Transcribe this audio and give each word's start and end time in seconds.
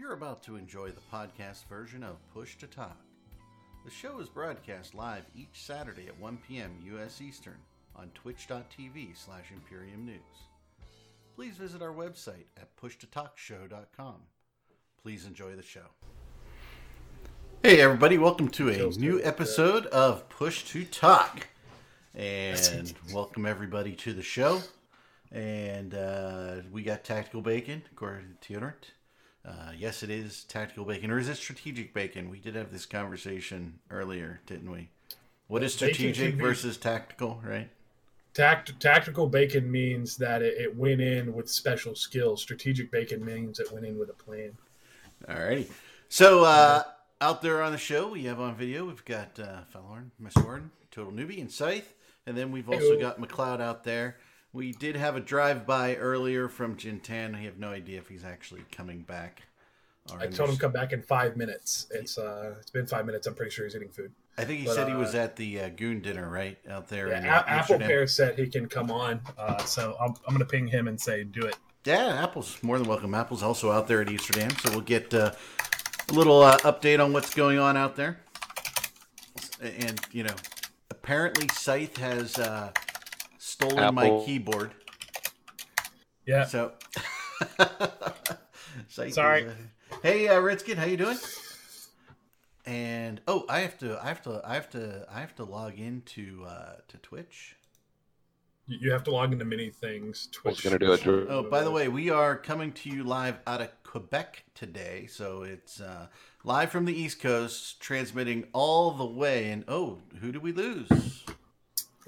You're 0.00 0.14
about 0.14 0.42
to 0.44 0.56
enjoy 0.56 0.92
the 0.92 1.02
podcast 1.12 1.66
version 1.66 2.02
of 2.02 2.16
Push 2.32 2.56
to 2.56 2.66
Talk. 2.66 2.96
The 3.84 3.90
show 3.90 4.18
is 4.20 4.30
broadcast 4.30 4.94
live 4.94 5.26
each 5.36 5.50
Saturday 5.52 6.06
at 6.06 6.18
1 6.18 6.38
p.m. 6.48 6.70
U.S. 6.86 7.20
Eastern 7.20 7.58
on 7.94 8.10
twitch.tv 8.14 9.14
slash 9.14 9.52
Imperium 9.52 10.06
News. 10.06 10.48
Please 11.36 11.58
visit 11.58 11.82
our 11.82 11.92
website 11.92 12.46
at 12.56 12.74
pushtotalkshow.com. 12.80 14.14
Please 15.02 15.26
enjoy 15.26 15.54
the 15.54 15.62
show. 15.62 15.84
Hey, 17.62 17.82
everybody, 17.82 18.16
welcome 18.16 18.48
to 18.48 18.70
a 18.70 18.88
new 18.98 19.20
episode 19.22 19.84
of 19.88 20.30
Push 20.30 20.64
to 20.70 20.86
Talk. 20.86 21.46
And 22.14 22.92
welcome 23.12 23.44
everybody 23.44 23.92
to 23.96 24.14
the 24.14 24.22
show. 24.22 24.62
And 25.30 25.94
uh, 25.94 26.56
we 26.72 26.82
got 26.82 27.04
Tactical 27.04 27.42
Bacon, 27.42 27.82
according 27.92 28.38
to 28.40 28.54
Deodorant. 28.54 28.92
Uh, 29.44 29.72
yes, 29.76 30.02
it 30.02 30.10
is 30.10 30.44
Tactical 30.44 30.84
Bacon. 30.84 31.10
Or 31.10 31.18
is 31.18 31.28
it 31.28 31.36
Strategic 31.36 31.94
Bacon? 31.94 32.28
We 32.30 32.38
did 32.38 32.54
have 32.54 32.70
this 32.70 32.86
conversation 32.86 33.78
earlier, 33.90 34.40
didn't 34.46 34.70
we? 34.70 34.88
What 35.48 35.64
is 35.64 35.74
strategic 35.74 36.36
versus 36.36 36.76
tactical, 36.76 37.40
right? 37.44 37.68
Tact- 38.34 38.78
tactical 38.78 39.26
bacon 39.26 39.68
means 39.68 40.16
that 40.18 40.42
it, 40.42 40.54
it 40.60 40.76
went 40.76 41.00
in 41.00 41.34
with 41.34 41.50
special 41.50 41.96
skills. 41.96 42.40
Strategic 42.40 42.92
bacon 42.92 43.24
means 43.24 43.58
it 43.58 43.72
went 43.72 43.84
in 43.84 43.98
with 43.98 44.10
a 44.10 44.12
plan. 44.12 44.56
Alrighty. 45.28 45.68
So 46.08 46.44
uh, 46.44 46.84
out 47.20 47.42
there 47.42 47.62
on 47.62 47.72
the 47.72 47.78
show, 47.78 48.08
we 48.08 48.22
have 48.24 48.38
on 48.38 48.54
video, 48.54 48.84
we've 48.84 49.04
got 49.04 49.40
uh, 49.40 49.62
Fallorn, 49.74 50.12
Mist 50.20 50.36
Warden, 50.44 50.70
Total 50.92 51.12
Newbie, 51.12 51.40
and 51.40 51.50
Scythe. 51.50 51.94
And 52.26 52.36
then 52.36 52.52
we've 52.52 52.70
also 52.70 53.00
got 53.00 53.20
McLeod 53.20 53.60
out 53.60 53.82
there. 53.82 54.18
We 54.52 54.72
did 54.72 54.96
have 54.96 55.14
a 55.16 55.20
drive-by 55.20 55.96
earlier 55.96 56.48
from 56.48 56.76
Jintan. 56.76 57.36
I 57.36 57.42
have 57.42 57.58
no 57.58 57.68
idea 57.70 57.98
if 57.98 58.08
he's 58.08 58.24
actually 58.24 58.62
coming 58.72 59.02
back. 59.02 59.42
or 60.12 60.18
I 60.20 60.26
told 60.26 60.50
him 60.50 60.56
to 60.56 60.60
come 60.60 60.72
back 60.72 60.92
in 60.92 61.02
five 61.02 61.36
minutes. 61.36 61.86
It's 61.92 62.18
uh, 62.18 62.56
it's 62.60 62.70
been 62.70 62.86
five 62.86 63.06
minutes. 63.06 63.26
I'm 63.28 63.34
pretty 63.34 63.52
sure 63.52 63.64
he's 63.64 63.76
eating 63.76 63.90
food. 63.90 64.10
I 64.36 64.44
think 64.44 64.60
he 64.60 64.66
but, 64.66 64.74
said 64.74 64.88
he 64.88 64.94
uh, 64.94 64.98
was 64.98 65.14
at 65.14 65.36
the 65.36 65.60
uh, 65.60 65.68
Goon 65.68 66.00
dinner, 66.00 66.28
right? 66.28 66.58
Out 66.68 66.88
there 66.88 67.08
Yeah, 67.08 67.18
in 67.18 67.24
A- 67.26 67.28
Apple 67.48 67.78
Pear 67.78 68.06
said 68.06 68.38
he 68.38 68.46
can 68.48 68.68
come 68.68 68.90
on, 68.90 69.20
uh, 69.38 69.58
so 69.64 69.96
I'm, 70.00 70.14
I'm 70.26 70.34
gonna 70.34 70.44
ping 70.46 70.66
him 70.66 70.88
and 70.88 71.00
say 71.00 71.22
do 71.24 71.42
it. 71.42 71.56
Yeah, 71.84 72.22
Apple's 72.22 72.60
more 72.62 72.78
than 72.78 72.88
welcome. 72.88 73.14
Apple's 73.14 73.42
also 73.42 73.70
out 73.70 73.86
there 73.86 74.00
at 74.02 74.08
Amsterdam, 74.08 74.50
so 74.62 74.70
we'll 74.70 74.80
get 74.80 75.12
uh, 75.14 75.32
a 76.08 76.12
little 76.12 76.42
uh, 76.42 76.58
update 76.58 77.02
on 77.04 77.12
what's 77.12 77.34
going 77.34 77.58
on 77.58 77.76
out 77.76 77.94
there. 77.96 78.18
And 79.62 80.00
you 80.10 80.24
know, 80.24 80.34
apparently 80.90 81.46
Scythe 81.48 81.96
has 81.98 82.38
uh, 82.38 82.72
stolen 83.50 83.94
my 83.94 84.22
keyboard. 84.24 84.72
Yeah, 86.26 86.44
So, 86.44 86.72
Scythe 88.88 89.14
Sorry. 89.14 89.42
is, 89.42 89.52
uh, 89.52 89.96
hey, 90.02 90.28
uh, 90.28 90.38
Redskin, 90.40 90.76
how 90.76 90.84
you 90.86 90.96
doing? 90.96 91.18
And 92.66 93.20
oh, 93.26 93.44
I 93.48 93.60
have 93.60 93.78
to, 93.78 93.98
I 94.02 94.08
have 94.08 94.22
to, 94.22 94.40
I 94.44 94.54
have 94.54 94.70
to, 94.70 95.06
I 95.12 95.20
have 95.20 95.34
to 95.36 95.44
log 95.44 95.78
into 95.78 96.44
uh, 96.46 96.74
to 96.88 96.98
Twitch. 96.98 97.56
you 98.66 98.78
you 98.82 98.92
have 98.92 99.02
to 99.04 99.10
log 99.10 99.32
into 99.32 99.44
many 99.44 99.70
things. 99.70 100.28
I 100.44 100.50
was 100.50 100.58
Twitch. 100.58 100.64
gonna 100.64 100.78
do 100.78 100.92
a 100.92 100.98
dr- 100.98 101.26
Oh, 101.30 101.42
by 101.42 101.62
the 101.62 101.70
way, 101.70 101.88
we 101.88 102.10
are 102.10 102.36
coming 102.36 102.70
to 102.72 102.90
you 102.90 103.02
live 103.02 103.38
out 103.46 103.60
of 103.60 103.70
Quebec 103.82 104.44
today, 104.54 105.06
so 105.10 105.42
it's 105.42 105.80
uh, 105.80 106.06
live 106.44 106.70
from 106.70 106.84
the 106.84 106.92
East 106.94 107.20
Coast, 107.20 107.80
transmitting 107.80 108.46
all 108.52 108.92
the 108.92 109.06
way. 109.06 109.50
And 109.50 109.64
oh, 109.66 110.02
who 110.20 110.30
did 110.30 110.42
we 110.42 110.52
lose? 110.52 111.24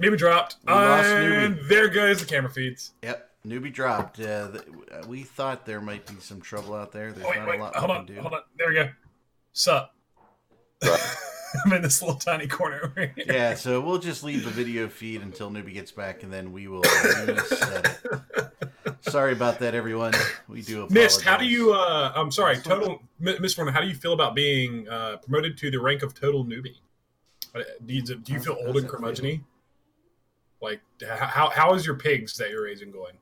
Newbie 0.03 0.19
dropped, 0.19 0.56
We 0.67 0.72
lost 0.72 1.08
and 1.08 1.58
there 1.69 1.89
goes 1.89 2.19
the 2.20 2.27
camera 2.27 2.50
feeds. 2.50 2.92
Yep, 3.03 3.31
newbie 3.47 3.72
dropped. 3.72 4.19
Uh, 4.20 4.50
th- 4.50 5.06
we 5.06 5.22
thought 5.22 5.64
there 5.64 5.81
might 5.81 6.05
be 6.06 6.14
some 6.20 6.41
trouble 6.41 6.75
out 6.75 6.91
there. 6.92 7.12
There's 7.12 7.25
Oh, 7.25 7.31
wait, 7.31 7.39
not 7.39 7.48
wait, 7.48 7.61
a 7.61 7.62
lot 7.62 7.77
hold 7.77 7.91
we 7.91 7.97
on, 7.97 8.06
can 8.06 8.14
do. 8.17 8.20
hold 8.20 8.34
on. 8.34 8.41
There 8.58 8.69
we 8.69 8.75
go. 8.75 8.89
Sup? 9.53 9.95
I'm 11.64 11.73
in 11.75 11.83
this 11.83 12.00
little 12.03 12.17
tiny 12.19 12.47
corner 12.48 12.80
over 12.84 13.12
here. 13.14 13.25
Yeah, 13.27 13.55
so 13.55 13.80
we'll 13.80 13.98
just 13.98 14.25
leave 14.25 14.42
the 14.45 14.50
video 14.50 14.89
feed 14.89 15.20
until 15.23 15.51
newbie 15.51 15.74
gets 15.74 15.92
back, 15.92 16.23
and 16.23 16.33
then 16.33 16.51
we 16.52 16.67
will 16.67 16.80
reset 16.80 18.01
it. 18.02 19.02
Sorry 19.11 19.33
about 19.33 19.58
that, 19.61 19.74
everyone. 19.74 20.14
We 20.48 20.62
do 20.62 20.79
apologize. 20.85 20.95
Mist, 20.95 21.23
how 21.23 21.36
do 21.36 21.45
you? 21.45 21.74
uh 21.74 22.12
I'm 22.17 22.30
sorry, 22.33 22.57
total 22.57 23.02
Mi- 23.20 23.39
Miss 23.39 23.57
Warner. 23.57 23.70
How 23.73 23.80
do 23.83 23.86
you 23.89 23.95
feel 23.95 24.14
about 24.14 24.35
being 24.35 24.89
uh, 24.89 25.18
promoted 25.18 25.57
to 25.58 25.70
the 25.70 25.79
rank 25.79 26.02
of 26.02 26.14
total 26.14 26.45
newbie? 26.45 26.77
Uh, 27.55 27.61
Do 27.85 27.95
you, 27.95 28.02
do 28.02 28.33
you 28.33 28.41
feel 28.41 28.57
old 28.64 28.77
and 28.77 28.77
that 28.77 28.91
feel? 28.91 29.01
curmudgeony? 29.01 29.41
Like, 30.62 30.80
how 31.05 31.50
how 31.50 31.74
is 31.74 31.84
your 31.84 31.96
pigs 31.96 32.36
that 32.39 32.50
you're 32.50 32.62
raising 32.64 32.92
going? 32.92 33.14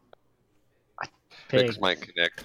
Pigs 1.48 1.80
might 1.80 2.00
connect. 2.00 2.44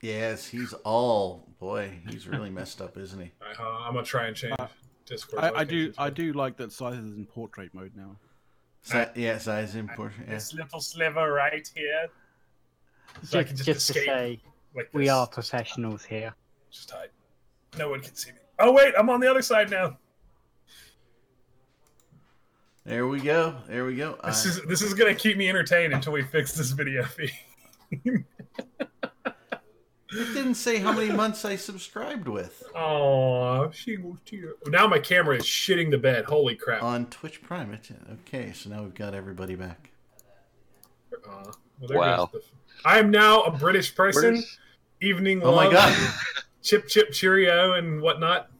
Yes, 0.00 0.46
he's 0.46 0.72
all 0.84 1.48
boy. 1.58 1.90
He's 2.08 2.28
really 2.28 2.50
messed 2.50 2.80
up, 2.80 2.96
isn't 2.96 3.20
he? 3.20 3.32
I, 3.42 3.60
uh, 3.62 3.68
I'm 3.80 3.94
gonna 3.94 4.06
try 4.06 4.26
and 4.28 4.36
change 4.36 4.54
Uh, 4.58 4.68
Discord. 5.06 5.42
I, 5.42 5.50
I 5.60 5.64
do 5.64 5.92
I 5.98 6.08
do 6.08 6.32
like 6.32 6.56
that 6.58 6.72
size 6.72 6.94
is 6.98 7.16
in 7.16 7.26
portrait 7.26 7.74
mode 7.74 7.92
now. 7.96 8.16
Si- 8.82 9.04
yeah, 9.16 9.38
size 9.38 9.70
is 9.70 9.76
important. 9.76 10.28
Yeah. 10.28 10.34
This 10.34 10.54
little 10.54 10.80
sliver 10.80 11.32
right 11.32 11.68
here, 11.74 12.08
so 13.22 13.40
I 13.40 13.42
Just, 13.42 13.48
can 13.48 13.56
just, 13.56 13.66
just 13.66 13.86
to 13.88 13.92
say, 13.94 14.40
like 14.74 14.88
we 14.92 15.08
are 15.08 15.26
professionals 15.26 16.04
here. 16.04 16.32
just 16.70 16.90
hide. 16.90 17.08
No 17.76 17.88
one 17.90 18.00
can 18.02 18.14
see 18.14 18.30
me. 18.30 18.38
Oh 18.60 18.72
wait, 18.72 18.94
I'm 18.96 19.10
on 19.10 19.18
the 19.20 19.28
other 19.28 19.42
side 19.42 19.68
now. 19.70 19.98
There 22.84 23.06
we 23.06 23.20
go. 23.20 23.56
There 23.66 23.84
we 23.86 23.96
go. 23.96 24.18
This 24.24 24.44
I- 24.44 24.48
is 24.50 24.62
this 24.62 24.82
is 24.82 24.92
gonna 24.94 25.14
keep 25.14 25.36
me 25.36 25.48
entertained 25.48 25.92
until 25.94 26.12
we 26.12 26.22
fix 26.22 26.52
this 26.52 26.70
video 26.72 27.04
feed. 27.04 27.32
It 30.16 30.32
didn't 30.32 30.54
say 30.54 30.76
how 30.78 30.92
many 30.92 31.10
months 31.10 31.44
I 31.44 31.56
subscribed 31.56 32.28
with 32.28 32.62
Oh, 32.74 33.70
she 33.72 33.96
was 33.96 34.18
too. 34.24 34.54
Now 34.66 34.86
my 34.86 34.98
camera 35.00 35.36
is 35.36 35.42
shitting 35.44 35.90
the 35.90 35.98
bed. 35.98 36.24
Holy 36.26 36.54
crap! 36.54 36.82
on 36.84 37.06
Twitch 37.06 37.42
Prime. 37.42 37.72
It's, 37.72 37.90
okay, 38.26 38.52
so 38.52 38.70
now 38.70 38.82
we've 38.82 38.94
got 38.94 39.12
everybody 39.14 39.56
back. 39.56 39.90
Uh, 41.28 41.50
well, 41.80 41.98
Wow. 41.98 42.30
the- 42.32 42.42
I 42.84 42.98
am 42.98 43.10
now 43.10 43.42
a 43.42 43.50
British 43.50 43.94
person. 43.94 44.34
Where's, 44.34 44.58
Evening 45.00 45.42
Oh 45.42 45.54
my 45.56 45.70
god! 45.70 45.92
chip 46.62 46.86
chip 46.86 47.10
cheerio 47.12 47.72
and 47.74 48.00
whatnot. 48.00 48.50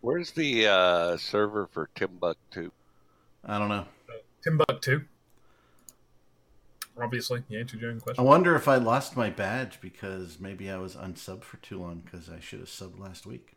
where's 0.00 0.32
the 0.32 0.66
uh, 0.66 1.16
server 1.18 1.68
for 1.72 1.88
Timbuktu? 1.94 2.70
I 3.44 3.58
don't 3.58 3.68
know. 3.68 3.86
Timbuktu. 4.42 5.02
Obviously, 7.00 7.42
you 7.48 7.60
answered 7.60 7.80
your 7.80 7.90
own 7.90 8.00
question. 8.00 8.20
I 8.20 8.24
wonder 8.26 8.56
if 8.56 8.66
I 8.66 8.76
lost 8.76 9.16
my 9.16 9.30
badge 9.30 9.80
because 9.80 10.40
maybe 10.40 10.68
I 10.68 10.78
was 10.78 10.96
unsubbed 10.96 11.44
for 11.44 11.58
too 11.58 11.78
long 11.80 12.02
because 12.04 12.28
I 12.28 12.40
should 12.40 12.58
have 12.58 12.68
subbed 12.68 12.98
last 12.98 13.24
week. 13.24 13.52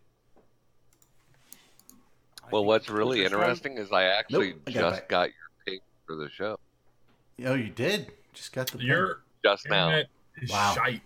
Well, 2.52 2.66
what's 2.66 2.90
really 2.90 3.24
interesting 3.24 3.78
is 3.78 3.92
I 3.92 4.04
actually 4.04 4.50
Nope, 4.52 4.62
I 4.68 4.72
got 4.72 4.80
just 4.82 5.02
back. 5.02 5.10
got 5.10 5.24
your 5.30 5.50
ping 5.66 5.80
for 6.06 6.16
the 6.16 6.30
show 6.30 6.58
Oh, 7.44 7.56
you 7.56 7.70
did? 7.70 8.12
Just 8.34 8.54
got 8.54 8.68
the 8.68 8.78
ping. 8.78 8.88
Your 8.88 9.22
just 9.44 9.68
now. 9.68 10.04
Wow. 10.48 10.74
shite. 10.76 11.02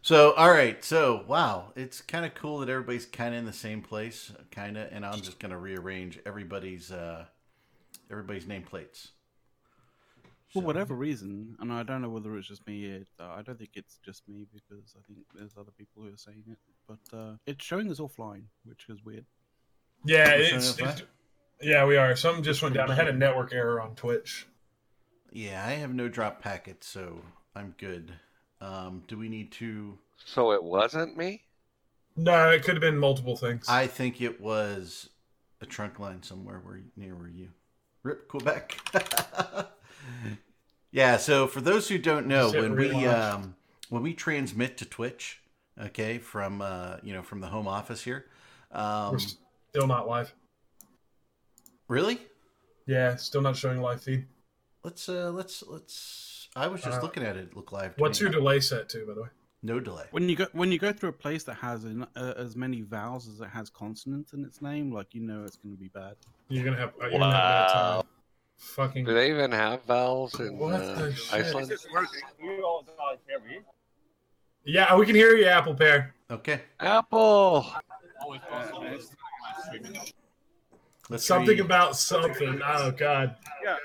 So, 0.00 0.32
all 0.32 0.50
right. 0.50 0.84
So, 0.84 1.24
wow, 1.28 1.72
it's 1.76 2.00
kind 2.00 2.26
of 2.26 2.34
cool 2.34 2.58
that 2.58 2.68
everybody's 2.68 3.06
kind 3.06 3.34
of 3.34 3.38
in 3.38 3.46
the 3.46 3.52
same 3.52 3.82
place, 3.82 4.32
kind 4.50 4.76
of. 4.76 4.88
And 4.90 5.06
I'm 5.06 5.20
just 5.20 5.38
gonna 5.38 5.58
rearrange 5.58 6.18
everybody's 6.26 6.90
uh 6.90 7.26
everybody's 8.12 8.44
nameplates. 8.44 9.08
For 10.52 10.60
So- 10.60 10.66
whatever 10.66 10.94
reason, 10.94 11.56
and 11.60 11.72
I 11.72 11.82
don't 11.82 12.02
know 12.02 12.10
whether 12.10 12.36
it's 12.36 12.46
just 12.48 12.66
me. 12.66 12.84
It, 12.84 13.08
uh, 13.18 13.28
I 13.30 13.42
don't 13.42 13.58
think 13.58 13.70
it's 13.74 13.98
just 14.04 14.28
me 14.28 14.46
because 14.52 14.94
I 14.98 15.00
think 15.06 15.20
there's 15.34 15.56
other 15.58 15.70
people 15.76 16.02
who 16.02 16.12
are 16.12 16.16
saying 16.18 16.44
it. 16.50 16.58
But 16.86 17.16
uh, 17.16 17.36
it's 17.46 17.64
showing 17.64 17.90
us 17.90 17.98
offline, 17.98 18.44
which 18.64 18.86
is 18.90 19.02
weird. 19.04 19.24
Yeah, 20.04 20.28
We're 20.36 20.56
it's, 20.56 20.78
it's- 20.78 21.02
yeah, 21.62 21.86
we 21.86 21.96
are. 21.96 22.14
Something 22.16 22.42
just 22.44 22.60
went 22.62 22.74
down. 22.74 22.90
I 22.90 22.94
had 22.94 23.08
a 23.08 23.12
network 23.12 23.52
error 23.52 23.80
on 23.80 23.94
Twitch. 23.94 24.46
Yeah, 25.30 25.64
I 25.64 25.70
have 25.72 25.94
no 25.94 26.08
drop 26.08 26.42
packets, 26.42 26.86
so 26.88 27.22
I'm 27.54 27.74
good. 27.78 28.12
Um, 28.60 29.04
do 29.08 29.16
we 29.16 29.28
need 29.28 29.52
to? 29.52 29.96
So 30.24 30.52
it 30.52 30.62
wasn't 30.62 31.16
me. 31.16 31.42
No, 32.16 32.50
it 32.50 32.62
could 32.64 32.74
have 32.74 32.80
been 32.82 32.98
multiple 32.98 33.36
things. 33.36 33.66
I 33.68 33.86
think 33.86 34.20
it 34.20 34.40
was 34.40 35.08
a 35.62 35.66
trunk 35.66 35.98
line 35.98 36.22
somewhere 36.22 36.60
where 36.62 36.80
near 36.96 37.14
where 37.14 37.28
you. 37.28 37.48
Rip 38.02 38.28
Quebec. 38.28 38.78
yeah. 40.90 41.16
So 41.16 41.46
for 41.46 41.60
those 41.60 41.88
who 41.88 41.98
don't 41.98 42.26
know, 42.26 42.50
when 42.50 42.74
we 42.76 43.06
um, 43.06 43.54
when 43.88 44.02
we 44.02 44.14
transmit 44.14 44.76
to 44.78 44.84
Twitch, 44.84 45.40
okay, 45.80 46.18
from 46.18 46.60
uh, 46.62 46.96
you 47.02 47.12
know 47.12 47.22
from 47.22 47.40
the 47.40 47.46
home 47.48 47.68
office 47.68 48.02
here, 48.02 48.26
um, 48.72 49.12
We're 49.12 49.18
still 49.18 49.86
not 49.86 50.08
live. 50.08 50.32
really, 51.88 52.18
Yeah, 52.86 53.16
still 53.16 53.42
not 53.42 53.56
showing 53.56 53.80
live 53.80 54.02
feed. 54.02 54.26
let's 54.84 55.08
uh, 55.08 55.30
let's 55.30 55.62
let's. 55.66 56.48
I 56.54 56.66
was 56.66 56.82
just 56.82 56.98
Uh, 56.98 57.02
looking 57.02 57.22
at 57.22 57.36
it. 57.36 57.56
Look 57.56 57.72
live. 57.72 57.94
What's 57.96 58.20
me. 58.20 58.24
your 58.24 58.32
delay 58.32 58.60
set 58.60 58.88
to, 58.90 59.06
by 59.06 59.14
the 59.14 59.22
way? 59.22 59.28
No 59.62 59.80
delay? 59.80 60.04
When 60.10 60.28
you 60.28 60.36
go 60.36 60.46
when 60.52 60.72
you 60.72 60.78
go 60.78 60.92
through 60.92 61.10
a 61.10 61.12
place 61.12 61.44
that 61.44 61.54
has 61.54 61.84
an, 61.84 62.06
uh, 62.16 62.34
as 62.36 62.56
many 62.56 62.82
vowels 62.82 63.28
as 63.28 63.40
it 63.40 63.48
has 63.48 63.70
consonants 63.70 64.32
in 64.32 64.44
its 64.44 64.60
name, 64.62 64.92
like 64.92 65.14
you 65.14 65.20
know 65.22 65.44
it's 65.44 65.56
going 65.56 65.74
to 65.74 65.80
be 65.80 65.88
bad. 65.88 66.16
You're 66.48 66.64
gonna 66.64 66.76
have. 66.78 66.92
You're 67.00 67.10
gonna 67.10 67.24
have 67.24 67.32
bad 67.32 67.72
time. 67.72 67.96
Wow. 67.96 68.04
Fucking. 68.58 69.04
Do 69.04 69.14
they 69.14 69.30
even 69.30 69.50
have 69.52 69.82
vowels 69.84 70.38
in 70.38 70.56
What 70.58 70.74
uh, 70.74 70.94
the 70.94 71.12
shit? 71.14 71.34
Iceland? 71.34 71.72
Is 71.72 71.84
it 71.84 71.90
working? 71.92 72.20
You 72.42 72.62
all 72.64 72.82
guys 72.84 73.18
hear 73.26 73.40
me? 73.40 73.60
Yeah, 74.64 74.94
we 74.96 75.04
can 75.06 75.16
hear 75.16 75.34
you, 75.36 75.46
Apple 75.46 75.74
Pear. 75.74 76.14
Okay. 76.30 76.60
Apple. 76.78 77.66
Let's 81.08 81.24
Something 81.24 81.56
read- 81.58 81.60
about 81.64 81.96
something. 81.96 82.60
Oh 82.64 82.90
God. 82.92 83.36
Yeah. 83.64 83.76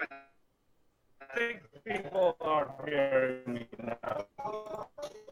I 1.22 1.36
think 1.36 1.62
people 1.88 2.36
are 2.42 2.68
hearing 2.86 3.42
me 3.48 3.68
now. 3.84 4.26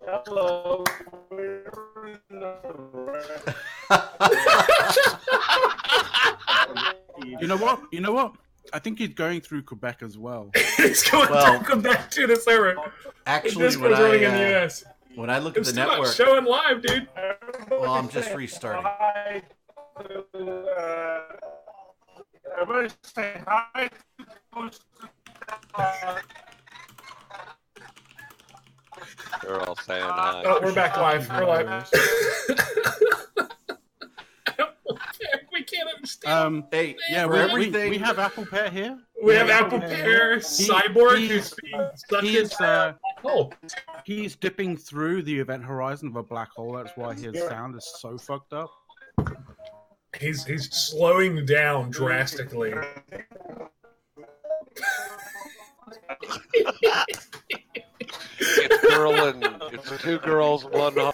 Hello. 0.07 0.83
we're 1.29 1.63
in 2.07 2.39
the 2.39 2.55
You 7.39 7.47
know 7.47 7.57
what? 7.57 7.81
You 7.91 7.99
know 8.01 8.11
what? 8.13 8.35
I 8.73 8.79
think 8.79 8.99
he's 8.99 9.13
going 9.13 9.41
through 9.41 9.63
Quebec 9.63 10.01
as 10.01 10.17
well. 10.17 10.49
it's 10.55 11.09
going 11.09 11.29
Well- 11.29 11.59
to 11.59 11.65
come 11.65 11.81
back 11.81 12.09
to 12.11 12.27
the 12.27 12.35
server. 12.35 12.75
Actually, 13.25 13.63
This 13.63 13.77
when 13.77 13.91
was 13.91 13.99
running 13.99 14.25
I, 14.25 14.27
in 14.29 14.33
the 14.35 14.57
uh, 14.59 14.63
US. 14.65 14.83
when 15.15 15.29
I 15.29 15.39
look 15.39 15.55
at 15.57 15.61
It's 15.61 15.69
the 15.69 15.73
still 15.73 15.87
not 15.87 15.91
network, 15.97 16.15
showing 16.15 16.45
live, 16.45 16.81
dude. 16.83 17.07
well, 17.71 17.93
I'm 17.93 18.07
just 18.09 18.33
restarting. 18.33 18.83
Hi 18.85 19.41
to, 19.99 20.25
uh, 20.77 21.21
everybody 22.61 22.89
say 23.01 23.41
hi 23.47 23.89
to 24.19 24.25
Post 24.51 24.83
uh, 25.03 25.07
They're 29.43 29.61
all 29.61 29.75
saying 29.75 30.03
hi. 30.03 30.43
Oh, 30.45 30.59
we're 30.63 30.73
back 30.73 30.97
live. 30.97 31.29
We're 31.29 31.45
live. 31.45 31.89
we 35.53 35.63
can't 35.63 35.89
understand. 35.95 36.33
Um, 36.33 36.65
Hey, 36.71 36.95
yeah, 37.09 37.25
for 37.25 37.31
we, 37.33 37.37
we, 37.37 37.43
everything, 37.43 37.89
we 37.91 37.97
have 37.99 38.17
Apple 38.17 38.45
Pear 38.45 38.69
here. 38.69 38.97
we 39.21 39.35
have 39.35 39.49
Apple 39.49 39.79
yeah. 39.79 39.87
Pear, 39.87 40.35
He- 40.37 40.41
Cyborg, 40.41 41.17
he's- 41.19 41.31
who's 41.31 41.53
being 41.61 41.89
sucked 41.95 42.23
He's 42.23 42.51
into 42.53 42.63
uh, 42.65 42.93
hole. 43.21 43.53
he's 44.05 44.35
dipping 44.35 44.77
through 44.77 45.23
the 45.23 45.37
event 45.39 45.63
horizon 45.63 46.07
of 46.09 46.15
a 46.15 46.23
black 46.23 46.49
hole. 46.51 46.73
That's 46.73 46.91
why 46.95 47.13
his 47.13 47.37
sound 47.47 47.75
is 47.75 47.85
so 47.99 48.17
fucked 48.17 48.53
up. 48.53 48.71
He's 50.19 50.45
he's 50.45 50.71
slowing 50.73 51.45
down 51.45 51.89
drastically. 51.91 52.73
It's 58.39 58.95
girl 58.95 59.13
and 59.27 59.45
it's 59.73 60.01
two 60.01 60.19
girls, 60.19 60.65
one. 60.65 60.93
ho- 60.95 61.13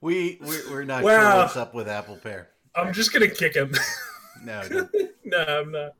we 0.00 0.38
we're, 0.40 0.70
we're 0.70 0.84
not 0.84 1.02
Wow. 1.04 1.10
sure 1.30 1.42
what's 1.42 1.56
up 1.56 1.74
with 1.74 1.88
Apple 1.88 2.16
Pear. 2.16 2.48
I'm 2.74 2.92
just 2.92 3.12
gonna 3.12 3.28
kick 3.28 3.54
him. 3.54 3.72
No, 4.44 4.60
don't. 4.68 4.90
no, 5.24 5.38
I'm 5.38 5.70
not. 5.70 5.92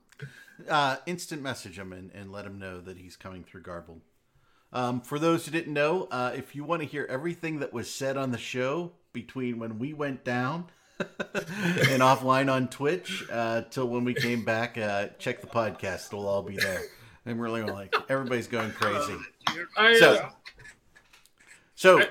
uh, 0.69 0.97
instant 1.07 1.43
message 1.43 1.79
him 1.79 1.93
and, 1.93 2.11
and 2.13 2.33
let 2.33 2.45
him 2.45 2.59
know 2.59 2.81
that 2.81 2.97
he's 2.97 3.15
coming 3.17 3.45
through 3.45 3.63
garbled. 3.63 4.01
Um, 4.73 5.01
for 5.01 5.21
those 5.21 5.45
who 5.47 5.53
didn't 5.53 5.73
know, 5.73 6.09
uh, 6.11 6.33
if 6.35 6.57
you 6.57 6.65
want 6.65 6.83
to 6.83 6.89
hear 6.89 7.07
everything 7.09 7.61
that 7.61 7.73
was 7.73 7.89
said 7.89 8.17
on 8.17 8.33
the 8.33 8.39
show 8.39 8.95
between 9.13 9.61
when 9.61 9.79
we 9.79 9.93
went 9.93 10.25
down 10.25 10.67
and 11.35 12.03
offline 12.03 12.53
on 12.53 12.69
Twitch 12.69 13.25
uh, 13.31 13.63
till 13.71 13.89
when 13.89 14.05
we 14.05 14.15
came 14.15 14.45
back, 14.45 14.77
uh, 14.79 15.09
check 15.19 15.41
the 15.41 15.47
podcast; 15.47 16.07
it'll 16.09 16.27
all 16.29 16.43
be 16.43 16.57
there. 16.57 16.83
I'm 17.27 17.39
really 17.41 17.63
like 17.63 17.95
everybody's 18.09 18.47
going 18.49 18.73
crazy. 18.73 19.17
I, 19.77 19.95
So- 19.99 20.15
uh, 20.15 20.31
So 21.75 22.01
I- 22.01 22.09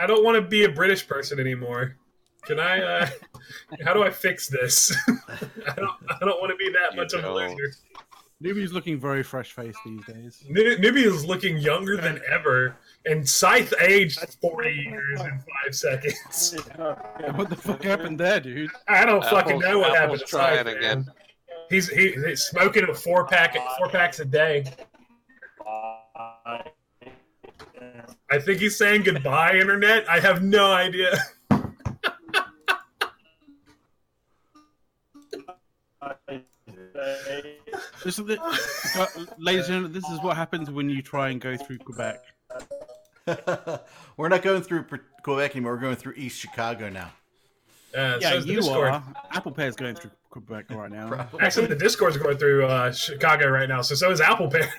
I 0.00 0.06
don't 0.06 0.24
want 0.24 0.36
to 0.36 0.42
be 0.48 0.62
a 0.64 0.68
British 0.68 1.06
person 1.08 1.40
anymore. 1.40 1.96
Can 2.44 2.60
I? 2.60 2.80
Uh, 2.80 3.08
how 3.84 3.92
do 3.92 4.02
I 4.04 4.10
fix 4.10 4.48
this? 4.48 4.96
I 5.08 5.74
don't. 5.74 5.90
I 6.08 6.18
don't 6.20 6.40
want 6.40 6.50
to 6.50 6.56
be 6.56 6.70
that 6.72 6.92
You 6.92 6.96
much 7.00 7.12
of 7.14 7.24
a 7.24 7.32
loser. 7.32 7.74
Newbie's 8.40 8.72
looking 8.72 9.00
very 9.00 9.24
fresh 9.24 9.52
faced 9.52 9.78
these 9.84 10.04
days. 10.06 10.44
Nib- 10.48 10.78
Nibby 10.78 11.02
is 11.02 11.24
looking 11.26 11.58
younger 11.58 11.96
than 11.96 12.20
ever, 12.30 12.76
and 13.04 13.28
Scythe 13.28 13.74
aged 13.80 14.20
40 14.40 14.70
years 14.70 15.20
in 15.20 15.30
five 15.40 15.74
seconds. 15.74 16.56
What 17.34 17.50
the 17.50 17.56
fuck 17.56 17.82
happened 17.82 18.18
there, 18.20 18.38
dude? 18.38 18.70
I 18.86 19.04
don't 19.04 19.24
fucking 19.24 19.58
know 19.58 19.80
what 19.80 19.90
happened 19.96 20.20
Apple's 20.20 20.20
to 20.22 20.26
Scythe, 20.28 20.62
trying 20.62 20.66
man. 20.66 20.76
again. 20.76 21.06
He's 21.68 21.88
he, 21.88 22.12
he's 22.12 22.42
smoking 22.42 22.84
a 22.88 22.94
four 22.94 23.26
pack 23.26 23.56
four 23.76 23.88
packs 23.88 24.20
a 24.20 24.24
day. 24.24 24.64
I 28.30 28.38
think 28.38 28.60
he's 28.60 28.76
saying 28.78 29.02
goodbye, 29.02 29.54
internet. 29.54 30.08
I 30.08 30.20
have 30.20 30.42
no 30.42 30.72
idea. 30.72 31.18
This 38.04 38.18
is 38.18 38.24
the, 38.26 38.38
ladies 39.38 39.66
and 39.66 39.68
gentlemen, 39.68 39.92
this 39.92 40.08
is 40.08 40.20
what 40.20 40.36
happens 40.36 40.70
when 40.70 40.90
you 40.90 41.02
try 41.02 41.28
and 41.30 41.40
go 41.40 41.56
through 41.56 41.78
Quebec. 41.78 42.20
we're 44.16 44.28
not 44.28 44.42
going 44.42 44.62
through 44.62 44.86
Quebec 45.22 45.52
anymore. 45.52 45.74
We're 45.74 45.80
going 45.80 45.96
through 45.96 46.14
East 46.16 46.40
Chicago 46.40 46.88
now. 46.88 47.12
Uh, 47.96 48.18
Yeah, 48.20 48.30
says 48.30 48.44
the 48.44 48.50
you 48.52 48.56
Discord. 48.56 48.88
are. 48.88 49.02
Apple 49.30 49.52
Pear's 49.52 49.76
going 49.76 49.94
through 49.94 50.10
Quebec 50.30 50.70
right 50.70 50.90
now. 50.90 51.28
Actually, 51.40 51.66
the 51.66 51.76
Discord's 51.76 52.16
going 52.16 52.36
through 52.36 52.66
uh, 52.66 52.92
Chicago 52.92 53.48
right 53.48 53.68
now, 53.68 53.80
so 53.82 53.94
so 53.94 54.10
is 54.10 54.20
Apple 54.20 54.48
Pear. 54.48 54.70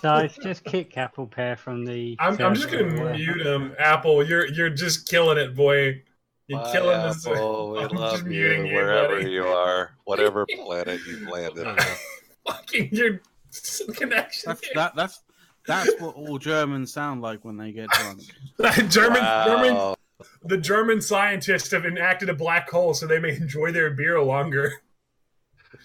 So 0.00 0.16
it's 0.16 0.36
just 0.36 0.64
kick 0.64 0.96
Apple 0.98 1.26
Pear 1.26 1.56
from 1.56 1.84
the. 1.84 2.16
I'm, 2.18 2.40
I'm 2.42 2.54
just 2.54 2.70
gonna 2.70 3.14
mute 3.14 3.46
him. 3.46 3.74
Apple, 3.78 4.22
you're 4.26 4.46
you're 4.46 4.68
just 4.68 5.08
killing 5.08 5.38
it, 5.38 5.54
boy. 5.54 6.02
You're 6.48 6.60
Bye, 6.60 6.72
killing 6.72 7.02
this. 7.02 7.26
Apple. 7.26 7.70
We 7.72 7.78
I'm 7.84 7.88
love 7.90 8.12
just 8.12 8.24
you 8.24 8.30
muting 8.30 8.66
you, 8.66 8.74
wherever 8.74 9.16
buddy. 9.18 9.30
you 9.30 9.44
are, 9.44 9.92
whatever 10.04 10.46
planet 10.64 11.00
you've 11.06 11.28
landed. 11.28 11.66
Oh, 11.66 11.70
on. 11.70 11.78
Fucking 12.46 12.88
your 12.92 13.20
connection. 13.94 14.48
That's 14.48 14.68
that. 14.74 14.96
That's 14.96 15.22
that's 15.66 16.00
what 16.00 16.16
all 16.16 16.38
Germans 16.38 16.92
sound 16.92 17.22
like 17.22 17.44
when 17.44 17.56
they 17.56 17.70
get 17.72 17.88
drunk. 17.90 18.22
German, 18.90 19.22
German, 19.46 19.94
the 20.44 20.58
German 20.58 21.00
scientists 21.00 21.70
have 21.70 21.86
enacted 21.86 22.28
a 22.28 22.34
black 22.34 22.68
hole 22.68 22.94
so 22.94 23.06
they 23.06 23.20
may 23.20 23.36
enjoy 23.36 23.70
their 23.70 23.90
beer 23.90 24.20
longer. 24.20 24.72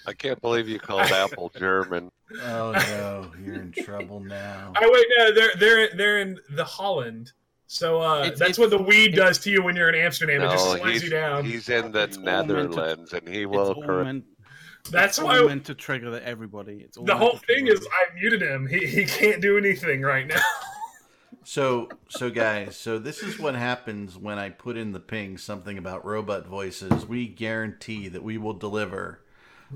I 0.08 0.14
can't 0.14 0.42
believe 0.42 0.68
you 0.68 0.80
called 0.80 1.12
Apple 1.12 1.52
German. 1.56 2.12
Oh 2.44 2.72
no, 2.72 3.32
you're 3.44 3.56
in 3.56 3.72
trouble 3.72 4.20
now. 4.20 4.74
I 4.76 4.90
wait, 4.92 5.06
no, 5.18 5.34
they're 5.34 5.52
they're 5.58 5.96
they're 5.96 6.20
in 6.20 6.40
the 6.50 6.66
Holland. 6.66 7.32
So 7.68 8.02
uh, 8.02 8.20
It's- 8.22 8.40
that's 8.40 8.52
it's- 8.52 8.58
what 8.58 8.70
the 8.70 8.82
weed 8.82 9.16
does 9.16 9.38
to 9.40 9.52
you 9.52 9.62
when 9.62 9.76
you're 9.76 9.90
in 9.90 9.96
Amsterdam. 9.96 10.42
it 10.42 10.46
just 10.52 10.66
No, 10.66 10.78
slides 10.78 11.04
you 11.04 11.10
down. 11.10 11.44
he's 11.46 11.68
in 11.70 11.92
the 11.92 12.04
It's 12.04 12.18
all 12.18 12.24
meant 12.24 12.48
to- 12.48 12.54
Netherlands, 12.54 13.14
and 13.14 13.28
he 13.28 13.42
It's 13.44 13.50
will 13.52 13.72
all 13.74 14.04
meant. 14.04 14.24
That's 14.90 15.18
it's 15.18 15.20
all 15.20 15.26
why 15.26 15.42
meant 15.48 15.66
to 15.66 15.76
trigger 15.76 16.10
the- 16.12 16.26
everybody. 16.26 16.78
It's 16.86 16.98
all 16.98 17.04
the 17.04 17.18
whole 17.18 17.38
thing 17.46 17.68
is 17.68 17.86
I 17.86 18.14
muted 18.16 18.42
him. 18.42 18.68
He 18.68 18.86
he 18.86 19.04
can't 19.06 19.42
do 19.42 19.58
anything 19.58 20.02
right 20.02 20.26
now. 20.28 20.42
So, 21.44 21.88
so 22.10 22.30
guys, 22.30 22.76
so 22.76 23.00
this 23.00 23.24
is 23.24 23.40
what 23.40 23.56
happens 23.56 24.18
when 24.18 24.38
I 24.38 24.50
put 24.50 24.76
in 24.76 24.92
the 24.92 25.00
ping 25.00 25.38
something 25.38 25.78
about 25.78 26.04
robot 26.04 26.46
voices. 26.46 27.06
We 27.06 27.26
guarantee 27.26 28.10
that 28.10 28.22
we 28.22 28.38
will 28.38 28.54
deliver 28.54 29.22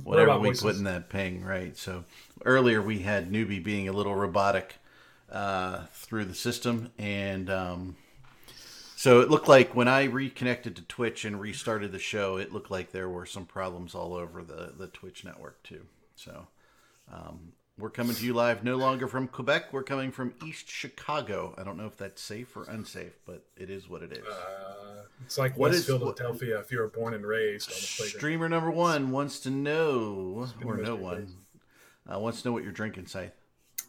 whatever 0.04 0.28
Robot 0.28 0.42
we 0.42 0.48
voices. 0.50 0.64
put 0.64 0.76
in 0.76 0.84
that 0.84 1.08
ping, 1.10 1.46
right? 1.46 1.78
So 1.78 2.04
earlier 2.44 2.82
we 2.82 3.00
had 3.00 3.32
newbie 3.32 3.64
being 3.64 3.88
a 3.88 3.94
little 3.94 4.16
robotic 4.16 4.76
uh, 5.32 5.86
through 5.94 6.26
the 6.26 6.36
system, 6.36 6.92
and 6.98 7.50
um, 7.50 7.96
so 8.96 9.22
it 9.22 9.30
looked 9.30 9.48
like 9.48 9.76
when 9.76 9.88
I 9.88 10.04
reconnected 10.04 10.76
to 10.76 10.82
Twitch 10.84 11.26
and 11.26 11.40
restarted 11.40 11.92
the 11.92 12.00
show, 12.00 12.38
it 12.38 12.52
looked 12.54 12.72
like 12.72 12.92
there 12.92 13.10
were 13.10 13.26
some 13.26 13.46
problems 13.46 13.96
all 13.96 14.14
over 14.14 14.44
the 14.44 14.74
the 14.78 14.88
Twitch 14.88 15.24
network 15.24 15.62
too. 15.64 15.86
So. 16.16 16.48
Um, 17.12 17.54
we're 17.78 17.90
coming 17.90 18.16
to 18.16 18.26
you 18.26 18.34
live 18.34 18.64
no 18.64 18.76
longer 18.76 19.08
from 19.08 19.28
Quebec. 19.28 19.74
We're 19.74 19.82
coming 19.84 20.12
from 20.12 20.34
East 20.46 20.70
Chicago. 20.70 21.56
I 21.58 21.64
don't 21.64 21.78
know 21.78 21.88
if 21.88 21.98
that's 21.98 22.22
safe 22.22 22.56
or 22.56 22.64
unsafe, 22.66 23.18
but 23.26 23.44
it 23.58 23.70
is 23.72 23.90
what 23.90 24.04
it 24.04 24.12
is. 24.12 24.26
Uh, 24.26 25.04
it's 25.26 25.38
like 25.38 25.58
What 25.58 25.72
West 25.72 25.80
is- 25.80 25.86
Philadelphia 25.88 26.60
if 26.60 26.72
you 26.72 26.78
were 26.80 26.90
born 26.90 27.14
and 27.16 27.26
raised 27.26 27.70
on 27.72 27.76
the 27.80 27.88
playground. 27.98 28.20
Streamer 28.20 28.50
number 28.50 28.70
one 28.70 29.10
wants 29.12 29.40
to 29.42 29.50
know, 29.50 30.48
or 30.64 30.78
no 30.78 30.96
one, 30.96 31.36
uh, 32.14 32.20
wants 32.20 32.44
to 32.44 32.48
know 32.50 32.52
what 32.52 32.64
you're 32.64 32.72
drinking, 32.72 33.08
Scythe. 33.08 33.34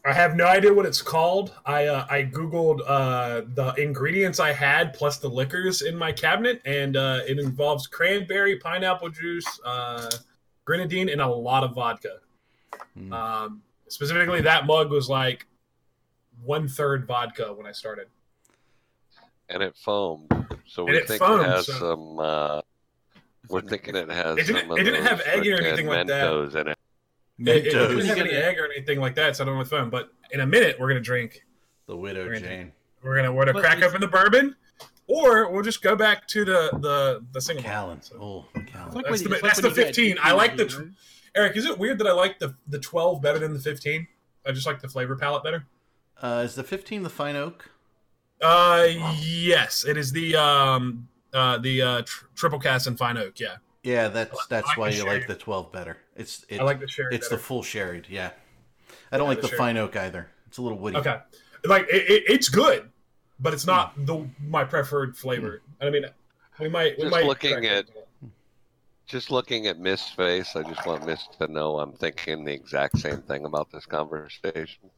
I 0.05 0.11
have 0.11 0.35
no 0.35 0.45
idea 0.45 0.73
what 0.73 0.85
it's 0.85 1.01
called. 1.01 1.53
I 1.65 1.85
uh, 1.87 2.05
I 2.09 2.23
googled 2.23 2.81
uh, 2.85 3.41
the 3.53 3.73
ingredients 3.81 4.39
I 4.39 4.51
had 4.51 4.93
plus 4.93 5.17
the 5.17 5.29
liquors 5.29 5.81
in 5.81 5.95
my 5.95 6.11
cabinet, 6.11 6.61
and 6.65 6.97
uh, 6.97 7.21
it 7.25 7.39
involves 7.39 7.87
cranberry, 7.87 8.57
pineapple 8.59 9.09
juice, 9.09 9.47
uh, 9.63 10.11
grenadine, 10.65 11.07
and 11.07 11.21
a 11.21 11.27
lot 11.27 11.63
of 11.63 11.73
vodka. 11.73 12.17
Mm. 12.97 13.13
Um, 13.13 13.61
specifically, 13.87 14.41
that 14.41 14.65
mug 14.65 14.91
was 14.91 15.07
like 15.09 15.45
one 16.43 16.67
third 16.67 17.05
vodka 17.07 17.53
when 17.53 17.65
I 17.65 17.71
started. 17.71 18.07
and 19.47 19.63
it 19.63 19.75
foamed. 19.77 20.29
So 20.65 20.83
we 20.83 20.99
think 21.01 21.19
foamed, 21.19 21.43
it 21.43 21.49
has 21.49 21.65
so... 21.65 21.73
some. 21.73 22.19
Uh, 22.19 22.61
we're 23.47 23.61
thinking 23.61 23.95
it 23.95 24.09
has. 24.09 24.37
It 24.37 24.47
didn't- 24.47 24.61
some 24.63 24.71
of 24.71 24.77
it 24.79 24.83
didn't 24.83 25.05
have 25.05 25.21
egg 25.21 25.47
or 25.47 25.61
anything 25.61 25.87
like 25.87 26.07
that. 26.07 26.55
In 26.59 26.67
it. 26.69 26.77
It, 27.39 27.47
it 27.47 27.73
Mentos, 27.73 27.89
didn't 27.89 28.05
have 28.05 28.17
any 28.19 28.29
egg 28.31 28.59
or 28.59 28.65
anything 28.71 28.99
like 28.99 29.15
that, 29.15 29.35
so 29.35 29.43
I 29.43 29.45
don't 29.45 29.55
know 29.55 29.57
what's 29.59 29.69
fun. 29.71 29.89
But 29.89 30.09
in 30.31 30.39
a 30.41 30.45
minute, 30.45 30.79
we're 30.79 30.87
gonna 30.87 30.99
drink. 31.01 31.43
the 31.87 31.97
Widow 31.97 32.23
We're 32.25 32.33
gonna- 32.35 32.47
Jane. 32.47 32.71
We're 33.03 33.15
gonna 33.17 33.31
we're 33.33 33.41
gonna 33.45 33.53
But 33.53 33.61
crack 33.63 33.77
it's- 33.77 33.89
open 33.89 34.01
the 34.01 34.07
bourbon, 34.07 34.55
or 35.07 35.49
we'll 35.51 35.63
just 35.63 35.81
go 35.81 35.95
back 35.95 36.27
to 36.29 36.45
the 36.45 36.69
the 36.81 37.25
the 37.33 37.41
single. 37.41 37.63
malt. 37.63 37.73
Callan. 37.73 38.01
So- 38.01 38.15
Oh, 38.21 38.45
It's 38.55 38.71
Callan. 38.71 38.93
like 38.93 39.05
That's 39.05 39.21
the- 39.21 39.25
it's 39.25 39.31
like 39.31 39.41
that's 39.41 39.61
the 39.61 39.71
15. 39.71 40.17
I 40.21 40.31
like 40.31 40.55
the 40.57 40.63
you 40.63 40.69
tr- 40.69 40.81
Eric, 41.35 41.57
is 41.57 41.65
it 41.65 41.77
weird 41.77 41.97
that 41.99 42.07
I 42.07 42.13
like 42.13 42.39
the 42.39 42.55
the 42.67 42.79
12 42.79 43.21
better 43.21 43.39
than 43.39 43.53
the 43.53 43.59
15? 43.59 44.07
I 44.45 44.51
just 44.51 44.65
like 44.67 44.79
the 44.81 44.87
flavor 44.87 45.15
palette 45.15 45.43
better. 45.43 45.65
Uh, 46.21 46.43
is 46.45 46.55
the 46.55 46.63
15 46.63 47.03
the 47.03 47.09
Fine 47.09 47.35
Oak? 47.35 47.69
Uh, 48.41 48.87
yes, 49.19 49.83
it 49.85 49.97
is 49.97 50.11
the 50.11 50.35
um 50.35 51.07
uh 51.33 51.57
the 51.57 51.81
uh 51.81 52.01
tr- 52.03 52.25
triple 52.35 52.59
cask 52.59 52.87
and 52.87 52.97
fine 52.97 53.17
oak. 53.17 53.39
Yeah, 53.39 53.55
Yeah, 53.83 54.07
that's 54.09 54.45
that's 54.47 54.77
why 54.77 54.89
you 54.89 55.05
like 55.05 55.27
the 55.27 55.35
12 55.35 55.71
better. 55.71 55.97
It's 56.15 56.45
it's 56.49 56.59
I 56.59 56.63
like 56.63 56.79
the 56.79 56.87
sherry. 56.87 57.15
it's 57.15 57.29
the 57.29 57.37
full 57.37 57.63
sherried. 57.63 58.07
Yeah, 58.09 58.31
I 59.11 59.17
don't 59.17 59.25
Yeah, 59.25 59.29
like 59.29 59.41
the 59.41 59.47
the. 59.47 59.55
Fine 59.55 59.77
Oak 59.77 59.95
either. 59.95 60.29
It's 60.47 60.57
a 60.57 60.61
little 60.61 60.77
woody. 60.77 60.97
okay. 60.97 61.17
Like 61.65 61.83
it, 61.91 62.09
it, 62.09 62.23
it's 62.27 62.49
good, 62.49 62.89
but 63.39 63.53
it's 63.53 63.65
not 63.65 63.93
the 64.05 64.27
my 64.47 64.63
preferred 64.63 65.17
flavor. 65.17 65.61
I 65.81 65.89
mean, 65.89 66.05
we 66.59 66.69
might 66.69 66.97
we 66.97 67.03
Just 67.05 67.11
might 67.11 67.25
looking 67.25 67.65
at- 67.65 67.85
Just 69.07 69.31
looking 69.31 69.67
at 69.67 69.79
Mist's 69.79 70.11
face, 70.11 70.55
I 70.55 70.63
just 70.63 70.85
want 70.85 71.05
Miss 71.05 71.27
to 71.39 71.47
know 71.51 71.79
I'm 71.79 71.91
thinking 71.93 72.45
the 72.45 72.53
exact 72.53 72.99
same 72.99 73.21
thing 73.21 73.45
about 73.45 73.71
this 73.71 73.85
conversation. 73.85 74.89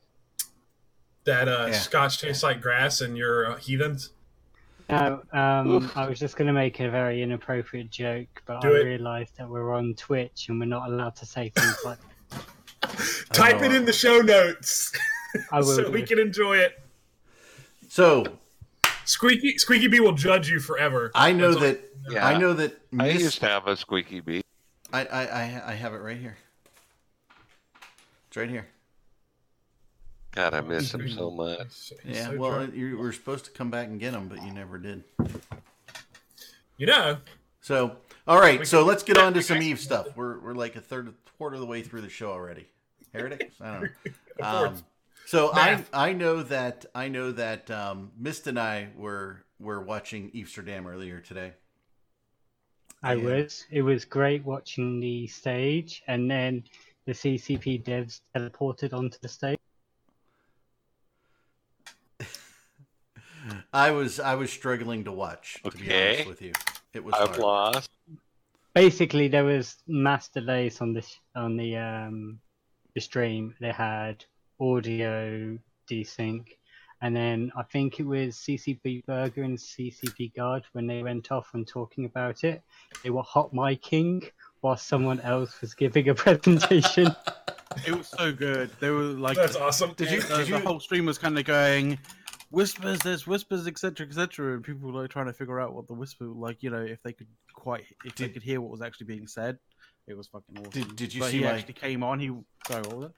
that 1.25 1.47
uh, 1.47 1.67
Yeah. 1.67 1.73
scotch 1.73 2.19
tastes 2.21 2.43
like 2.43 2.61
grass 2.61 3.01
and 3.01 3.17
you're 3.17 3.51
uh, 3.51 3.55
heathens. 3.57 4.11
No, 4.89 5.23
um, 5.33 5.91
I 5.95 6.07
was 6.07 6.19
just 6.19 6.35
going 6.37 6.45
to 6.47 6.53
make 6.53 6.79
a 6.79 6.89
very 6.89 7.21
inappropriate 7.23 7.89
joke, 7.89 8.27
but 8.45 8.61
Do 8.61 8.67
I 8.75 8.79
it. 8.79 8.83
realised 8.83 9.35
that 9.37 9.49
we're 9.49 9.73
on 9.73 9.95
Twitch 9.95 10.47
and 10.49 10.59
we're 10.59 10.65
not 10.67 10.89
allowed 10.89 11.15
to 11.17 11.25
say 11.25 11.49
things 11.49 11.77
like 11.83 11.97
Type 13.33 13.61
it 13.63 13.73
in 13.73 13.85
the 13.85 13.93
show 13.93 14.19
notes 14.19 14.91
I 15.51 15.57
will. 15.59 15.63
so 15.75 15.89
we 15.89 16.03
can 16.03 16.19
enjoy 16.19 16.57
it. 16.57 16.79
So 17.89 18.25
Squeaky 19.05 19.57
Squeaky 19.57 19.87
Bee 19.87 19.99
will 19.99 20.11
judge 20.13 20.49
you 20.49 20.59
forever. 20.59 21.11
I 21.15 21.31
know 21.31 21.51
That's 21.53 21.55
all. 21.55 21.61
that 21.63 21.91
Yeah. 22.11 22.27
I 22.27 22.37
know 22.37 22.53
that 22.53 22.73
I 22.93 22.95
Miss- 23.13 23.21
used 23.23 23.39
to 23.39 23.47
have 23.47 23.65
a 23.67 23.75
squeaky 23.75 24.19
bee. 24.19 24.41
I, 24.93 25.05
I 25.05 25.21
I 25.25 25.61
I 25.67 25.73
have 25.73 25.93
it 25.93 25.97
right 25.97 26.17
here. 26.17 26.37
It's 28.27 28.37
right 28.37 28.49
here. 28.49 28.67
God, 30.35 30.53
I 30.53 30.61
miss 30.61 30.93
him 30.93 31.07
so 31.09 31.31
much. 31.31 31.57
He's- 31.59 31.93
he's 32.03 32.15
Yeah. 32.17 32.27
so 32.31 32.37
well, 32.37 32.51
drunk. 32.55 32.75
you 32.75 32.97
were 32.97 33.11
supposed 33.13 33.45
to 33.45 33.51
come 33.51 33.71
back 33.71 33.87
and 33.87 33.99
get 33.99 34.11
them, 34.11 34.27
but 34.27 34.43
you 34.43 34.51
never 34.51 34.77
did. 34.77 35.03
you 36.77 36.85
know, 36.87 37.17
So, 37.61 37.97
all 38.27 38.39
right. 38.39 38.59
We 38.59 38.65
So 38.65 38.79
can- 38.79 38.87
let's 38.87 39.01
get 39.03 39.17
on 39.17 39.33
to 39.33 39.41
some 39.41 39.59
Eve 39.61 39.79
stuff. 39.79 40.15
We're 40.15 40.37
we're 40.39 40.53
like 40.53 40.75
a 40.75 40.81
third 40.81 41.11
quarter 41.37 41.55
of 41.55 41.61
the 41.61 41.65
way 41.67 41.81
through 41.81 42.01
the 42.01 42.09
show 42.09 42.31
already. 42.31 42.67
Heretics. 43.13 43.59
I 43.59 43.71
don't 43.73 43.81
know. 43.83 43.89
Um, 44.43 44.67
fourth. 44.75 44.83
so 45.25 45.51
I 45.53 45.75
Math. 45.75 45.89
I 45.93 46.11
know 46.13 46.43
that 46.43 46.85
I 46.93 47.07
know 47.07 47.31
that 47.31 47.71
um, 47.71 48.11
Mist 48.19 48.45
and 48.47 48.59
I 48.59 48.89
were 48.95 49.43
were 49.59 49.81
watching 49.81 50.29
Amsterdam 50.35 50.85
earlier 50.85 51.21
today. 51.21 51.53
I 53.01 53.13
Yeah. 53.13 53.23
was. 53.23 53.65
It 53.71 53.81
was 53.81 54.03
great 54.05 54.43
watching 54.43 54.99
the 54.99 55.25
stage, 55.27 56.03
and 56.07 56.29
then 56.29 56.65
the 57.05 57.13
CCP 57.13 57.81
devs 57.83 58.21
teleported 58.35 58.93
onto 58.93 59.17
the 59.21 59.29
stage. 59.29 59.57
I 63.75 63.91
was 63.91 64.19
I 64.21 64.35
was 64.35 64.49
struggling 64.51 65.03
to 65.03 65.11
watch. 65.11 65.59
To 65.63 65.71
be 65.77 65.83
Okay. 65.83 66.13
honest 66.13 66.27
with 66.29 66.41
you, 66.41 66.53
it 66.93 67.03
was 67.03 67.13
I've 67.15 67.27
hard. 67.29 67.39
lost. 67.39 67.89
Basically, 68.73 69.27
there 69.27 69.43
was 69.43 69.75
mass 69.87 70.29
delays 70.29 70.79
on 70.81 70.93
this 70.93 71.19
on 71.35 71.57
the 71.57 71.75
um 71.77 72.39
the 72.93 73.01
stream. 73.01 73.53
They 73.59 73.71
had 73.73 74.23
audio 74.61 75.57
desync, 75.91 76.45
and 77.01 77.13
then 77.15 77.51
I 77.57 77.63
think 77.63 77.99
it 77.99 78.05
was 78.05 78.35
CCP 78.37 79.05
Burger 79.05 79.43
and 79.43 79.57
CCP 79.57 80.33
Guard 80.35 80.63
when 80.71 80.87
they 80.87 81.03
went 81.03 81.31
off 81.31 81.49
and 81.53 81.67
talking 81.67 82.05
about 82.05 82.45
it. 82.45 82.61
They 83.03 83.09
were 83.09 83.23
hot 83.23 83.53
micing 83.53 84.29
while 84.61 84.77
someone 84.77 85.19
else 85.19 85.59
was 85.59 85.73
giving 85.73 86.07
a 86.09 86.15
presentation. 86.25 87.13
It 87.85 87.93
was 87.97 88.07
so 88.07 88.31
good. 88.31 88.69
They 88.79 88.89
were 88.89 89.03
like, 89.03 89.35
That's 89.35 89.57
awesome. 89.57 89.91
Did 89.97 90.09
you- 90.11 90.21
the, 90.21 90.37
did 90.37 90.47
you- 90.47 90.59
the 90.59 90.65
whole 90.65 90.79
stream 90.79 91.05
was 91.05 91.17
kind 91.17 91.37
of 91.37 91.43
going 91.43 91.99
whispers 92.55 92.99
there's 92.99 93.27
whispers 93.27 93.67
etc 93.67 94.05
etc 94.07 94.53
and 94.55 94.63
people 94.63 94.91
were 94.91 95.01
like 95.01 95.09
trying 95.11 95.25
to 95.25 95.33
figure 95.33 95.59
out 95.59 95.73
what 95.73 95.87
the 95.87 95.93
whisper 95.93 96.25
like 96.25 96.63
you 96.63 96.69
know 96.69 96.81
if 96.81 97.01
they 97.03 97.11
could 97.13 97.27
quite 97.53 97.83
if 98.05 98.15
they 98.15 98.29
could 98.29 98.41
hear 98.43 98.59
what 98.61 98.71
was 98.71 98.81
actually 98.81 99.05
being 99.05 99.27
said 99.27 99.57
it 100.07 100.15
was 100.15 100.27
fucking 100.27 100.57
awesome 100.59 100.71
Did- 100.71 100.95
did 100.95 101.13
you 101.13 101.19
but 101.21 101.31
see 101.31 101.39
he 101.39 101.45
actually 101.45 101.73
came 101.73 102.01
on 102.03 102.19
he 102.19 102.27
sorry 102.67 102.81
what 102.83 102.97
was 102.97 103.05
it 103.07 103.11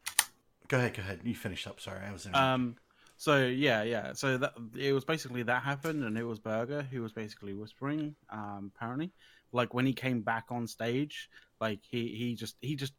Go 0.70 0.78
ahead, 0.80 0.96
go 0.96 1.02
ahead. 1.02 1.22
You 1.24 1.34
finish 1.34 1.66
up. 1.66 1.80
Sorry, 1.80 2.02
I 2.06 2.12
was 2.12 2.26
in. 2.26 2.36
um 2.36 2.76
so 3.16 3.46
yeah 3.46 3.84
yeah 3.84 4.12
so 4.14 4.38
that 4.38 4.54
it 4.78 4.92
was 4.92 5.06
basically 5.06 5.42
that 5.44 5.64
happened 5.64 6.04
and 6.04 6.18
it 6.18 6.24
was 6.26 6.40
Berger 6.40 6.82
who 6.92 7.02
was 7.02 7.14
basically 7.14 7.54
whispering 7.54 8.16
um 8.30 8.72
apparently 8.76 9.12
like 9.54 9.74
when 9.74 9.86
he 9.86 9.94
came 9.94 10.22
back 10.22 10.46
on 10.50 10.68
stage 10.68 11.30
like 11.62 11.80
he 11.90 12.08
he 12.10 12.36
just 12.36 12.58
he 12.62 12.76
just 12.76 12.94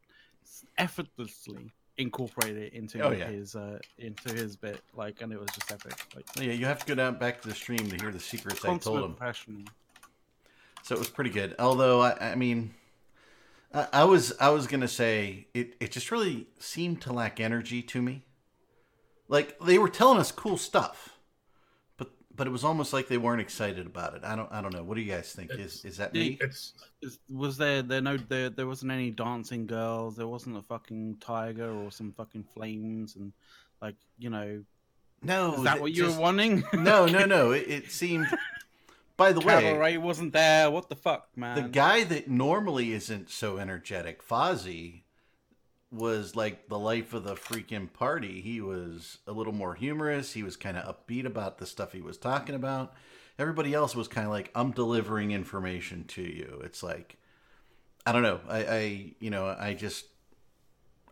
effortlessly 0.79 1.73
incorporated 1.99 2.63
it 2.63 2.73
into 2.75 3.01
Oh, 3.01 3.11
yeah. 3.11 3.27
his 3.27 3.55
uh 3.57 3.79
into 3.99 4.33
his 4.33 4.57
bit 4.57 4.81
like 4.95 5.21
and 5.21 5.33
it 5.33 5.39
was 5.39 5.51
just 5.51 5.71
epic 5.71 5.95
like 6.15 6.25
yeah, 6.37 6.53
you 6.53 6.65
have 6.65 6.79
to 6.79 6.87
go 6.87 6.95
down 6.95 7.19
back 7.19 7.43
to 7.43 7.49
the 7.49 7.55
stream 7.55 7.91
to 7.91 7.97
hear 7.97 8.13
the 8.13 8.21
secrets 8.21 8.65
I 8.65 8.77
told 8.79 9.05
him. 9.05 9.15
professional 9.15 9.63
So 10.85 10.95
it 10.95 10.99
was 10.99 11.09
pretty 11.11 11.31
good. 11.31 11.57
Although 11.59 12.01
I, 12.01 12.31
I 12.33 12.35
mean, 12.37 12.73
I, 13.75 13.89
I 13.93 14.05
was 14.05 14.33
I 14.41 14.51
was 14.51 14.67
gonna 14.67 14.89
say 14.89 15.49
it. 15.53 15.75
It 15.81 15.91
just 15.91 16.11
really 16.11 16.47
seemed 16.59 17.03
to 17.03 17.13
lack 17.13 17.41
energy 17.41 17.83
to 17.83 18.01
me. 18.01 18.23
Like 19.29 19.59
they 19.59 19.77
were 19.77 19.89
telling 19.91 20.19
us 20.19 20.33
cool 20.33 20.57
stuff, 20.57 21.18
but 22.39 22.47
it 22.47 22.51
was 22.51 22.65
almost 22.65 22.93
like 22.95 23.09
they 23.09 23.19
weren't 23.19 23.41
excited 23.43 23.85
about 23.87 24.15
it. 24.15 24.23
I 24.25 24.35
don't 24.37 24.51
I 24.51 24.63
don't 24.63 24.73
know. 24.73 24.83
What 24.85 24.95
do 24.95 25.03
you 25.03 25.13
guys 25.13 25.33
think? 25.33 25.51
Is 25.51 25.85
is 25.85 25.99
that 25.99 26.15
me? 26.15 26.39
It's 26.41 26.73
was 27.29 27.59
there 27.59 27.83
there 27.83 28.01
no 28.01 28.17
there 28.17 28.49
there 28.49 28.67
wasn't 28.67 28.93
any 28.93 29.11
dancing 29.11 29.67
girls 29.67 30.17
there 30.17 30.27
wasn't 30.27 30.57
a 30.57 30.63
fucking 30.63 31.19
tiger 31.21 31.71
or 31.71 31.91
some 31.93 32.13
fucking 32.13 32.45
flames 32.45 33.17
and 33.17 33.33
like 33.83 33.97
you 34.19 34.31
know 34.31 34.65
No, 35.23 35.55
is 35.55 35.63
that 35.65 35.81
what 35.81 35.91
you 35.93 36.05
just- 36.05 36.17
were 36.17 36.23
wanting 36.23 36.65
No, 36.73 37.05
no, 37.07 37.27
no. 37.27 37.51
It, 37.53 37.69
it 37.69 37.91
seemed. 37.91 38.27
By 39.17 39.33
the 39.33 39.41
way, 39.41 39.61
cabaret 39.61 39.97
wasn't 39.99 40.33
there 40.33 40.71
what 40.71 40.89
the 40.89 40.95
fuck 40.95 41.29
man 41.37 41.57
the 41.61 41.69
guy 41.69 42.05
that 42.05 42.29
normally 42.29 42.93
isn't 42.93 43.31
so 43.31 43.59
energetic, 43.59 44.23
Fozzie, 44.27 45.03
was 45.91 46.37
like 46.37 46.69
the 46.69 46.79
life 46.79 47.15
of 47.15 47.25
the 47.25 47.35
freaking 47.35 47.93
party. 47.93 48.41
He 48.41 48.61
was 48.61 49.19
a 49.27 49.33
little 49.33 49.55
more 49.55 49.75
humorous. 49.75 50.33
He 50.33 50.43
was 50.43 50.57
kind 50.57 50.77
of 50.77 50.85
upbeat 50.85 51.25
about 51.25 51.59
the 51.59 51.67
stuff 51.67 51.93
he 51.93 52.01
was 52.03 52.19
talking 52.19 52.55
about. 52.55 52.95
Everybody 53.39 53.73
else 53.73 53.95
was 53.95 54.09
kind 54.09 54.27
of 54.27 54.33
like, 54.33 54.51
"I'm 54.55 54.73
delivering 54.73 55.31
information 55.31 56.05
to 56.09 56.23
you." 56.23 56.61
It's 56.65 56.83
like, 56.83 57.17
I 58.05 58.13
don't 58.13 58.23
know. 58.23 58.41
I, 58.49 58.65
I, 58.65 59.13
you 59.21 59.31
know, 59.31 59.47
I 59.47 59.75
just, 59.75 60.07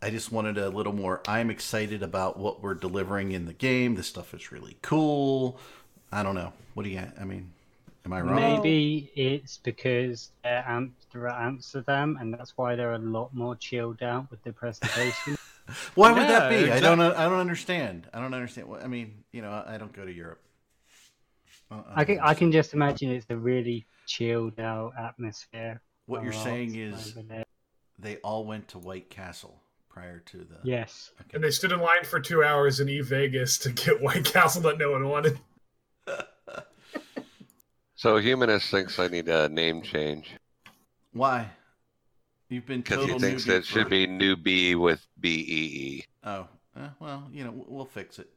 I 0.03 0.11
just 0.11 0.33
wanted 0.33 0.59
a 0.59 0.69
little 0.69 0.93
more. 0.93 1.23
I'm 1.29 1.51
excited 1.51 2.03
about 2.03 2.39
what 2.39 2.63
we're 2.63 2.75
delivering 2.75 3.33
in 3.33 3.47
the 3.47 3.53
game. 3.53 3.95
This 3.95 4.09
stuff 4.09 4.35
is 4.35 4.53
really 4.53 4.77
cool. 4.83 5.59
I 6.13 6.23
don't 6.23 6.35
know. 6.35 6.53
What 6.75 6.83
do 6.83 6.91
you? 6.91 7.03
I 7.19 7.25
mean, 7.25 7.53
am 8.07 8.13
I 8.13 8.21
wrong? 8.23 8.35
Maybe 8.37 9.11
it's 9.15 9.59
because 9.59 10.31
they're, 10.43 10.65
Am- 10.67 10.95
they're 11.13 11.29
at 11.29 11.41
Amsterdam, 11.43 12.17
and 12.21 12.33
that's 12.33 12.57
why 12.57 12.75
they're 12.77 12.95
a 12.95 12.99
lot 12.99 13.35
more 13.35 13.55
chilled 13.57 14.03
out 14.03 14.31
with 14.31 14.43
the 14.45 14.53
presentation. 14.53 15.37
Why 15.97 16.13
would 16.13 16.23
that 16.23 16.53
Yeah, 16.53 16.65
be? 16.67 16.71
I 16.71 16.79
don't. 16.79 17.01
I 17.01 17.25
don't 17.25 17.41
understand. 17.41 18.07
I 18.15 18.21
don't 18.21 18.33
understand. 18.33 18.69
I 18.81 18.87
mean, 18.87 19.25
you 19.33 19.43
know, 19.43 19.65
I 19.67 19.77
don't 19.79 19.93
go 19.93 20.05
to 20.05 20.13
Europe. 20.13 20.41
I- 21.73 21.83
I 21.97 22.05
can 22.05 22.17
don't 22.19 22.25
I 22.27 22.35
can 22.35 22.53
just 22.53 22.73
imagine 22.73 23.11
it's 23.11 23.27
a 23.31 23.37
really 23.37 23.85
chilled 24.07 24.61
out 24.61 24.93
atmosphere. 24.97 25.81
What 26.07 26.23
you're 26.23 26.33
saying 26.33 26.77
is 26.77 27.19
they 27.99 28.17
all 28.19 28.45
went 28.45 28.69
to 28.69 28.79
White 28.79 29.11
Castle 29.11 29.61
prior 29.89 30.21
to 30.27 30.37
the. 30.39 30.59
yes. 30.63 31.11
and 31.35 31.43
they 31.43 31.51
stood 31.51 31.73
in 31.73 31.81
line 31.81 32.05
for 32.05 32.21
two 32.21 32.45
hours 32.45 32.79
in 32.79 32.89
E 32.89 33.01
Vegas 33.01 33.59
to 33.59 33.73
get 33.73 34.01
White 34.01 34.25
Castle 34.25 34.63
that 34.63 34.79
no 34.79 34.93
one 34.93 35.09
wanted. 35.09 35.41
So 38.07 38.19
Humanist 38.19 38.71
thinks 38.71 39.01
I 39.01 39.09
need 39.09 39.29
a 39.29 39.49
name 39.49 39.83
change 39.83 40.31
Why? 41.13 41.51
You've 42.49 42.65
been 42.65 42.83
because 42.83 42.99
total 43.01 43.19
he 43.19 43.25
thinks 43.25 43.47
newbie 43.47 43.57
it 43.57 43.65
should 43.65 43.91
be 43.91 44.07
New 44.07 44.37
B 44.37 44.77
with 44.77 45.05
B 45.19 45.29
E 45.29 45.87
E. 45.99 46.05
Oh, 46.23 46.47
eh, 46.77 46.87
well, 47.01 47.29
you 47.33 47.43
know, 47.43 47.51
we'll- 47.51 47.67
we'll 47.69 47.85
fix 47.85 48.21
it. 48.21 48.29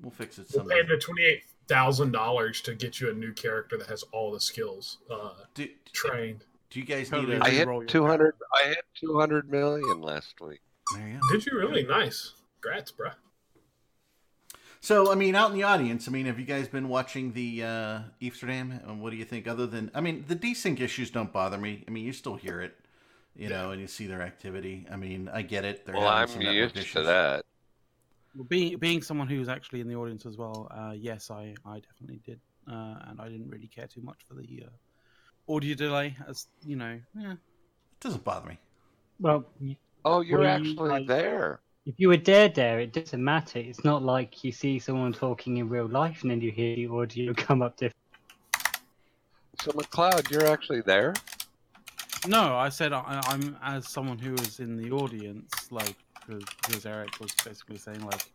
We'll 0.00 0.10
fix 0.10 0.40
it 0.40 0.48
We'll 0.52 0.64
pay 0.64 0.82
the 0.82 0.96
twenty 0.98 1.22
eight 1.22 1.44
thousand 1.68 2.10
dollars 2.10 2.60
to 2.62 2.74
get 2.74 3.00
you 3.00 3.10
a 3.10 3.14
new 3.14 3.32
character 3.32 3.78
that 3.78 3.86
has 3.86 4.02
all 4.10 4.32
the 4.32 4.40
skills 4.40 4.98
uh, 5.08 5.34
Do, 5.54 5.68
trained. 5.92 6.46
do 6.70 6.80
you 6.80 6.84
guys 6.84 7.10
Totally 7.10 7.34
need 7.34 7.42
a? 7.42 7.44
I 7.44 7.50
hit 7.50 7.68
two 7.86 8.04
hundred. 8.04 8.34
I 8.60 8.70
hit 8.70 8.84
two 8.98 9.20
hundred 9.20 9.48
million 9.48 10.00
last 10.00 10.40
week. 10.40 10.62
There 10.96 11.06
you 11.06 11.14
go. 11.20 11.20
Did 11.30 11.46
you 11.46 11.56
really? 11.56 11.84
Nice. 11.84 12.32
Congrats, 12.60 12.90
bro. 12.90 13.10
So, 14.80 15.10
I 15.10 15.16
mean, 15.16 15.34
out 15.34 15.50
in 15.50 15.56
the 15.56 15.64
audience, 15.64 16.06
I 16.06 16.12
mean, 16.12 16.26
have 16.26 16.38
you 16.38 16.44
guys 16.44 16.68
been 16.68 16.88
watching 16.88 17.32
the 17.32 17.64
uh, 17.64 17.98
Amsterdam? 18.22 18.80
And 18.86 19.02
what 19.02 19.10
do 19.10 19.16
you 19.16 19.24
think? 19.24 19.48
Other 19.48 19.66
than, 19.66 19.90
I 19.94 20.00
mean, 20.00 20.24
the 20.28 20.36
desync 20.36 20.80
issues 20.80 21.10
don't 21.10 21.32
bother 21.32 21.58
me. 21.58 21.84
I 21.86 21.90
mean, 21.90 22.04
you 22.04 22.12
still 22.12 22.36
hear 22.36 22.60
it, 22.60 22.76
you 23.34 23.48
know, 23.48 23.72
and 23.72 23.80
you 23.80 23.88
see 23.88 24.06
their 24.06 24.22
activity. 24.22 24.86
I 24.90 24.96
mean, 24.96 25.28
I 25.32 25.42
get 25.42 25.64
it. 25.64 25.84
They're 25.84 25.96
Well, 25.96 26.06
I'm 26.08 26.28
some 26.28 26.38
network 26.40 26.54
used 26.56 26.74
to 26.76 26.80
issues. 26.80 27.06
that. 27.06 27.44
Well, 28.36 28.44
being 28.44 28.78
being 28.78 29.02
someone 29.02 29.26
who's 29.26 29.48
actually 29.48 29.80
in 29.80 29.88
the 29.88 29.96
audience 29.96 30.24
as 30.26 30.36
well, 30.36 30.68
uh, 30.70 30.92
yes, 30.96 31.30
I, 31.30 31.54
I 31.66 31.80
definitely 31.80 32.20
did, 32.24 32.38
uh, 32.70 32.94
and 33.08 33.20
I 33.20 33.28
didn't 33.28 33.48
really 33.48 33.66
care 33.66 33.88
too 33.88 34.02
much 34.02 34.18
for 34.28 34.34
the 34.34 34.64
uh, 34.66 35.52
audio 35.52 35.74
delay, 35.74 36.14
as 36.28 36.46
you 36.64 36.76
know. 36.76 37.00
Yeah, 37.18 37.32
It 37.32 37.38
doesn't 38.00 38.22
bother 38.22 38.48
me. 38.48 38.58
Well, 39.18 39.44
Oh, 40.04 40.20
you're 40.20 40.38
Were 40.38 40.44
you, 40.44 40.50
actually 40.50 40.88
like- 40.90 41.06
there. 41.08 41.60
If 41.88 41.94
you 41.96 42.08
were 42.08 42.18
there, 42.18 42.50
there, 42.50 42.80
it 42.80 42.92
doesn't 42.92 43.24
matter. 43.24 43.58
It's 43.58 43.82
not 43.82 44.02
like 44.02 44.44
you 44.44 44.52
see 44.52 44.78
someone 44.78 45.14
talking 45.14 45.56
in 45.56 45.70
real 45.70 45.88
life 45.88 46.20
and 46.20 46.30
then 46.30 46.42
you 46.42 46.50
hear 46.50 46.76
the 46.76 46.86
audio 46.88 47.32
come 47.36 47.62
up 47.62 47.78
different. 47.78 47.96
So 49.62 49.72
McLeod, 49.72 50.30
you're 50.30 50.46
actually 50.46 50.82
there? 50.82 51.14
No, 52.26 52.56
I 52.56 52.68
said 52.68 52.92
I, 52.92 53.22
I'm 53.24 53.56
as 53.62 53.88
someone 53.88 54.18
who 54.18 54.32
was 54.32 54.60
in 54.60 54.76
the 54.76 54.90
audience, 54.90 55.50
like 55.70 55.96
because 56.26 56.84
Eric 56.84 57.18
was 57.20 57.32
basically 57.42 57.78
saying, 57.78 58.04
like, 58.04 58.30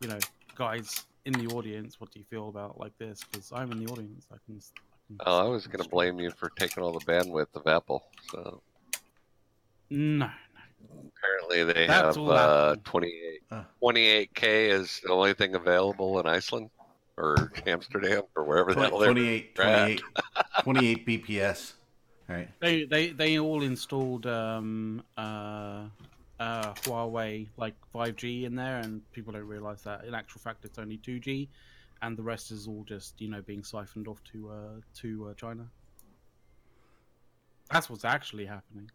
you 0.00 0.08
know, 0.08 0.18
guys 0.56 1.04
in 1.26 1.32
the 1.32 1.46
audience, 1.54 2.00
what 2.00 2.10
do 2.10 2.18
you 2.18 2.24
feel 2.28 2.48
about 2.48 2.80
like 2.80 2.98
this? 2.98 3.20
Because 3.30 3.52
I'm 3.52 3.70
in 3.70 3.84
the 3.84 3.92
audience, 3.92 4.26
I 4.32 4.36
can. 4.44 4.56
I 4.56 5.06
can 5.06 5.16
Oh, 5.24 5.38
I 5.38 5.44
was 5.44 5.68
going 5.68 5.84
to 5.84 5.88
blame 5.88 6.18
you 6.18 6.32
for 6.32 6.50
taking 6.58 6.82
all 6.82 6.92
the 6.92 7.04
bandwidth 7.04 7.54
of 7.54 7.68
Apple. 7.68 8.04
So 8.32 8.60
No, 9.90 10.28
apparently 10.82 11.64
they 11.64 11.86
That's 11.86 12.16
have 12.16 12.28
uh, 12.28 12.76
28, 12.84 13.42
Ah. 13.50 13.64
28K 13.82 14.70
is 14.70 15.00
the 15.04 15.12
only 15.12 15.32
thing 15.34 15.54
available 15.54 16.18
in 16.18 16.26
Iceland 16.26 16.70
or 17.16 17.52
Amsterdam 17.66 18.22
or 18.34 18.44
wherever 18.44 18.74
the 18.74 18.80
hell 18.88 18.98
they're 18.98 19.12
28, 19.12 19.54
28, 19.54 20.02
28 20.62 21.06
BPS. 21.06 21.72
All 22.28 22.34
right. 22.36 22.48
they 22.60 22.84
they 22.84 23.10
they 23.10 23.38
all 23.38 23.62
installed 23.62 24.26
um 24.26 25.00
uh 25.16 25.84
uh 26.40 26.74
Huawei 26.74 27.46
like 27.56 27.74
5G 27.94 28.44
in 28.44 28.56
there, 28.56 28.78
and 28.78 29.00
people 29.12 29.32
don't 29.32 29.46
realize 29.46 29.82
that 29.82 30.04
in 30.04 30.14
actual 30.14 30.40
fact 30.40 30.64
it's 30.64 30.78
only 30.78 30.98
2G, 30.98 31.46
and 32.02 32.16
the 32.16 32.22
rest 32.24 32.50
is 32.50 32.66
all 32.66 32.84
just 32.84 33.20
you 33.20 33.28
know 33.28 33.42
being 33.42 33.62
siphoned 33.62 34.08
off 34.08 34.22
to 34.32 34.50
uh 34.50 34.80
to 34.96 35.28
uh, 35.28 35.34
China. 35.34 35.68
That's 37.70 37.88
what's 37.88 38.04
actually 38.04 38.46
happening. 38.46 38.90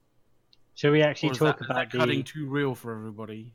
Shall 0.76 0.92
we 0.92 1.02
Or 1.02 1.08
actually 1.08 1.30
is 1.32 1.38
talk 1.38 1.58
that, 1.60 1.64
is 1.66 1.70
about 1.70 1.92
that 1.92 1.98
cutting 1.98 2.20
the? 2.20 2.24
too 2.24 2.48
real 2.48 2.76
for 2.76 2.94
everybody? 2.96 3.54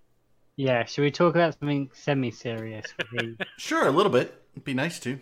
Yeah, 0.57 0.85
should 0.85 1.03
we 1.03 1.11
talk 1.11 1.35
about 1.35 1.59
something 1.59 1.91
semi-serious? 1.93 2.87
Sure, 3.59 3.87
a 3.87 3.91
little 3.91 4.13
bit. 4.13 4.43
It'd 4.53 4.65
be 4.65 4.75
nice 4.75 4.99
to. 5.01 5.19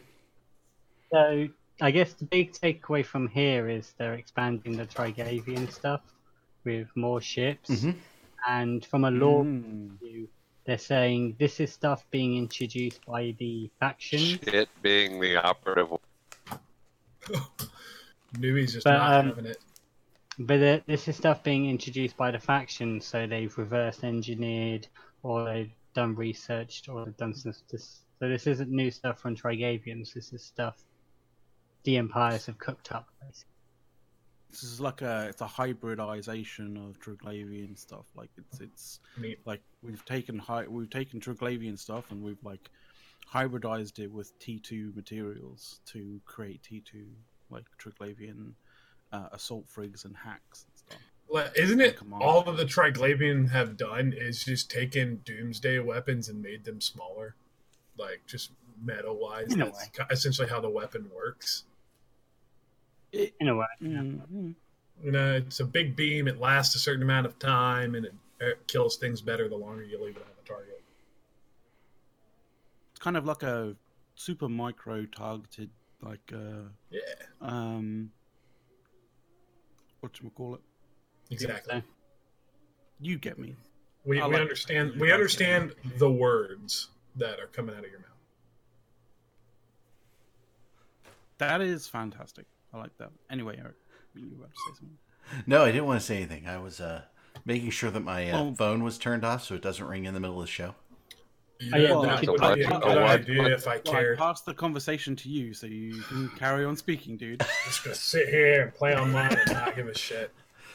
so, 1.12 1.48
I 1.80 1.90
guess 1.90 2.12
the 2.14 2.24
big 2.24 2.52
takeaway 2.52 3.04
from 3.04 3.26
here 3.28 3.68
is 3.68 3.94
they're 3.98 4.14
expanding 4.14 4.76
the 4.76 4.86
Triglavian 4.86 5.70
stuff 5.72 6.02
with 6.64 6.88
more 6.94 7.20
ships, 7.20 7.70
Mhm. 7.70 7.96
and 8.48 8.84
from 8.86 9.04
a 9.04 9.10
law 9.10 9.42
Mm. 9.42 9.98
view, 9.98 10.28
they're 10.66 10.78
saying 10.78 11.36
this 11.38 11.58
is 11.60 11.72
stuff 11.72 12.04
being 12.10 12.36
introduced 12.38 13.04
by 13.06 13.34
the 13.38 13.70
factions. 13.80 14.38
Shit 14.44 14.68
being 14.82 15.20
the 15.20 15.36
operative. 15.36 15.88
Newbie's 18.38 18.72
just 18.72 18.84
But, 18.84 18.92
not 18.98 19.12
um, 19.14 19.26
having 19.28 19.46
it. 19.46 19.58
But 20.38 20.62
uh, 20.62 20.80
this 20.86 21.06
is 21.08 21.16
stuff 21.16 21.42
being 21.42 21.68
introduced 21.68 22.16
by 22.16 22.30
the 22.30 22.40
factions, 22.40 23.04
so 23.06 23.26
they've 23.26 23.56
reverse 23.56 24.02
engineered, 24.02 24.88
or 25.22 25.44
they've 25.44 25.70
done 25.94 26.14
researched, 26.16 26.88
or 26.88 27.04
they've 27.04 27.16
done 27.16 27.34
some. 27.34 27.52
This, 27.70 28.02
so 28.18 28.28
this 28.28 28.46
isn't 28.46 28.70
new 28.70 28.90
stuff 28.90 29.20
from 29.20 29.36
Triglavians. 29.36 30.12
This 30.12 30.32
is 30.32 30.42
stuff 30.42 30.82
the 31.84 31.96
empires 31.98 32.46
have 32.46 32.58
cooked 32.58 32.90
up. 32.92 33.08
Basically. 33.20 33.50
This 34.50 34.62
is 34.62 34.80
like 34.80 35.02
a 35.02 35.26
it's 35.28 35.40
a 35.40 35.46
hybridization 35.46 36.76
of 36.76 36.98
Triglavian 37.00 37.78
stuff. 37.78 38.06
Like 38.16 38.30
it's 38.36 38.60
it's 38.60 39.00
Neat. 39.16 39.38
like 39.44 39.62
we've 39.82 40.04
taken 40.04 40.38
high 40.38 40.66
we've 40.66 40.90
taken 40.90 41.20
Triglavian 41.20 41.78
stuff 41.78 42.10
and 42.10 42.22
we've 42.22 42.42
like 42.42 42.70
hybridized 43.32 43.98
it 43.98 44.10
with 44.10 44.38
T2 44.38 44.94
materials 44.94 45.80
to 45.86 46.20
create 46.24 46.62
T2 46.62 47.04
like 47.50 47.64
Triglavian 47.78 48.52
uh, 49.14 49.28
assault 49.32 49.66
frigs 49.74 50.04
and 50.04 50.16
hacks 50.16 50.66
and 50.68 50.76
stuff. 50.78 50.98
Like, 51.28 51.52
Isn't 51.58 51.80
it 51.80 51.98
all 52.20 52.42
that 52.42 52.56
the 52.56 52.64
Triglavian 52.64 53.48
have 53.50 53.76
done 53.76 54.12
is 54.16 54.44
just 54.44 54.70
taken 54.70 55.20
Doomsday 55.24 55.78
weapons 55.78 56.28
and 56.28 56.42
made 56.42 56.64
them 56.64 56.80
smaller? 56.80 57.34
Like, 57.96 58.22
just 58.26 58.50
metal 58.82 59.16
wise. 59.18 59.52
In 59.52 59.62
a 59.62 59.66
That's 59.66 59.88
ki- 59.88 60.02
essentially 60.10 60.48
how 60.48 60.60
the 60.60 60.68
weapon 60.70 61.10
works. 61.14 61.64
In 63.12 63.48
a 63.48 63.54
way, 63.56 63.66
Mm-hmm. 63.82 64.50
You 65.02 65.10
know, 65.12 65.34
it's 65.34 65.60
a 65.60 65.64
big 65.64 65.96
beam, 65.96 66.28
it 66.28 66.38
lasts 66.38 66.74
a 66.74 66.78
certain 66.78 67.02
amount 67.02 67.26
of 67.26 67.38
time, 67.38 67.94
and 67.94 68.06
it, 68.06 68.14
it 68.40 68.66
kills 68.68 68.96
things 68.96 69.20
better 69.20 69.48
the 69.48 69.56
longer 69.56 69.82
you 69.84 70.02
leave 70.02 70.16
it 70.16 70.22
on 70.22 70.28
the 70.42 70.48
target. 70.48 70.82
It's 72.92 73.00
kind 73.00 73.16
of 73.16 73.24
like 73.24 73.42
a 73.42 73.76
super 74.14 74.48
micro 74.48 75.04
targeted 75.06 75.70
like 76.00 76.32
uh 76.32 76.68
Yeah, 76.90 77.00
um 77.40 78.10
what 80.04 80.20
you 80.20 80.30
call 80.34 80.54
it? 80.54 80.60
exactly. 81.30 81.82
You 83.00 83.18
get 83.18 83.38
me. 83.38 83.56
We, 84.04 84.20
I 84.20 84.26
we 84.26 84.34
like- 84.34 84.42
understand 84.42 84.92
we 84.92 85.00
like 85.00 85.08
it. 85.10 85.12
understand 85.14 85.74
the 85.98 86.10
words 86.10 86.88
that 87.16 87.40
are 87.40 87.46
coming 87.46 87.74
out 87.74 87.84
of 87.84 87.90
your 87.90 88.00
mouth. 88.00 88.08
That 91.38 91.60
is 91.60 91.88
fantastic. 91.88 92.44
I 92.72 92.78
like 92.78 92.96
that. 92.98 93.10
Anyway, 93.30 93.56
Eric, 93.58 93.74
you 94.14 94.28
were 94.30 94.44
about 94.44 94.50
to 94.50 94.56
say 94.66 94.78
something. 94.78 94.98
No, 95.46 95.62
I 95.64 95.72
didn't 95.72 95.86
want 95.86 96.00
to 96.00 96.06
say 96.06 96.16
anything. 96.16 96.46
I 96.46 96.58
was 96.58 96.80
uh, 96.80 97.02
making 97.44 97.70
sure 97.70 97.90
that 97.90 98.00
my 98.04 98.30
uh, 98.30 98.44
Well- 98.44 98.54
phone 98.54 98.84
was 98.84 98.98
turned 98.98 99.24
off 99.24 99.44
so 99.44 99.54
it 99.54 99.62
doesn't 99.62 99.86
ring 99.86 100.04
in 100.04 100.14
the 100.14 100.20
middle 100.20 100.40
of 100.40 100.46
the 100.46 100.52
show. 100.52 100.74
Yeah, 101.60 101.76
yeah, 101.76 101.88
that 101.88 102.20
we 102.20 102.28
would 102.28 102.40
could- 102.40 102.54
be 102.56 102.62
a 102.62 102.66
a 102.76 102.80
good 102.80 102.98
idea 102.98 103.46
if 103.54 103.66
I 103.66 103.70
Well, 103.84 103.94
I 103.94 103.98
cared. 104.00 104.18
passed 104.18 104.44
the 104.44 104.54
conversation 104.54 105.14
to 105.16 105.28
you, 105.28 105.54
so 105.54 105.66
you 105.66 106.02
can 106.02 106.28
carry 106.38 106.64
on 106.64 106.76
speaking, 106.76 107.16
dude. 107.16 107.40
Just 107.66 107.84
gonna 107.84 107.94
sit 107.94 108.28
here 108.28 108.62
and 108.62 108.74
play 108.74 108.92
on 108.94 109.08
online 109.08 109.32
and 109.38 109.52
not 109.52 109.76
give 109.76 109.86
a 109.88 109.96
shit. 109.96 110.32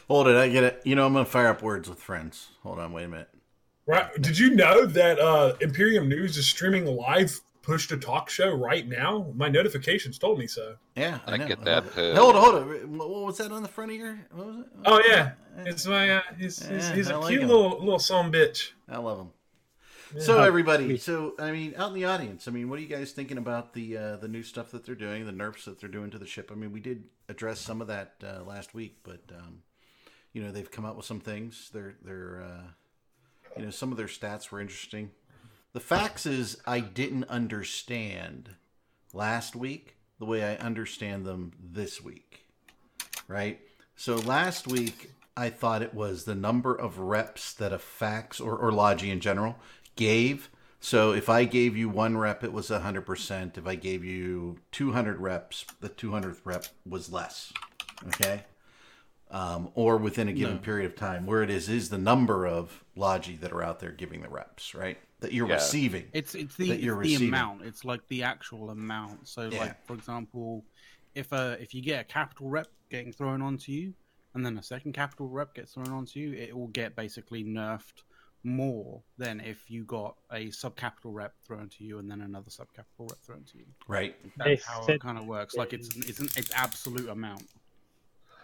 Hold 0.07 0.27
it, 0.27 0.35
I 0.37 0.49
get 0.49 0.63
it. 0.63 0.81
You 0.85 0.95
know, 0.95 1.05
I'm 1.05 1.13
going 1.13 1.23
to 1.25 1.29
fire 1.29 1.49
up 1.49 1.61
words 1.61 1.87
with 1.87 1.99
friends. 1.99 2.47
Hold 2.63 2.79
on, 2.79 2.91
wait 2.93 3.03
a 3.03 3.07
minute. 3.09 3.29
Right? 3.85 4.09
Did 4.19 4.39
you 4.39 4.55
know 4.55 4.87
that 4.87 5.19
uh, 5.19 5.53
Imperium 5.61 6.09
News 6.09 6.35
is 6.35 6.47
streaming 6.47 6.87
a 6.87 6.91
live 6.91 7.39
push 7.61 7.87
to 7.89 7.97
talk 7.97 8.27
show 8.27 8.49
right 8.51 8.87
now? 8.87 9.27
My 9.35 9.49
notifications 9.49 10.17
told 10.17 10.39
me 10.39 10.47
so. 10.47 10.77
Yeah, 10.95 11.19
I, 11.27 11.33
I 11.33 11.37
know. 11.37 11.47
get 11.47 11.63
that, 11.63 11.85
love 11.85 11.97
it. 11.97 12.13
too. 12.13 12.19
Hold 12.19 12.35
on, 12.35 12.41
hold 12.41 12.55
on. 12.55 12.97
What 12.97 13.09
what 13.09 13.21
was 13.25 13.37
that 13.37 13.51
on 13.51 13.61
the 13.61 13.69
front 13.69 13.91
of 13.91 13.97
your? 13.97 14.17
What 14.31 14.47
was 14.47 14.55
it? 14.57 14.65
Oh 14.85 15.01
yeah, 15.07 15.31
it's 15.57 15.85
my 15.85 16.09
uh, 16.09 16.21
he's, 16.39 16.57
he's, 16.67 16.89
Yeah, 16.89 16.95
he's 16.95 17.11
I 17.11 17.13
a 17.13 17.19
like 17.19 17.29
cute 17.29 17.43
him. 17.43 17.49
little 17.49 17.77
little 17.79 17.99
son 17.99 18.31
bitch. 18.31 18.71
I 18.89 18.97
love 18.97 19.19
them. 19.19 19.29
Yeah. 20.15 20.21
So 20.21 20.43
everybody, 20.43 20.97
so 20.97 21.35
I 21.39 21.51
mean, 21.51 21.73
out 21.77 21.89
in 21.89 21.95
the 21.95 22.05
audience, 22.05 22.47
I 22.47 22.51
mean, 22.51 22.69
what 22.69 22.79
are 22.79 22.81
you 22.81 22.87
guys 22.87 23.11
thinking 23.11 23.37
about 23.37 23.73
the 23.73 23.97
uh, 23.97 24.15
the 24.17 24.27
new 24.27 24.43
stuff 24.43 24.71
that 24.71 24.85
they're 24.85 24.95
doing, 24.95 25.25
the 25.25 25.31
nerfs 25.31 25.65
that 25.65 25.79
they're 25.79 25.89
doing 25.89 26.09
to 26.11 26.17
the 26.17 26.25
ship? 26.25 26.51
I 26.51 26.55
mean, 26.55 26.71
we 26.71 26.79
did 26.79 27.03
address 27.27 27.59
some 27.59 27.81
of 27.81 27.87
that 27.87 28.15
uh, 28.23 28.43
last 28.43 28.73
week, 28.73 28.97
but 29.03 29.21
um, 29.37 29.63
you 30.33 30.43
know, 30.43 30.51
they've 30.51 30.69
come 30.69 30.85
out 30.85 30.95
with 30.95 31.05
some 31.05 31.19
things. 31.19 31.69
They're 31.73 31.95
they're 32.03 32.43
uh, 32.43 32.67
you 33.57 33.65
know, 33.65 33.71
some 33.71 33.91
of 33.91 33.97
their 33.97 34.07
stats 34.07 34.51
were 34.51 34.61
interesting. 34.61 35.11
The 35.73 35.79
facts 35.79 36.25
is 36.25 36.59
I 36.65 36.79
didn't 36.79 37.25
understand 37.25 38.55
last 39.13 39.55
week 39.55 39.97
the 40.17 40.25
way 40.25 40.43
I 40.43 40.55
understand 40.55 41.25
them 41.25 41.53
this 41.59 42.01
week, 42.01 42.45
right? 43.27 43.59
So 43.95 44.15
last 44.15 44.67
week 44.67 45.11
I 45.37 45.49
thought 45.49 45.81
it 45.81 45.93
was 45.93 46.23
the 46.23 46.35
number 46.35 46.73
of 46.73 46.99
reps 46.99 47.53
that 47.53 47.71
a 47.71 47.79
fax 47.79 48.39
or, 48.39 48.57
or 48.57 48.71
Logi 48.71 49.11
in 49.11 49.19
general 49.19 49.57
gave. 49.99 50.49
So 50.79 51.11
if 51.11 51.27
I 51.27 51.43
gave 51.43 51.75
you 51.75 51.89
one 51.89 52.17
rep, 52.17 52.43
it 52.43 52.53
was 52.53 52.69
100%. 52.69 53.57
If 53.57 53.67
I 53.67 53.75
gave 53.75 54.03
you 54.05 54.59
200 54.71 55.19
reps, 55.19 55.65
the 55.81 55.89
200th 55.89 56.39
rep 56.45 56.65
was 56.87 57.11
less. 57.11 57.51
Okay? 58.07 58.45
Um, 59.29 59.69
or 59.75 59.97
within 59.97 60.29
a 60.29 60.33
given 60.33 60.55
No. 60.55 60.61
period 60.61 60.85
of 60.85 60.95
time. 60.95 61.25
Where 61.25 61.43
it 61.43 61.49
is, 61.49 61.67
is 61.69 61.89
the 61.89 61.97
number 61.97 62.47
of 62.47 62.83
Logi 62.95 63.35
that 63.35 63.51
are 63.51 63.61
out 63.61 63.79
there 63.79 63.91
giving 63.91 64.21
the 64.21 64.29
reps, 64.29 64.73
right? 64.73 64.97
That 65.19 65.33
you're 65.33 65.45
Yeah. 65.45 65.55
receiving. 65.55 66.05
It's 66.13 66.33
it's 66.33 66.55
the, 66.55 66.69
That 66.69 66.75
it's 66.75 66.83
you're 66.83 66.95
the 66.95 66.99
receiving. 66.99 67.27
amount. 67.27 67.63
It's 67.63 67.83
like 67.83 68.01
the 68.07 68.23
actual 68.23 68.69
amount. 68.71 69.27
So 69.27 69.49
Yeah. 69.49 69.59
like 69.59 69.85
for 69.85 69.93
example, 69.93 70.65
if 71.13 71.31
uh 71.33 71.57
if 71.59 71.73
you 71.73 71.81
get 71.83 72.01
a 72.01 72.03
capital 72.05 72.49
rep 72.49 72.67
getting 72.89 73.11
thrown 73.11 73.41
onto 73.41 73.71
you, 73.71 73.93
and 74.33 74.45
then 74.45 74.57
a 74.57 74.63
second 74.63 74.93
capital 74.93 75.27
rep 75.27 75.53
gets 75.53 75.73
thrown 75.73 75.91
onto 75.91 76.19
you, 76.19 76.33
it 76.33 76.55
will 76.57 76.69
get 76.69 76.95
basically 76.95 77.43
nerfed 77.43 78.01
more 78.43 79.01
than 79.17 79.39
if 79.41 79.69
you 79.69 79.83
got 79.83 80.15
a 80.31 80.47
subcapital 80.47 81.13
rep 81.13 81.33
thrown 81.45 81.67
to 81.69 81.83
you 81.83 81.99
and 81.99 82.09
then 82.09 82.21
another 82.21 82.49
subcapital 82.49 83.09
rep 83.09 83.19
thrown 83.25 83.43
to 83.51 83.57
you. 83.57 83.65
Right. 83.87 84.15
They 84.43 84.55
That's 84.55 84.65
how 84.65 84.81
said- 84.85 84.95
it 84.95 85.01
kind 85.01 85.17
of 85.17 85.25
works. 85.25 85.55
Like 85.55 85.73
it's 85.73 85.89
it's 85.95 86.19
an 86.19 86.29
it's 86.37 86.51
absolute 86.53 87.09
amount. 87.09 87.43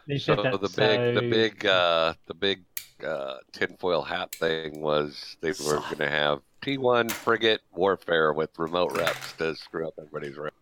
they 0.07 0.17
So 0.17 0.35
that. 0.35 0.59
the 0.61 0.69
big, 0.69 1.15
the 1.15 1.21
big, 1.29 1.65
uh, 1.65 2.13
the 2.27 2.33
big 2.33 2.63
uh, 3.05 3.37
tinfoil 3.51 4.01
hat 4.01 4.33
thing 4.35 4.79
was 4.81 5.37
they 5.41 5.51
were 5.65 5.79
going 5.79 5.97
to 5.97 6.09
have 6.09 6.41
T1 6.61 7.11
frigate 7.11 7.61
warfare 7.73 8.33
with 8.33 8.49
remote 8.57 8.97
reps 8.97 9.33
to 9.33 9.55
screw 9.55 9.87
up 9.87 9.93
everybody's 9.97 10.37
rep. 10.37 10.53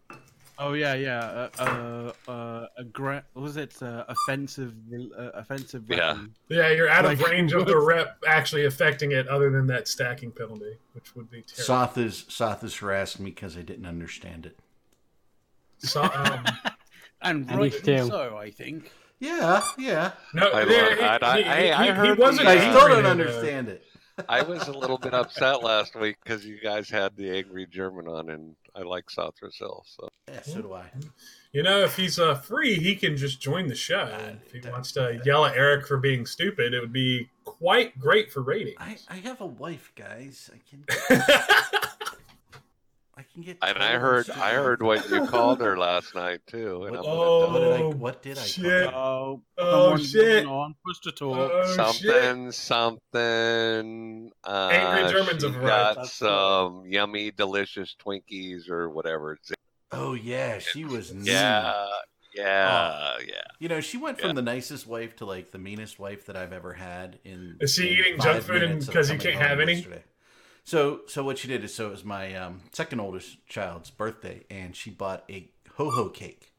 Oh 0.60 0.74
yeah, 0.74 0.94
yeah. 0.94 1.20
Uh, 1.60 2.14
uh, 2.28 2.32
uh 2.32 2.68
aggra- 2.82 3.24
what 3.34 3.42
was 3.42 3.58
it? 3.58 3.76
Uh, 3.82 4.06
offensive, 4.08 4.74
uh, 5.18 5.30
offensive. 5.34 5.84
Yeah. 5.88 6.14
weapon. 6.14 6.36
Yeah, 6.50 6.70
you're 6.70 6.90
out 6.90 7.06
of 7.06 7.20
range 7.30 7.54
of 7.54 7.66
the 7.66 7.78
rep 7.78 8.18
actually 8.28 8.66
affecting 8.66 9.12
it, 9.14 9.28
other 9.28 9.50
than 9.50 9.66
that 9.68 9.88
stacking 9.88 10.32
penalty, 10.32 10.78
which 10.94 11.16
would 11.16 11.30
be 11.32 11.42
terrible. 11.42 11.64
Soth 11.64 11.98
is 11.98 12.26
Soth 12.30 12.64
is 12.64 12.76
harassing 12.76 13.26
me 13.26 13.32
because 13.32 13.58
I 13.58 13.62
didn't 13.62 13.86
understand 13.88 14.46
it. 14.46 14.58
So, 15.80 16.04
um, 16.04 16.46
And 17.22 17.50
And 17.50 17.52
he 17.52 17.56
rightly 17.58 17.98
so, 18.10 18.38
I 18.38 18.52
think. 18.52 18.92
Yeah, 19.20 19.62
yeah. 19.78 20.12
no, 20.34 20.50
I 20.52 20.64
yeah, 20.66 20.82
love- 20.82 20.98
he, 20.98 21.04
I- 21.04 21.18
I- 21.22 21.38
he, 21.42 21.72
I 21.72 21.84
he- 21.84 21.90
he 21.90 21.96
heard 21.96 22.18
wasn't. 22.20 22.48
I 22.48 22.58
still 22.60 22.88
don't 22.90 23.04
though. 23.04 23.10
understand 23.10 23.70
it. 23.70 23.84
I 24.30 24.42
was 24.44 24.68
a 24.68 24.72
little 24.72 24.98
bit 24.98 25.14
upset 25.14 25.64
last 25.64 25.96
week 25.96 26.18
because 26.24 26.46
you 26.46 26.60
guys 26.60 26.90
had 26.90 27.16
the 27.16 27.32
angry 27.32 27.66
German 27.66 28.08
on, 28.08 28.30
and 28.30 28.56
I 28.76 28.82
like 28.82 29.10
South 29.10 29.36
Brazil. 29.40 29.84
So 29.88 30.10
Yeah, 30.28 30.42
so 30.42 30.62
do 30.62 30.74
I. 30.74 30.86
You 31.52 31.64
know, 31.64 31.82
if 31.82 31.96
he's 31.96 32.20
uh, 32.20 32.36
free, 32.36 32.76
he 32.76 32.96
can 32.96 33.18
just 33.18 33.42
join 33.42 33.68
the 33.68 33.76
show. 33.76 34.00
Uh, 34.00 34.34
if 34.46 34.52
he 34.52 34.60
don't 34.60 34.72
wants 34.72 34.92
to 34.94 35.02
that. 35.02 35.26
yell 35.26 35.46
at 35.46 35.56
Eric 35.56 35.88
for 35.88 35.98
being 35.98 36.26
stupid, 36.26 36.74
it 36.74 36.80
would 36.80 36.94
be 36.94 37.30
quite 37.44 37.98
great 38.00 38.32
for 38.32 38.42
ratings. 38.42 38.78
I, 38.80 38.98
I 39.10 39.16
have 39.18 39.42
a 39.42 39.46
wife, 39.46 39.92
guys. 39.96 40.50
I 40.54 40.60
can 40.70 40.86
I 41.10 41.80
can 43.34 43.42
get. 43.44 43.58
and 43.62 43.78
I 43.84 43.94
heard 43.98 44.26
stupid. 44.26 44.42
I 44.42 44.54
heard 44.54 44.82
what 44.82 45.10
you 45.10 45.26
called 45.28 45.60
her 45.62 45.78
last 45.78 46.14
night 46.16 46.42
too. 46.48 46.86
And 46.86 46.96
I'm 46.98 47.04
Oh, 47.06 47.50
What 47.50 47.60
did 47.60 47.72
I? 47.74 47.82
Oh, 47.82 47.90
What 47.92 48.22
did 48.22 48.38
I? 48.38 48.48
call 48.48 48.64
her? 48.70 48.86
Oh, 48.96 49.42
Oh, 49.58 49.82
someone 49.98 50.04
shit. 50.04 50.46
On, 50.46 50.76
push 50.86 51.00
to 51.00 51.12
talk. 51.12 51.52
Oh, 51.54 51.66
shit. 51.66 51.76
something, 51.76 52.52
something. 53.24 54.32
Uh, 54.44 54.70
Angry 54.72 55.12
Germans 55.12 55.44
have 55.44 55.56
arrived. 55.56 55.66
got 55.68 55.96
That's 55.98 56.14
some 56.14 56.84
yummy, 56.88 57.32
delicious 57.32 57.96
Twinkies 58.04 58.70
or 58.70 58.90
whatever. 58.90 59.38
Oh 59.92 60.14
yeah, 60.14 60.60
she 60.60 60.86
was. 60.86 61.14
mean. 61.14 61.26
yeah, 61.26 61.86
yeah, 62.36 63.18
yeah. 63.28 63.34
You 63.60 63.70
know, 63.70 63.80
she 63.80 63.98
went 63.98 64.20
from 64.20 64.30
Yeah. 64.30 64.34
the 64.36 64.42
nicest 64.42 64.88
wife 64.88 65.16
to 65.18 65.26
like 65.26 65.52
the 65.52 65.60
meanest 65.60 66.00
wife 66.00 66.26
that 66.26 66.36
I've 66.36 66.52
ever 66.54 66.74
had. 66.74 67.20
In 67.24 67.58
Is 67.60 67.76
she 67.76 67.90
in 67.94 68.00
eating 68.00 68.20
junk 68.20 68.44
food 68.44 68.56
and- 68.64 68.70
minutes 68.72 68.88
of 68.88 68.94
'cause 68.96 69.12
you 69.12 69.18
can't 69.20 69.36
have 69.36 69.60
home 69.60 69.70
any? 69.70 69.86
Yesterday. 70.66 70.98
So, 71.00 71.02
so 71.08 71.24
what 71.24 71.38
she 71.38 71.48
did 71.48 71.64
is, 71.64 71.74
so 71.74 71.88
it 71.88 71.92
was 71.92 72.04
my 72.06 72.36
um, 72.36 72.62
second 72.72 73.00
oldest 73.00 73.46
child's 73.48 73.90
birthday, 73.90 74.46
and 74.50 74.76
she 74.76 74.90
bought 74.90 75.24
a 75.30 75.50
ho 75.76 75.90
ho 75.90 76.10
cake. 76.10 76.52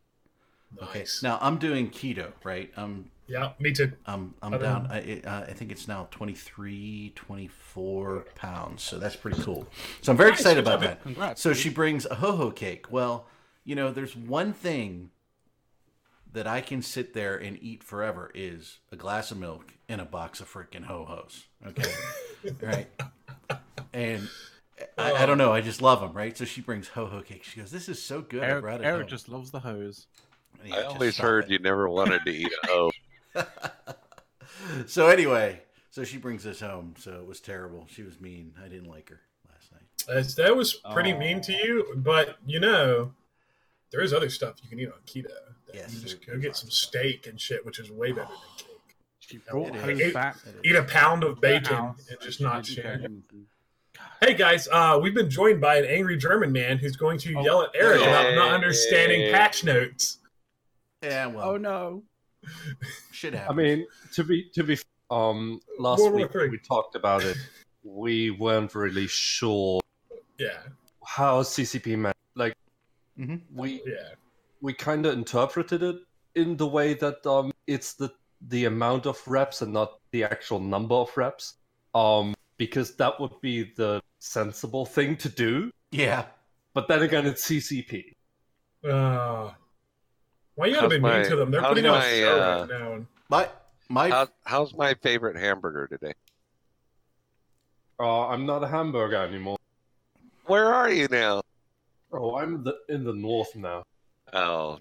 Okay, 0.82 1.04
now 1.22 1.38
I'm 1.40 1.58
doing 1.58 1.90
keto, 1.90 2.32
right? 2.42 2.72
I'm 2.76 3.10
Yeah, 3.28 3.52
me 3.60 3.72
too. 3.72 3.92
I'm 4.06 4.34
I'm 4.42 4.54
Other 4.54 4.64
down. 4.64 4.88
I, 4.90 5.20
uh, 5.24 5.44
I 5.48 5.52
think 5.52 5.70
it's 5.70 5.86
now 5.88 6.08
23, 6.10 7.12
24 7.14 8.26
pounds. 8.34 8.82
So 8.82 8.98
that's 8.98 9.16
pretty 9.16 9.40
cool. 9.42 9.68
So 10.02 10.12
I'm 10.12 10.18
very 10.18 10.30
Nice, 10.30 10.40
excited 10.40 10.58
about 10.66 10.80
that. 10.80 11.02
Congrats. 11.02 11.40
So 11.40 11.52
she 11.52 11.68
brings 11.70 12.06
a 12.06 12.16
ho 12.16 12.36
ho 12.36 12.50
cake. 12.50 12.90
Well, 12.90 13.26
you 13.64 13.74
know, 13.76 13.92
there's 13.92 14.16
one 14.16 14.52
thing 14.52 15.10
that 16.32 16.46
I 16.48 16.60
can 16.60 16.82
sit 16.82 17.14
there 17.14 17.36
and 17.36 17.56
eat 17.62 17.84
forever 17.84 18.30
is 18.34 18.78
a 18.90 18.96
glass 18.96 19.30
of 19.30 19.38
milk 19.38 19.74
and 19.88 20.00
a 20.00 20.04
box 20.04 20.40
of 20.40 20.52
freaking 20.52 20.84
ho 20.84 21.04
hos. 21.04 21.44
Okay, 21.66 21.90
right? 22.60 22.88
And 23.94 24.28
I, 24.98 25.12
I 25.12 25.26
don't 25.26 25.40
oh. 25.40 25.46
know. 25.46 25.52
I 25.52 25.60
just 25.60 25.80
love 25.80 26.00
them, 26.00 26.12
right? 26.12 26.36
So 26.36 26.44
she 26.44 26.60
brings 26.60 26.88
ho 26.88 27.06
ho 27.06 27.22
cake. 27.22 27.44
She 27.44 27.60
goes, 27.60 27.70
"This 27.70 27.88
is 27.88 28.02
so 28.02 28.20
good." 28.20 28.42
I 28.42 28.48
Eric, 28.48 28.62
brought 28.62 28.80
it 28.80 28.84
Eric 28.84 29.00
home." 29.02 29.08
just 29.08 29.28
loves 29.28 29.50
the 29.50 29.60
hose. 29.60 30.06
Yeah, 30.64 30.76
I 30.76 30.82
always 30.84 31.16
heard 31.16 31.44
it. 31.44 31.50
you 31.50 31.58
never 31.60 31.88
wanted 31.88 32.22
to 32.24 32.30
eat 32.30 32.50
a 32.64 32.66
hoe. 32.66 32.90
so 34.86 35.08
anyway, 35.08 35.60
so 35.90 36.04
she 36.04 36.16
brings 36.16 36.42
this 36.44 36.60
home. 36.60 36.94
So 36.98 37.12
it 37.12 37.26
was 37.26 37.40
terrible. 37.40 37.86
She 37.90 38.02
was 38.02 38.20
mean. 38.20 38.54
I 38.62 38.68
didn't 38.68 38.88
like 38.88 39.08
her 39.10 39.20
last 39.50 39.72
night. 39.72 39.82
That's, 40.08 40.34
that 40.34 40.56
was 40.56 40.74
pretty 40.92 41.12
Oh. 41.12 41.18
mean 41.18 41.40
to 41.42 41.52
you, 41.52 41.94
but 41.96 42.36
you 42.46 42.60
know, 42.60 43.12
there 43.90 44.00
is 44.00 44.12
other 44.12 44.30
stuff 44.30 44.56
you 44.62 44.68
can 44.68 44.80
eat 44.80 44.88
on 44.88 44.98
keto. 45.06 45.28
that 45.66 45.74
Yes, 45.74 45.94
you 45.94 46.00
just 46.00 46.26
go 46.26 46.38
get 46.38 46.56
some 46.56 46.70
steak 46.70 47.26
and 47.26 47.40
shit, 47.40 47.64
which 47.64 47.78
is 47.78 47.90
way 47.90 48.12
better 48.12 48.28
than 48.28 48.38
cake. 48.58 48.96
She 49.18 49.38
brought 49.38 49.68
It 49.68 49.76
hose 49.76 50.00
is. 50.00 50.12
back. 50.14 50.36
It 50.46 50.48
is. 50.56 50.60
Eat 50.64 50.76
a 50.76 50.84
pound 50.84 51.24
of 51.24 51.40
bacon 51.40 51.76
house, 51.76 52.08
and 52.10 52.20
just 52.20 52.40
not 52.40 52.64
didn't 52.64 52.76
share. 52.76 53.00
Care. 54.20 54.28
Hey 54.30 54.34
guys, 54.34 54.68
uh, 54.70 54.98
we've 55.02 55.14
been 55.14 55.30
joined 55.30 55.60
by 55.60 55.76
an 55.76 55.84
angry 55.84 56.16
German 56.16 56.52
man 56.52 56.78
who's 56.78 56.96
going 56.96 57.18
to 57.20 57.34
Oh. 57.36 57.42
yell 57.44 57.62
at 57.62 57.70
Eric 57.74 58.02
about 58.02 58.34
not 58.34 58.48
Yay. 58.48 58.54
understanding 58.54 59.32
patch 59.32 59.64
notes. 59.64 60.18
Yeah, 61.02 61.26
well, 61.26 61.50
Oh 61.50 61.56
no! 61.56 62.02
shit 63.12 63.34
I 63.34 63.52
mean, 63.52 63.86
to 64.14 64.24
be 64.24 64.50
to 64.54 64.62
be 64.64 64.78
um 65.10 65.60
last 65.78 66.00
World 66.00 66.14
week 66.14 66.32
Three. 66.32 66.48
we 66.48 66.58
talked 66.58 66.94
about 66.96 67.22
it. 67.24 67.36
We 67.82 68.30
weren't 68.30 68.74
really 68.74 69.06
sure 69.06 69.80
Yeah, 70.38 70.58
how 71.06 71.42
CCP 71.42 71.96
meant. 71.96 72.16
Like 72.34 72.54
Mhm. 73.18 73.42
we 73.52 73.82
yeah. 73.86 74.14
we 74.60 74.72
kind 74.72 75.04
of 75.06 75.12
interpreted 75.14 75.82
it 75.82 75.96
in 76.34 76.56
the 76.56 76.66
way 76.66 76.94
that 76.94 77.24
um 77.26 77.52
it's 77.66 77.94
the 77.94 78.10
the 78.48 78.64
amount 78.66 79.06
of 79.06 79.26
reps 79.26 79.62
and 79.62 79.72
not 79.72 80.00
the 80.10 80.24
actual 80.24 80.60
number 80.60 80.94
of 80.94 81.14
reps. 81.16 81.54
Um, 81.94 82.34
because 82.56 82.94
that 82.96 83.18
would 83.20 83.40
be 83.40 83.72
the 83.76 84.00
sensible 84.18 84.86
thing 84.86 85.16
to 85.18 85.28
do. 85.28 85.70
yeah, 85.90 86.26
But 86.74 86.88
then 86.88 87.02
again, 87.02 87.26
it's 87.26 87.44
CCP. 87.48 88.12
Uh, 88.88 89.50
why 90.56 90.66
you 90.66 90.74
gotta 90.74 90.88
be 90.88 90.98
my- 90.98 91.20
mean 91.20 91.30
to 91.30 91.36
them? 91.36 91.50
They're 91.50 91.60
how's 91.60 91.70
putting 91.70 91.86
on 91.86 91.96
a 91.96 91.98
my, 92.00 92.22
uh, 92.22 92.60
right 92.66 92.68
now. 92.80 93.06
my 93.28 93.48
my 93.88 94.08
How, 94.10 94.28
how's 94.44 94.74
my 94.74 94.94
favorite 94.94 95.36
hamburger 95.36 95.86
today? 95.86 96.12
Uh, 98.00 98.28
I'm 98.28 98.44
not 98.46 98.62
a 98.64 98.68
hamburger 98.68 99.16
anymore. 99.16 99.56
Where 100.46 100.72
are 100.74 100.90
you 100.90 101.06
now? 101.10 101.42
Oh, 102.12 102.36
I'm 102.36 102.62
the, 102.62 102.76
in 102.88 103.04
the 103.04 103.12
north 103.14 103.54
now, 103.56 103.82
Oh, 104.32 104.78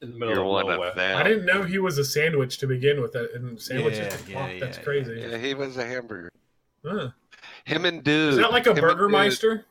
in 0.00 0.12
the 0.12 0.18
middle 0.18 0.34
you're 0.34 0.44
of 0.44 0.50
one 0.50 0.66
nowhere. 0.68 0.88
of 0.90 0.96
them. 0.96 1.16
I 1.18 1.22
didn't 1.22 1.44
know 1.46 1.62
he 1.62 1.78
was 1.78 1.98
a 1.98 2.04
sandwich 2.04 2.58
to 2.58 2.66
begin 2.66 3.00
with. 3.02 3.12
That 3.12 3.30
and 3.34 3.60
sandwiches. 3.60 3.98
Yeah, 3.98 4.08
to 4.08 4.16
fuck, 4.16 4.28
yeah, 4.52 4.58
that's 4.60 4.78
yeah, 4.78 4.84
crazy. 4.84 5.20
Yeah, 5.20 5.38
he 5.38 5.54
was 5.54 5.76
a 5.76 5.84
hamburger. 5.84 6.30
Huh. 6.84 7.10
Him 7.64 7.84
and 7.84 8.02
dude. 8.02 8.32
Is 8.34 8.38
that 8.38 8.50
like 8.52 8.66
a 8.66 8.70
Him 8.70 8.78
and 8.78 8.86
Burger 8.86 9.06
Dude- 9.06 9.12
Meister? 9.12 9.66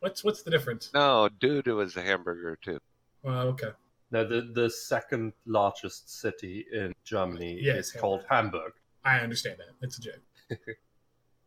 What's 0.00 0.24
what's 0.24 0.42
the 0.42 0.50
difference? 0.50 0.90
No, 0.94 1.28
dude 1.40 1.66
was 1.66 1.96
a 1.96 2.02
hamburger 2.02 2.56
too. 2.62 2.78
Uh, 3.24 3.44
okay. 3.52 3.70
Now, 4.12 4.24
the, 4.24 4.50
the 4.54 4.68
second 4.68 5.34
largest 5.46 6.20
city 6.20 6.64
in 6.72 6.92
Germany 7.04 7.58
Yes, 7.62 7.86
is 7.86 7.92
called 7.92 8.24
Hamburg. 8.28 8.72
I 9.04 9.20
understand 9.20 9.58
that. 9.58 9.68
It's 9.86 9.98
a 9.98 10.00
joke. 10.02 10.20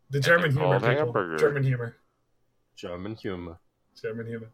The 0.09 0.19
German 0.19 0.51
humor, 0.51 0.79
people. 0.79 0.95
hamburger. 0.95 1.37
German 1.37 1.63
humor. 1.63 1.95
German 2.75 3.15
humor. 3.15 3.57
German 3.99 4.27
humor. 4.27 4.49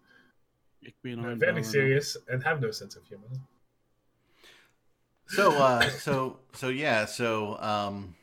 Ich 0.82 0.94
I'm 1.06 1.38
very 1.38 1.64
serious 1.64 2.16
and 2.30 2.42
have 2.46 2.62
no 2.62 2.72
sense 2.72 2.96
of 2.96 3.04
humor. 3.06 3.26
so 5.28 5.52
uh 5.58 5.82
so 5.90 6.40
so 6.54 6.70
yeah 6.70 7.04
so 7.06 7.58
um 7.60 8.16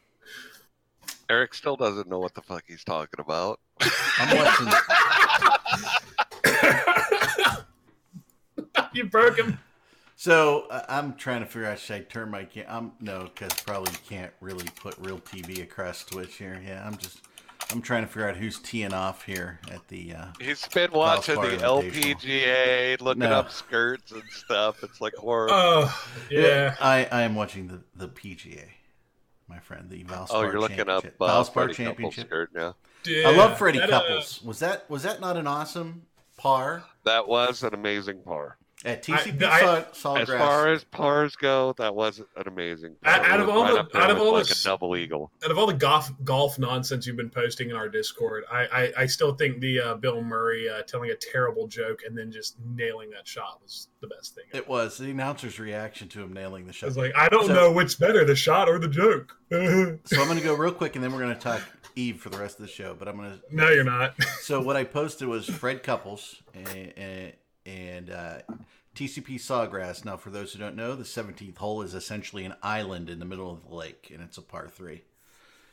Eric 1.28 1.54
still 1.54 1.76
doesn't 1.76 2.08
know 2.08 2.18
what 2.18 2.34
the 2.34 2.42
fuck 2.42 2.64
he's 2.66 2.84
talking 2.84 3.18
about. 3.20 3.60
I'm 4.18 4.36
watching. 4.36 4.68
you 8.92 9.04
broke 9.06 9.36
him. 9.38 9.58
So 10.18 10.66
uh, 10.70 10.82
I'm 10.88 11.14
trying 11.14 11.40
to 11.40 11.46
figure 11.46 11.68
out 11.68 11.78
should 11.78 11.96
I 11.96 12.00
turn 12.00 12.30
my 12.30 12.44
cam? 12.44 12.64
I'm 12.68 12.92
no, 13.00 13.24
because 13.24 13.52
probably 13.62 13.92
can't 14.08 14.32
really 14.40 14.66
put 14.80 14.96
real 14.98 15.18
TV 15.18 15.62
across 15.62 16.04
Twitch 16.04 16.36
here. 16.36 16.60
Yeah, 16.66 16.86
I'm 16.86 16.96
just 16.96 17.20
I'm 17.70 17.82
trying 17.82 18.02
to 18.02 18.06
figure 18.08 18.28
out 18.28 18.36
who's 18.36 18.58
teeing 18.58 18.94
off 18.94 19.24
here 19.24 19.60
at 19.70 19.86
the. 19.88 20.14
uh 20.14 20.26
He's 20.40 20.66
been 20.68 20.90
watching 20.92 21.34
the 21.40 21.48
LPGA, 21.58 22.98
looking 23.02 23.20
No. 23.20 23.30
up 23.32 23.50
skirts 23.50 24.12
and 24.12 24.22
stuff. 24.30 24.82
It's 24.82 25.00
like 25.02 25.14
horrible. 25.16 25.54
Oh, 25.54 26.06
yeah. 26.30 26.76
I 26.80 27.06
I 27.12 27.22
am 27.22 27.34
watching 27.34 27.66
the 27.68 27.80
the 27.94 28.08
PGA, 28.08 28.64
my 29.48 29.58
friend, 29.60 29.88
the 29.90 30.04
Valspar. 30.04 30.26
oh, 30.30 30.42
you're 30.42 30.60
looking 30.60 30.80
up 30.80 31.02
Championship. 31.02 31.16
uh, 31.20 31.42
Valspar 31.44 31.52
party 31.54 31.74
Championship. 31.74 32.26
skirt 32.26 32.50
now. 32.54 32.74
yeah. 33.04 33.28
I 33.28 33.36
love 33.36 33.58
Freddie 33.58 33.78
That, 33.78 33.92
uh, 33.92 34.00
Couples. 34.00 34.42
Was 34.42 34.58
that 34.60 34.88
was 34.90 35.02
that 35.04 35.20
not 35.20 35.36
an 35.36 35.46
awesome 35.46 36.02
par 36.36 36.84
That 37.04 37.28
was 37.28 37.62
an 37.62 37.74
amazing 37.74 38.22
par. 38.22 38.58
At 38.84 39.02
TCP 39.02 39.42
I- 39.42 39.86
Saw, 39.92 40.16
As 40.16 40.28
Sawgrass? 40.28 40.38
far 40.38 40.68
as 40.72 40.84
pars 40.84 41.34
go, 41.34 41.74
that 41.78 41.94
was 41.94 42.18
an 42.18 42.46
amazing. 42.46 42.94
Out- 43.04 43.24
out 43.24 43.40
of 43.40 43.46
was 43.46 43.56
all 43.56 43.62
right 43.64 43.72
the- 43.74 43.80
up 43.80 43.92
there 43.92 44.02
out 44.02 44.10
of 44.10 44.18
all 44.18 44.32
like 44.34 44.44
the 44.44 44.50
s- 44.50 44.60
a 44.60 44.64
double 44.68 44.96
eagle. 44.96 45.32
out 45.44 45.50
of 45.50 45.58
all 45.58 45.66
the 45.66 45.72
golf 45.74 46.12
golf 46.24 46.58
nonsense 46.58 47.06
you've 47.06 47.16
been 47.16 47.30
posting 47.30 47.70
in 47.70 47.76
our 47.76 47.88
Discord, 47.88 48.44
I 48.50 48.66
I, 48.66 48.92
I 49.02 49.06
still 49.06 49.34
think 49.34 49.60
the 49.60 49.80
uh, 49.80 49.94
Bill 49.94 50.22
Murray 50.22 50.68
uh, 50.68 50.82
telling 50.82 51.10
a 51.10 51.16
terrible 51.16 51.66
joke 51.66 52.00
and 52.06 52.16
then 52.16 52.30
just 52.30 52.56
nailing 52.74 53.10
that 53.10 53.26
shot 53.26 53.60
was 53.62 53.88
the 54.00 54.06
best 54.08 54.34
thing. 54.34 54.44
it 54.52 54.68
was 54.68 54.98
the 54.98 55.10
announcer's 55.10 55.58
reaction 55.58 56.06
to 56.08 56.22
him 56.22 56.32
nailing 56.32 56.64
the 56.66 56.70
I 56.70 56.72
shot. 56.72 56.86
was 56.86 56.96
like, 56.98 57.16
I 57.16 57.28
don't 57.28 57.46
So- 57.46 57.54
know 57.54 57.72
which 57.72 57.98
better, 57.98 58.24
the 58.24 58.36
shot 58.36 58.68
or 58.68 58.78
the 58.78 58.88
joke. 58.88 59.36
So 59.50 60.20
I'm 60.20 60.26
going 60.26 60.38
to 60.38 60.44
go 60.44 60.54
real 60.54 60.72
quick, 60.72 60.96
and 60.96 61.04
then 61.04 61.12
we're 61.12 61.20
going 61.20 61.34
to 61.34 61.40
talk 61.40 61.62
Eve 61.94 62.20
for 62.20 62.30
the 62.30 62.36
rest 62.38 62.58
of 62.60 62.66
the 62.66 62.70
show. 62.72 62.94
But 62.98 63.06
I'm 63.08 63.16
going 63.16 63.30
to 63.30 63.40
No, 63.50 63.70
you're 63.70 63.84
not. 63.84 64.14
so 64.40 64.60
what 64.60 64.76
I 64.76 64.82
posted 64.84 65.28
was 65.28 65.46
Fred 65.48 65.82
Couples 65.84 66.42
and, 66.52 66.92
and, 66.96 67.32
and 67.66 68.10
uh, 68.10 68.38
TCP 68.94 69.34
Sawgrass. 69.40 70.04
Now, 70.04 70.16
for 70.16 70.30
those 70.30 70.52
who 70.52 70.58
don't 70.58 70.76
know, 70.76 70.94
the 70.94 71.04
17th 71.04 71.58
hole 71.58 71.82
is 71.82 71.94
essentially 71.94 72.44
an 72.44 72.54
island 72.62 73.10
in 73.10 73.18
the 73.18 73.24
middle 73.24 73.50
of 73.50 73.68
the 73.68 73.74
lake, 73.74 74.10
and 74.14 74.22
it's 74.22 74.38
a 74.38 74.42
par 74.42 74.68
three. 74.68 75.02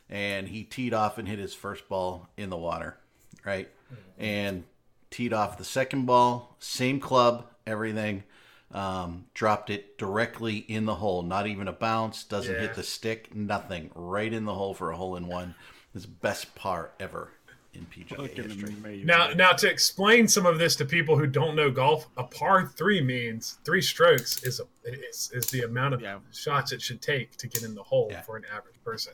And 0.10 0.49
he 0.49 0.63
teed 0.63 0.93
off 0.93 1.17
and 1.17 1.27
hit 1.27 1.39
his 1.39 1.53
first 1.53 1.88
ball 1.88 2.27
in 2.36 2.49
the 2.49 2.58
water, 2.58 2.97
right? 3.45 3.69
And 4.17 4.63
teed 5.12 5.32
off 5.32 5.58
the 5.58 5.63
second 5.63 6.06
ball, 6.06 6.56
same 6.60 6.99
club, 6.99 7.45
everything. 7.65 8.23
Um, 8.71 9.25
dropped 9.36 9.69
it 9.69 9.99
directly 9.99 10.58
in 10.58 10.86
the 10.86 10.95
hole, 10.95 11.21
not 11.21 11.45
even 11.45 11.67
a 11.67 11.71
bounce, 11.73 12.23
doesn't 12.23 12.56
Yeah. 12.56 12.62
hit 12.62 12.73
the 12.73 12.82
stick, 12.84 13.34
nothing. 13.36 13.91
Right 13.93 14.34
in 14.34 14.45
the 14.45 14.56
hole 14.56 14.73
for 14.73 14.89
a 14.91 14.97
hole 14.97 15.15
in 15.15 15.27
one. 15.27 15.53
This 15.93 16.08
best 16.08 16.56
par 16.56 16.91
ever 16.99 17.29
in 17.73 17.86
PGA 17.88 18.15
Fucking 18.17 18.43
history. 18.49 18.73
amazing. 18.79 19.05
Now, 19.05 19.29
now 19.33 19.51
to 19.53 19.69
explain 19.69 20.27
some 20.27 20.45
of 20.45 20.59
this 20.59 20.75
to 20.77 20.86
people 20.86 21.17
who 21.17 21.25
don't 21.27 21.55
know 21.55 21.71
golf, 21.71 22.07
a 22.17 22.23
par 22.23 22.67
three 22.67 23.01
means 23.01 23.57
three 23.65 23.81
strokes 23.81 24.43
is 24.43 24.59
a 24.59 24.63
is, 24.86 25.31
is 25.33 25.47
the 25.47 25.62
amount 25.63 25.93
of 25.93 26.01
Yeah. 26.01 26.19
shots 26.31 26.71
it 26.71 26.81
should 26.81 27.01
take 27.01 27.36
to 27.38 27.47
get 27.47 27.63
in 27.63 27.73
the 27.73 27.83
hole 27.83 28.09
Yeah. 28.12 28.21
for 28.21 28.38
an 28.38 28.43
average 28.53 28.75
person. 28.83 29.13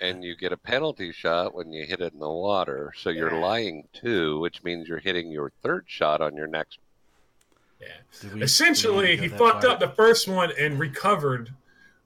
and 0.00 0.22
you 0.22 0.36
get 0.36 0.52
a 0.52 0.56
penalty 0.56 1.10
shot 1.12 1.52
when 1.54 1.72
you 1.72 1.84
hit 1.84 2.00
it 2.00 2.12
in 2.12 2.20
the 2.20 2.28
water. 2.28 2.92
So 2.96 3.10
you're 3.10 3.36
lying 3.40 3.88
two, 3.92 4.38
which 4.38 4.62
means 4.62 4.86
you're 4.86 5.00
hitting 5.00 5.28
your 5.28 5.50
third 5.60 5.84
shot 5.88 6.20
on 6.20 6.36
your 6.36 6.46
next. 6.46 6.78
Yeah. 7.80 7.88
We- 8.32 8.42
Essentially, 8.42 9.16
he 9.16 9.26
fucked 9.26 9.64
far? 9.64 9.72
up 9.72 9.80
the 9.80 9.88
first 9.88 10.28
one 10.28 10.52
and 10.56 10.78
recovered. 10.78 11.52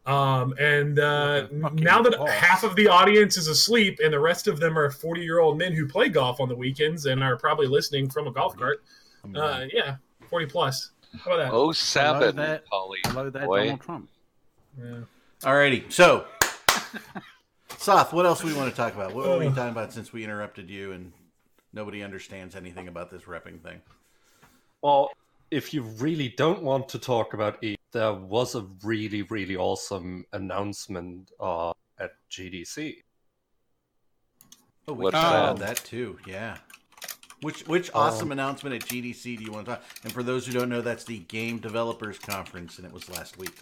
Um, 0.05 0.55
and 0.59 0.99
uh, 0.99 1.43
What 1.43 1.51
the 1.53 1.61
fucking 1.61 1.85
now 1.85 2.03
that 2.03 2.17
balls. 2.17 2.31
half 2.31 2.65
of 2.65 2.75
the 2.75 2.89
audience 2.89 3.37
is 3.37 3.47
asleep 3.47 4.01
and 4.03 4.13
the 4.13 4.19
rest 4.19 4.49
of 4.49 4.59
them 4.59 4.77
are 4.77 4.91
40 4.91 5.21
year 5.23 5.39
old 5.39 5.59
men 5.59 5.73
who 5.73 5.87
play 5.87 6.09
golf 6.09 6.41
on 6.41 6.49
the 6.49 6.57
weekends 6.57 7.07
and 7.07 7.23
are 7.23 7.37
probably 7.37 7.69
listening 7.69 8.11
from 8.11 8.27
a 8.27 8.33
golf 8.33 8.57
cart, 8.57 8.83
uh, 9.37 9.65
yeah, 9.73 9.97
40 10.29 10.47
plus. 10.47 10.91
How 11.25 11.33
about 11.33 11.45
that? 11.45 11.53
Oh 11.53 11.71
seven, 11.73 12.35
there. 12.37 12.63
Polly 12.69 12.99
Hello 13.07 13.31
there, 13.31 13.47
boy. 13.47 13.61
Donald 13.65 13.81
Trump. 13.81 14.09
Yeah. 14.77 15.01
Alrighty, 15.43 15.93
so 15.93 16.25
Soth, 17.79 18.13
what 18.13 18.27
else 18.27 18.43
we 18.43 18.55
want 18.55 18.71
to 18.71 18.77
talk 18.77 18.95
about? 18.95 19.15
What 19.15 19.29
were 19.29 19.39
we 19.39 19.47
talking 19.47 19.69
about 19.69 19.93
since 19.93 20.13
we 20.13 20.25
interrupted 20.25 20.69
you 20.71 20.93
and 20.93 21.13
nobody 21.73 22.03
understands 22.03 22.55
anything 22.57 22.89
about 22.89 23.11
this 23.11 23.23
repping 23.23 23.61
thing? 23.61 23.81
Well, 24.83 25.11
if 25.53 25.75
you 25.75 25.83
really 25.83 26.31
don't 26.31 26.63
want 26.63 26.89
to 26.89 26.99
talk 26.99 27.35
about 27.35 27.63
E, 27.63 27.77
there 27.93 28.15
was 28.15 28.55
a 28.55 28.67
really, 28.83 29.23
really 29.23 29.55
awesome 29.55 30.25
announcement 30.33 31.31
uh, 31.39 31.73
at 32.01 32.13
GDC. 32.31 32.97
Oh, 34.89 34.95
we 34.95 35.05
What's 35.05 35.15
talked 35.15 35.33
that? 35.33 35.45
about 35.45 35.59
that 35.59 35.77
too. 35.85 36.19
Yeah. 36.27 36.57
Which 37.43 37.67
which 37.69 37.91
awesome 37.95 38.33
announcement 38.33 38.77
at 38.77 38.89
GDC 38.89 39.37
do 39.39 39.45
you 39.45 39.53
want 39.53 39.67
to 39.67 39.73
talk? 39.73 39.83
And 40.05 40.13
for 40.13 40.23
those 40.23 40.47
who 40.47 40.53
don't 40.53 40.69
know, 40.69 40.81
that's 40.81 41.05
the 41.05 41.19
Game 41.19 41.59
Developers 41.59 42.19
Conference, 42.19 42.79
and 42.79 42.87
it 42.87 42.93
was 42.93 43.09
last 43.11 43.37
week. 43.37 43.57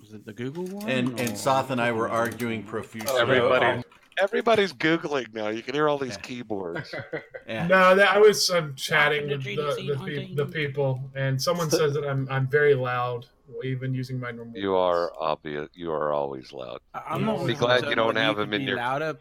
Was 0.00 0.12
it 0.12 0.24
the 0.24 0.32
Google 0.32 0.64
one? 0.64 0.88
And 0.88 1.20
and 1.20 1.32
or- 1.32 1.36
Soth 1.36 1.70
and 1.70 1.80
I 1.80 1.92
were 1.92 2.08
arguing 2.08 2.62
profusely. 2.62 3.20
Everybody, 3.20 3.66
um, 3.66 3.84
everybody's 4.20 4.72
googling 4.72 5.32
now. 5.34 5.48
You 5.48 5.62
can 5.62 5.74
hear 5.74 5.88
all 5.88 5.98
these 5.98 6.12
Yeah. 6.16 6.20
keyboards. 6.22 6.94
Yeah. 7.48 7.68
No, 7.68 7.94
that, 7.94 8.10
I 8.12 8.18
was 8.18 8.50
um, 8.50 8.74
chatting 8.74 9.28
with 9.28 9.44
Happened 9.44 9.76
the, 9.88 9.94
the, 9.94 10.04
pe- 10.04 10.34
the 10.34 10.46
people, 10.46 11.00
and 11.14 11.40
someone 11.40 11.70
says 11.70 11.92
that 11.94 12.04
I'm 12.04 12.26
I'm 12.28 12.48
very 12.48 12.74
loud, 12.74 13.26
even 13.62 13.94
using 13.94 14.18
my 14.18 14.32
normal. 14.32 14.56
you 14.58 14.74
are 14.74 15.12
obvious. 15.16 15.68
You 15.74 15.92
are 15.92 16.12
always 16.12 16.52
loud. 16.52 16.80
I- 16.92 17.02
I'm 17.10 17.20
Yeah. 17.20 17.26
not 17.26 17.46
Be 17.46 17.52
entirely 17.52 17.54
glad 17.54 17.74
you 17.76 17.80
certain 17.82 17.96
don't 17.98 18.06
whether 18.08 18.20
have 18.20 18.36
could 18.36 18.48
him 18.48 18.54
in 18.54 18.62
your- 18.62 18.76
louder. 18.76 19.14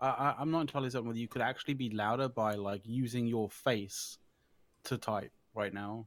I, 0.00 0.08
I, 0.08 0.34
I'm 0.38 0.50
not 0.50 0.60
entirely 0.60 0.90
certain 0.90 1.08
whether 1.08 1.18
you 1.18 1.26
could 1.26 1.40
actually 1.40 1.72
be 1.74 1.88
louder 1.90 2.28
by 2.28 2.54
like 2.54 2.82
using 2.84 3.26
your 3.26 3.48
face 3.48 4.18
to 4.84 4.98
type 4.98 5.32
right 5.54 5.72
now. 5.72 6.06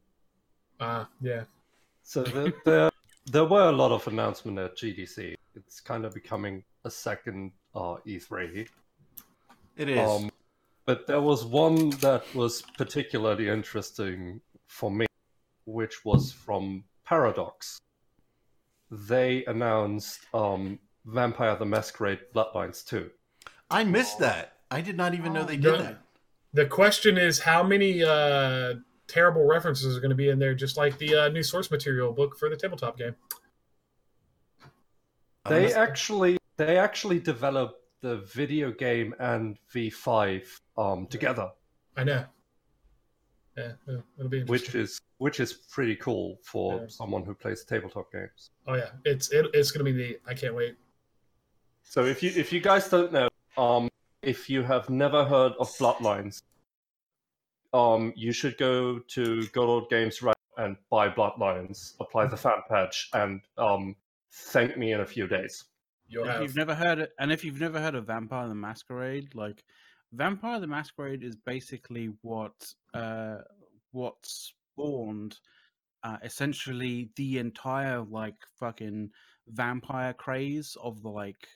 Uh, 0.80 1.06
yeah. 1.22 1.44
So 2.04 2.22
there, 2.24 2.54
there, 2.66 2.92
there 3.32 3.46
were 3.46 3.68
a 3.70 3.72
lot 3.72 3.92
of 3.92 4.08
announcements 4.08 4.60
at 4.62 4.78
GDC. 4.78 5.34
It's 5.56 5.80
kind 5.82 6.06
of 6.06 6.14
becoming 6.14 6.64
a 6.86 6.90
second 6.92 7.52
uh, 7.76 7.98
E3. 8.06 8.68
It 9.78 9.90
is. 9.90 10.10
Um, 10.10 10.32
but 10.86 11.08
there 11.08 11.22
was 11.22 11.46
one 11.46 11.92
that 12.02 12.24
was 12.36 12.62
particularly 12.78 13.48
interesting 13.48 14.42
for 14.68 14.92
me, 14.92 15.06
which 15.66 16.04
was 16.04 16.32
from 16.32 16.84
Paradox. 17.06 17.80
They 18.90 19.46
announced 19.46 20.20
um, 20.34 20.80
Vampire 21.06 21.56
the 21.56 21.66
Masquerade 21.66 22.20
Bloodlines 22.36 22.86
2. 22.86 23.10
I 23.70 23.84
missed 23.84 24.20
that. 24.20 24.58
I 24.70 24.82
did 24.82 24.98
not 24.98 25.14
even 25.14 25.34
know 25.34 25.44
they 25.44 25.56
did 25.56 25.76
Yeah. 25.76 25.82
that. 25.82 26.02
The 26.54 26.66
question 26.66 27.18
is, 27.18 27.40
how 27.40 27.64
many 27.64 28.04
uh, 28.04 28.76
terrible 29.08 29.46
references 29.46 29.96
are 29.96 30.02
going 30.02 30.10
to 30.10 30.16
be 30.16 30.28
in 30.30 30.40
there, 30.40 30.54
just 30.54 30.76
like 30.76 30.98
the 30.98 31.16
uh, 31.16 31.30
new 31.30 31.44
source 31.44 31.72
material 31.72 32.12
book 32.12 32.38
for 32.38 32.50
the 32.50 32.58
tabletop 32.58 32.98
game? 32.98 33.16
They 35.48 35.74
actually 35.74 36.38
they 36.62 36.78
actually 36.78 37.20
developed 37.20 37.80
the 38.02 38.18
video 38.34 38.72
game 38.72 39.16
and 39.20 39.58
V5 39.74 40.46
um, 40.78 41.08
together, 41.08 41.50
I 41.98 42.04
know. 42.04 42.26
Yeah, 43.58 43.74
it'll 44.18 44.30
be 44.30 44.44
which 44.44 44.76
is 44.76 45.00
which 45.18 45.40
is 45.40 45.52
pretty 45.54 45.96
cool 45.96 46.38
for 46.44 46.82
Yeah. 46.82 46.88
someone 46.88 47.24
who 47.24 47.34
plays 47.34 47.66
tabletop 47.66 48.12
games. 48.12 48.52
Oh 48.68 48.76
yeah, 48.76 48.92
it's 49.06 49.32
it, 49.32 49.48
it's 49.54 49.72
going 49.72 49.86
to 49.86 49.92
be 49.92 49.98
neat. 49.98 50.22
I 50.26 50.34
can't 50.34 50.56
wait. 50.56 50.76
So 51.84 52.06
if 52.06 52.24
you 52.24 52.32
if 52.36 52.54
you 52.54 52.62
guys 52.62 52.88
don't 52.90 53.12
know, 53.12 53.28
um, 53.58 53.90
if 54.22 54.50
you 54.50 54.64
have 54.64 54.90
never 54.90 55.26
heard 55.26 55.54
of 55.60 55.68
Bloodlines, 55.80 56.44
um, 57.74 58.14
you 58.16 58.32
should 58.32 58.58
go 58.58 59.00
to 59.16 59.46
Good 59.48 59.68
Old 59.74 59.90
Games 59.90 60.22
right 60.22 60.36
and 60.58 60.78
buy 60.90 61.10
Bloodlines, 61.10 61.96
apply 62.00 62.28
the 62.28 62.38
fan 62.38 62.62
patch, 62.70 63.10
and 63.14 63.42
um, 63.58 63.96
thank 64.54 64.78
me 64.78 64.94
in 64.94 65.02
a 65.02 65.06
few 65.06 65.28
days. 65.28 65.66
You'll 66.12 66.26
if 66.26 66.32
have 66.32 66.42
you've 66.44 66.56
never 66.56 66.76
heard 66.76 67.00
it, 67.00 67.12
and 67.20 67.32
if 67.32 67.44
you've 67.44 67.60
never 67.62 67.80
heard 67.80 67.96
of 67.96 68.06
Vampire 68.08 68.48
the 68.48 68.56
Masquerade, 68.56 69.34
like 69.34 69.64
Vampire 70.14 70.60
the 70.60 70.68
Masquerade 70.68 71.24
is 71.24 71.36
basically 71.36 72.10
what 72.22 72.54
uh 72.94 73.38
what 73.92 74.16
spawned 74.24 75.40
uh, 76.04 76.18
essentially 76.24 77.10
the 77.16 77.38
entire 77.38 78.02
like 78.02 78.36
fucking 78.60 79.10
vampire 79.48 80.14
craze 80.14 80.76
of 80.82 81.02
the 81.04 81.10
like 81.10 81.48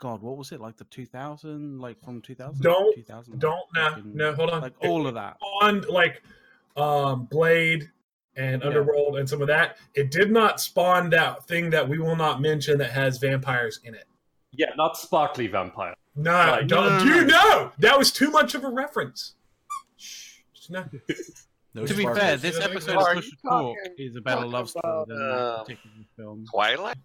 God, 0.00 0.22
what 0.22 0.36
was 0.36 0.52
it 0.52 0.60
like 0.60 0.76
the 0.76 0.84
2000 0.84 1.78
like 1.78 2.00
from 2.02 2.20
2000 2.22 2.62
Don't- 2.62 2.94
2000 2.94 3.38
don't 3.38 3.54
no 3.74 3.88
fucking- 3.90 4.16
no 4.16 4.34
hold 4.34 4.50
on 4.50 4.62
like 4.62 4.74
all 4.80 5.06
of 5.06 5.14
that. 5.14 5.36
on 5.62 5.82
like 5.82 6.22
um 6.76 7.26
Blade 7.26 7.90
and 8.36 8.62
Yeah. 8.62 8.68
Underworld 8.68 9.16
and 9.18 9.28
some 9.28 9.40
of 9.42 9.48
that. 9.48 9.76
It 9.94 10.10
did 10.10 10.30
not 10.30 10.60
spawn 10.60 11.10
that 11.10 11.46
thing 11.46 11.70
that 11.70 11.88
we 11.88 11.98
will 11.98 12.16
not 12.16 12.40
mention 12.40 12.78
that 12.78 12.90
has 12.92 13.18
vampires 13.18 13.80
in 13.84 13.94
it. 13.94 14.04
Yeah, 14.52 14.70
not 14.76 14.96
sparkly 14.96 15.46
vampire. 15.46 15.94
No, 16.14 16.30
Like- 16.32 16.66
don't 16.68 16.98
No, 16.98 17.04
no, 17.04 17.14
you 17.14 17.24
know 17.24 17.72
that 17.78 17.98
was 17.98 18.10
too 18.12 18.30
much 18.30 18.54
of 18.54 18.64
a 18.64 18.68
reference. 18.70 19.34
No. 20.70 20.84
No 21.74 21.86
to 21.86 21.94
be 21.94 22.04
fair, 22.04 22.36
this 22.36 22.60
episode 22.60 22.96
are 22.96 23.10
of 23.12 23.16
Push 23.16 23.30
Talk 23.42 23.76
talking- 23.76 23.94
is 23.98 24.16
a 24.16 24.20
love 24.46 24.68
story 24.68 25.04
than 25.08 25.16
uh, 25.22 25.36
that 25.56 25.58
particular 25.64 25.96
film. 26.16 26.44
Twilight. 26.52 26.98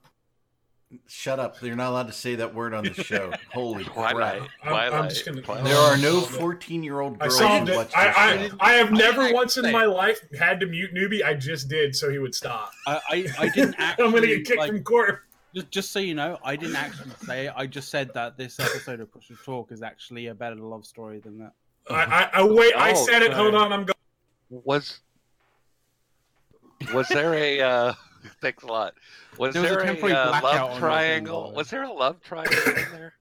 Shut 1.06 1.38
up. 1.38 1.62
You're 1.62 1.76
not 1.76 1.90
allowed 1.90 2.08
to 2.08 2.14
say 2.14 2.36
that 2.36 2.56
word 2.56 2.74
on 2.74 2.86
the 2.86 2.94
show. 2.94 3.34
Holy 3.54 3.84
Twilight. 3.84 4.40
crap. 4.40 4.50
I'm- 4.64 4.70
Twilight. 4.70 4.94
I'm 4.94 5.10
just 5.10 5.26
gonna- 5.26 5.42
Twilight. 5.42 5.66
There 5.66 5.76
are 5.78 5.98
no 5.98 6.22
14 6.22 6.82
year 6.82 7.02
old 7.02 7.18
I 7.22 7.26
girls 7.28 7.38
solved 7.40 7.68
who 7.68 7.74
it. 7.74 7.78
watch 7.78 7.88
this 7.88 7.96
I, 7.96 8.08
I, 8.08 8.48
show. 8.48 8.56
I 8.62 8.72
have 8.74 8.92
never 8.92 9.22
I- 9.24 9.32
once 9.34 9.58
in 9.58 9.70
my 9.72 9.84
life 9.84 10.20
had 10.40 10.62
to 10.62 10.66
mute 10.66 10.94
newbie. 10.94 11.24
I 11.26 11.34
just 11.34 11.68
did, 11.68 11.94
so 11.96 12.10
he 12.10 12.20
would 12.20 12.34
stop. 12.34 12.72
I, 12.86 13.02
I, 13.10 13.28
I 13.38 13.50
didn't 13.50 13.76
actually. 13.78 14.06
I'm 14.06 14.12
gonna 14.14 14.28
get 14.28 14.46
kicked 14.46 14.60
like, 14.60 14.70
from 14.72 14.84
court. 14.84 15.24
just, 15.54 15.72
just 15.72 15.92
so 15.92 16.00
you 16.00 16.16
know, 16.16 16.38
I 16.42 16.56
didn't 16.56 16.78
actually 16.78 17.12
say 17.26 17.48
it. 17.48 17.54
I 17.58 17.68
just 17.68 17.90
said 17.90 18.14
that 18.14 18.38
this 18.38 18.58
episode 18.58 19.02
of 19.02 19.12
Push 19.12 19.28
to 19.28 19.36
Talk 19.44 19.74
is 19.74 19.82
actually 19.82 20.28
a 20.28 20.34
better 20.34 20.56
love 20.56 20.86
story 20.86 21.20
than 21.20 21.38
that. 21.40 21.52
I, 21.90 21.96
I, 21.96 22.30
I 22.42 22.44
wait. 22.46 22.74
I 22.78 22.92
Oh, 22.92 23.06
said 23.06 23.24
it. 23.24 23.34
Hold 23.34 23.56
on. 23.56 23.74
I'm 23.74 23.84
going. 23.86 23.94
Was 24.64 25.00
was 26.94 27.08
there 27.10 27.34
a 27.34 27.60
uh, 27.60 27.94
thanks 28.42 28.64
a 28.64 28.68
lot? 28.68 28.94
Was 29.38 29.54
There 29.54 29.64
was 29.64 29.72
a 29.72 29.76
there 29.76 30.12
a, 30.12 30.14
uh, 30.14 30.40
love 30.44 30.78
triangle? 30.80 31.54
Was 31.56 31.70
there 31.70 31.84
a 31.84 31.92
love 31.92 32.22
triangle 32.22 32.58
in 32.68 32.76
there? 32.92 33.14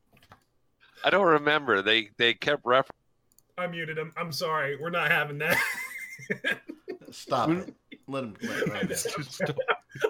I 1.05 1.11
don't 1.11 1.27
remember. 1.27 1.83
They 1.83 2.11
they 2.17 2.35
kept 2.35 2.65
referencing. 2.65 2.91
I 3.59 3.67
muted 3.67 3.97
him. 3.99 4.13
I'm 4.17 4.33
sorry. 4.33 4.77
We're 4.77 4.91
not 4.91 5.11
having 5.11 5.39
that. 5.39 5.59
Stop 7.11 7.51
it. 7.51 7.75
Let 8.09 8.25
him. 8.25 8.37
Let, 8.43 8.69
let 8.91 9.07
him. 9.41 9.57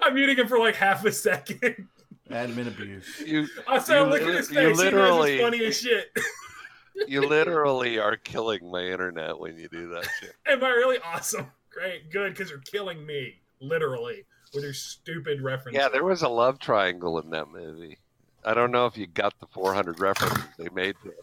I'm 0.03 0.15
muting 0.15 0.37
him 0.37 0.49
for 0.49 0.59
like 0.59 0.75
half 0.75 1.05
a 1.05 1.13
second. 1.13 1.89
Admin 2.31 2.67
abuse. 2.67 3.23
You 3.25 3.47
I 3.69 3.79
started 3.79 4.07
You 4.07 4.11
looking 4.11 4.29
at 4.29 4.35
lit- 4.35 4.37
his 4.39 4.51
you 4.51 4.55
face. 4.55 4.63
He 4.65 4.69
knows 4.69 4.79
literally- 4.79 5.35
it's 5.35 5.43
funny 5.43 5.65
as 5.65 5.81
shit. 5.81 6.17
you 7.07 7.21
literally 7.27 7.99
are 7.99 8.17
killing 8.17 8.69
my 8.71 8.83
internet 8.83 9.39
when 9.39 9.57
you 9.57 9.69
do 9.69 9.89
that 9.91 10.09
shit. 10.21 10.35
Am 10.47 10.65
I 10.65 10.71
really 10.71 10.99
awesome? 11.05 11.47
Great, 11.71 12.11
good, 12.11 12.33
because 12.33 12.51
you're 12.51 12.61
killing 12.61 13.05
me, 13.05 13.35
literally, 13.61 14.25
with 14.55 14.65
your 14.65 14.73
stupid 14.73 15.43
references. 15.43 15.81
Yeah, 15.81 15.89
there 15.89 16.05
was 16.05 16.23
a 16.23 16.29
love 16.29 16.59
triangle 16.59 17.19
in 17.19 17.31
that 17.31 17.49
movie. 17.49 17.99
I 18.45 18.55
don't 18.55 18.71
know 18.71 18.87
if 18.87 18.97
you 18.97 19.07
got 19.07 19.39
the 19.41 19.47
400 19.49 19.99
references 20.01 20.45
they 20.57 20.69
made 20.69 20.95
to 21.03 21.09
it. 21.09 21.17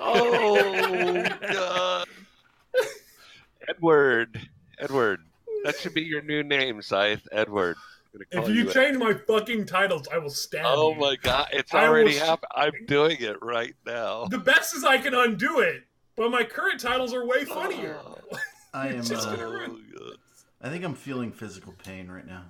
oh 0.00 1.24
god. 1.52 2.08
Edward. 3.68 4.48
Edward. 4.78 5.20
That 5.64 5.76
should 5.76 5.94
be 5.94 6.02
your 6.02 6.22
new 6.22 6.42
name, 6.42 6.80
Scythe. 6.80 7.26
Edward. 7.32 7.76
I'm 8.16 8.40
gonna 8.40 8.42
If 8.42 8.46
call 8.46 8.54
you 8.56 8.68
Ed- 8.70 8.72
change 8.74 8.96
my 8.98 9.14
fucking 9.14 9.66
titles, 9.66 10.08
I 10.12 10.18
will 10.18 10.30
stab 10.30 10.64
Oh 10.66 10.92
you. 10.94 11.00
my 11.00 11.16
god, 11.16 11.48
it's 11.52 11.72
I 11.74 11.86
already 11.86 12.12
sh- 12.12 12.18
happened. 12.18 12.50
I'm 12.54 12.72
doing 12.86 13.18
it 13.20 13.36
right 13.42 13.74
now. 13.86 14.26
The 14.26 14.38
best 14.38 14.74
is 14.74 14.84
I 14.84 14.98
can 14.98 15.14
undo 15.14 15.60
it, 15.60 15.82
but 16.16 16.30
my 16.30 16.42
current 16.44 16.80
titles 16.80 17.12
are 17.14 17.26
way 17.26 17.44
funnier. 17.44 17.98
I 18.74 18.88
am. 18.88 19.02
Just 19.02 19.26
Uh, 19.28 19.36
gonna- 19.36 19.68
Oh, 19.98 20.12
I 20.62 20.70
think 20.70 20.84
I'm 20.84 20.94
feeling 20.94 21.30
physical 21.32 21.74
pain 21.84 22.08
right 22.10 22.26
now. 22.26 22.44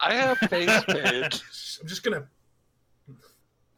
I 0.00 0.14
have 0.14 0.38
face 0.38 0.84
pain. 0.88 1.24
I'm 1.24 1.88
just 1.88 2.02
gonna. 2.02 2.26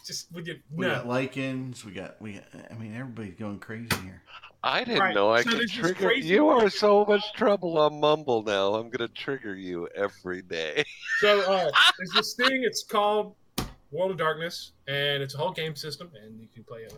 Just 0.05 0.31
with 0.33 0.47
you. 0.47 0.59
We 0.71 0.87
No. 0.87 0.97
got 0.97 1.07
lichens. 1.09 1.85
We 1.85 1.93
got. 1.93 2.21
We. 2.21 2.35
Got, 2.35 2.45
I 2.71 2.75
mean, 2.75 2.95
everybody's 2.95 3.35
going 3.35 3.59
crazy 3.59 3.89
here. 4.03 4.23
I 4.63 4.83
didn't 4.85 5.01
Right, 5.01 5.15
know 5.15 5.31
I 5.31 5.43
so 5.43 5.51
could 5.51 5.69
trigger. 5.69 6.09
crazy 6.09 6.29
You 6.29 6.49
are 6.49 6.71
so 6.71 7.05
much 7.05 7.23
trouble 7.35 7.79
on 7.79 8.01
Mumble 8.01 8.43
now. 8.43 8.75
I'm 8.75 8.89
gonna 8.91 9.09
trigger 9.09 9.55
you 9.55 9.89
every 9.95 10.43
day. 10.43 10.85
So 11.21 11.41
uh, 11.41 11.71
there's 11.99 12.11
this 12.15 12.35
thing. 12.35 12.63
It's 12.65 12.83
called 12.83 13.35
World 13.91 14.11
of 14.13 14.17
Darkness, 14.17 14.73
and 14.87 15.23
it's 15.23 15.35
a 15.35 15.39
whole 15.39 15.53
game 15.53 15.77
system, 15.77 16.11
and 16.23 16.41
you 16.41 16.49
can 16.55 16.65
play 16.65 16.81
it. 16.81 16.95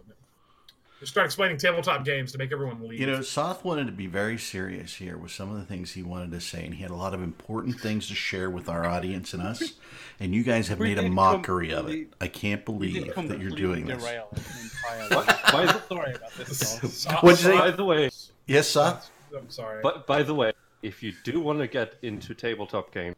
Just 1.01 1.13
start 1.13 1.27
explaining 1.27 1.59
tabletop 1.59 2.07
games 2.07 2.33
to 2.33 2.39
make 2.39 2.53
everyone 2.53 2.81
leave. 2.89 2.99
You 2.99 3.07
know, 3.07 3.21
Soth 3.21 3.65
wanted 3.65 3.85
to 3.87 3.93
be 3.93 4.07
very 4.07 4.39
serious 4.39 4.95
here 4.95 5.19
with 5.19 5.31
some 5.31 5.51
of 5.51 5.59
the 5.59 5.65
things 5.67 5.93
he 5.93 6.03
wanted 6.03 6.31
to 6.31 6.41
say, 6.41 6.65
and 6.65 6.73
he 6.73 6.83
had 6.83 6.91
a 6.91 6.95
lot 6.95 7.13
of 7.13 7.23
important 7.23 7.79
things 7.79 8.09
to 8.09 8.15
share 8.15 8.49
with 8.49 8.69
our 8.71 8.87
audience 8.87 9.35
and 9.35 9.43
us. 9.43 9.75
And 10.19 10.35
you 10.35 10.43
guys 10.43 10.69
have 10.69 10.79
We 10.79 10.95
made 10.95 10.99
a 11.05 11.11
mockery 11.11 11.71
of 11.73 11.91
it. 11.91 12.15
I 12.19 12.29
can't 12.29 12.65
believe 12.65 13.15
that 13.15 13.39
you're 13.41 13.51
doing 13.51 13.85
this. 13.85 14.03
derail 14.03 14.29
the 14.33 15.15
By- 15.15 15.25
by 15.53 15.67
the- 15.67 15.83
Sorry 15.89 16.15
about 16.15 16.33
this. 16.39 16.59
Saul. 16.81 16.89
So- 16.91 17.11
What'd 17.17 17.41
you 17.45 17.51
say? 17.53 17.59
By 17.59 17.71
the 17.73 17.85
way, 17.85 18.11
Yes, 18.47 18.69
Soth? 18.69 19.11
I'm 19.37 19.51
sorry. 19.51 19.81
but 19.83 20.07
by 20.07 20.23
the 20.23 20.35
way, 20.35 20.53
if 20.83 21.03
you 21.03 21.13
do 21.25 21.41
want 21.41 21.59
to 21.59 21.67
get 21.67 21.97
into 22.03 22.33
tabletop 22.35 22.95
games, 22.95 23.17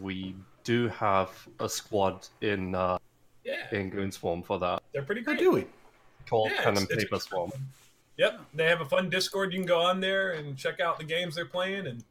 we 0.00 0.34
do 0.64 0.88
have 0.88 1.28
a 1.60 1.68
squad 1.68 2.26
in 2.40 2.74
uh, 2.74 2.98
yeah, 3.44 3.66
in 3.72 3.90
Goonswarm 3.92 4.44
for 4.44 4.58
that 4.60 4.82
they're 4.92 5.02
pretty 5.02 5.20
How 5.22 5.26
great. 5.32 5.38
do 5.40 5.50
we? 5.52 5.66
Called 6.26 6.50
Yeah, 6.50 6.62
Pen 6.62 6.72
it's- 6.72 6.82
and 6.82 6.90
it's- 6.90 7.04
Paper 7.04 7.18
Swarm. 7.20 7.52
Yep, 8.18 8.40
they 8.54 8.64
have 8.66 8.80
a 8.80 8.84
fun 8.84 9.08
Discord. 9.08 9.52
You 9.52 9.60
can 9.60 9.66
go 9.66 9.80
on 9.80 10.00
there 10.00 10.32
and 10.32 10.56
check 10.56 10.80
out 10.80 10.98
the 10.98 11.04
games 11.04 11.34
they're 11.34 11.46
playing 11.46 11.86
and 11.86 12.04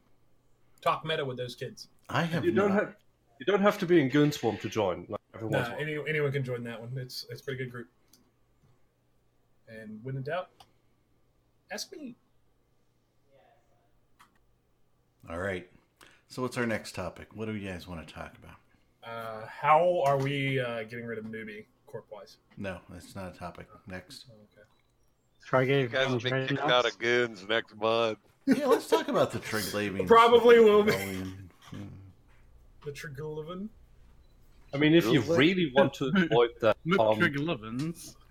talk 0.80 1.04
meta 1.04 1.24
with 1.24 1.36
those 1.36 1.54
kids. 1.54 1.88
I 2.08 2.22
have 2.22 2.44
You 2.44 2.50
don't 2.52 2.72
have 2.72 2.96
you 3.38 3.46
don't 3.46 3.62
have 3.62 3.78
to 3.78 3.86
be 3.86 4.00
in 4.00 4.10
Goonswarm 4.10 4.60
to 4.60 4.68
join. 4.68 5.06
Like 5.08 5.20
every 5.34 5.48
Nah, 5.48 5.58
once 5.58 5.68
in 5.68 5.72
a 5.72 5.76
while. 5.76 5.82
any, 6.04 6.10
anyone 6.10 6.32
can 6.32 6.44
join 6.44 6.62
that 6.64 6.80
one. 6.80 6.92
It's 6.96 7.24
it's 7.30 7.40
a 7.40 7.44
pretty 7.44 7.58
good 7.64 7.70
group. 7.72 7.88
And 9.68 10.00
when 10.02 10.16
in 10.16 10.22
doubt, 10.22 10.50
ask 11.70 11.90
me. 11.92 12.16
All 15.30 15.38
right. 15.38 15.70
So, 16.28 16.42
what's 16.42 16.56
our 16.58 16.66
next 16.66 16.94
topic? 16.94 17.28
What 17.34 17.46
do 17.46 17.54
you 17.54 17.68
guys 17.68 17.86
want 17.86 18.06
to 18.06 18.12
talk 18.12 18.34
about? 18.42 18.56
Uh, 19.04 19.46
how 19.46 20.02
are 20.04 20.16
we 20.18 20.58
uh, 20.60 20.82
getting 20.84 21.04
rid 21.06 21.18
of 21.18 21.24
newbie 21.24 21.64
corp 21.92 22.06
wise? 22.10 22.38
No, 22.56 22.78
that's 22.88 23.14
not 23.14 23.34
a 23.34 23.38
topic. 23.38 23.68
Next. 23.86 24.24
Okay. 24.30 24.66
Try 25.44 25.62
You 25.62 25.82
give 25.82 25.92
guys 25.92 26.08
will 26.08 26.18
be 26.18 26.30
kicked 26.30 26.58
out 26.60 26.86
of 26.86 26.98
Goons 26.98 27.46
next 27.48 27.76
month. 27.76 28.18
Yeah, 28.46 28.66
let's 28.66 28.88
talk 28.88 29.08
about 29.08 29.30
the 29.30 29.38
Triglavians. 29.38 30.06
Probably 30.08 30.58
will 30.58 30.82
be. 30.82 30.92
The 32.84 32.90
Trigullivan. 32.90 33.68
I 34.74 34.76
mean, 34.76 34.92
if 34.92 35.04
you 35.06 35.20
Really? 35.20 35.36
really 35.54 35.72
want 35.76 35.94
to 35.94 36.06
avoid 36.16 36.50
that, 36.62 36.76
Look, 36.84 36.98
um, 36.98 37.16
Trigger 37.16 37.56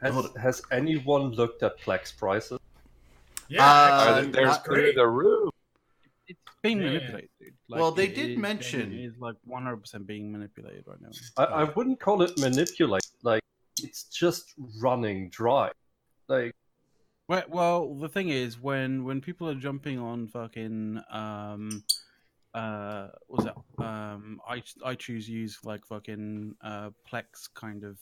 has, 0.01 0.13
Hold 0.13 0.37
has 0.37 0.61
anyone 0.71 1.31
looked 1.31 1.63
at 1.63 1.79
Plex 1.79 2.15
prices? 2.17 2.59
Yeah, 3.47 3.63
Uh, 3.65 3.69
Are 4.17 4.21
they- 4.23 4.27
they're 4.31 4.45
that's 4.47 4.65
through 4.65 4.75
great. 4.75 4.95
the 4.95 5.07
roof. 5.07 5.53
It's 6.27 6.37
being 6.61 6.79
Yeah. 6.79 6.85
manipulated, 6.87 7.29
dude. 7.39 7.53
Well, 7.69 7.91
they 7.93 8.07
did 8.07 8.37
mention- 8.37 8.91
It's 8.91 9.17
like 9.19 9.37
100% 9.47 10.05
being 10.05 10.29
manipulated 10.33 10.83
right 10.85 10.99
now. 10.99 11.09
I, 11.37 11.43
I 11.45 11.63
wouldn't 11.63 12.01
call 12.01 12.21
it 12.21 12.37
manipulate. 12.37 13.07
Like 13.23 13.41
it's 13.83 14.03
just 14.03 14.53
running 14.81 15.29
dry. 15.29 15.71
Like 16.27 16.55
Well, 17.27 17.43
well, 17.49 17.95
the 17.95 18.09
thing 18.09 18.29
is, 18.29 18.59
when 18.59 19.03
when 19.03 19.21
people 19.21 19.49
are 19.49 19.55
jumping 19.55 19.99
on 19.99 20.27
fucking 20.27 21.01
um, 21.11 21.83
uh, 22.53 23.07
what's 23.27 23.45
that? 23.45 23.55
Um, 23.83 24.41
I 24.47 24.63
I 24.83 24.95
choose 24.95 25.29
use 25.29 25.57
like 25.63 25.85
fucking 25.85 26.55
uh 26.61 26.89
Plex 27.09 27.49
kind 27.53 27.83
of. 27.83 27.97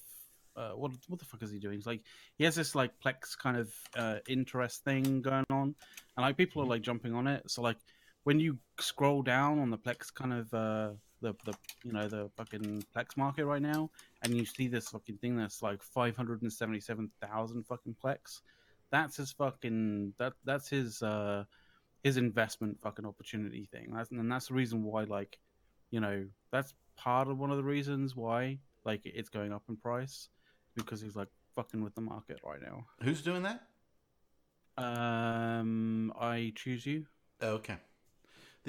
Uh, 0.56 0.72
what 0.72 0.92
what 1.08 1.20
the 1.20 1.26
fuck 1.26 1.42
is 1.44 1.52
he 1.52 1.60
doing? 1.60 1.78
It's 1.78 1.88
like 1.88 2.02
he 2.38 2.44
has 2.44 2.56
this 2.56 2.76
like 2.76 2.92
Plex 3.00 3.38
kind 3.38 3.56
of 3.56 3.72
uh 3.96 4.18
interest 4.28 4.84
thing 4.84 5.22
going 5.22 5.46
on, 5.50 5.76
and 6.18 6.26
like 6.26 6.38
people 6.38 6.62
are 6.64 6.66
like 6.66 6.82
jumping 6.82 7.14
on 7.14 7.28
it. 7.28 7.50
So 7.50 7.62
like 7.62 7.78
when 8.24 8.40
you 8.40 8.58
scroll 8.80 9.22
down 9.22 9.60
on 9.60 9.70
the 9.70 9.78
Plex 9.78 10.14
kind 10.14 10.34
of 10.34 10.54
uh 10.54 10.90
the 11.22 11.34
the 11.46 11.54
you 11.84 11.92
know 11.92 12.08
the 12.08 12.30
fucking 12.38 12.84
Plex 12.96 13.18
market 13.18 13.46
right 13.46 13.62
now, 13.62 13.90
and 14.24 14.36
you 14.36 14.46
see 14.46 14.68
this 14.68 14.90
fucking 14.90 15.18
thing 15.18 15.36
that's 15.36 15.62
like 15.62 15.82
five 15.84 16.16
hundred 16.16 16.42
and 16.42 16.52
seventy 16.52 16.80
seven 16.80 17.10
thousand 17.22 17.66
fucking 17.66 17.96
Plex 18.04 18.42
that's 18.92 19.18
his 19.18 19.32
fucking 19.32 20.14
that 20.18 20.34
that's 20.46 20.68
his 20.70 21.04
uh 21.04 21.44
his 22.04 22.18
investment 22.18 22.80
fucking 22.82 23.06
opportunity 23.06 23.68
thing 23.72 23.92
that's 23.94 24.10
and 24.12 24.32
that's 24.32 24.48
the 24.48 24.54
reason 24.54 24.84
why 24.84 25.04
like 25.04 25.38
you 25.92 26.00
know 26.00 26.26
that's 26.52 26.74
part 26.98 27.28
of 27.28 27.38
one 27.38 27.52
of 27.52 27.58
the 27.58 27.64
reasons 27.64 28.16
why 28.16 28.58
like 28.86 29.02
it's 29.06 29.30
going 29.30 29.54
up 29.54 29.64
in 29.70 29.76
price 29.78 30.30
because 30.76 31.02
he's 31.02 31.16
like 31.16 31.28
fucking 31.56 31.84
with 31.84 31.94
the 31.96 32.02
market 32.02 32.40
right 32.44 32.62
now 32.62 32.86
Who's 33.04 33.22
doing 33.22 33.44
that? 33.44 33.62
um 34.78 36.14
i 36.20 36.54
choose 36.56 36.86
you 36.86 37.06
okay. 37.44 37.76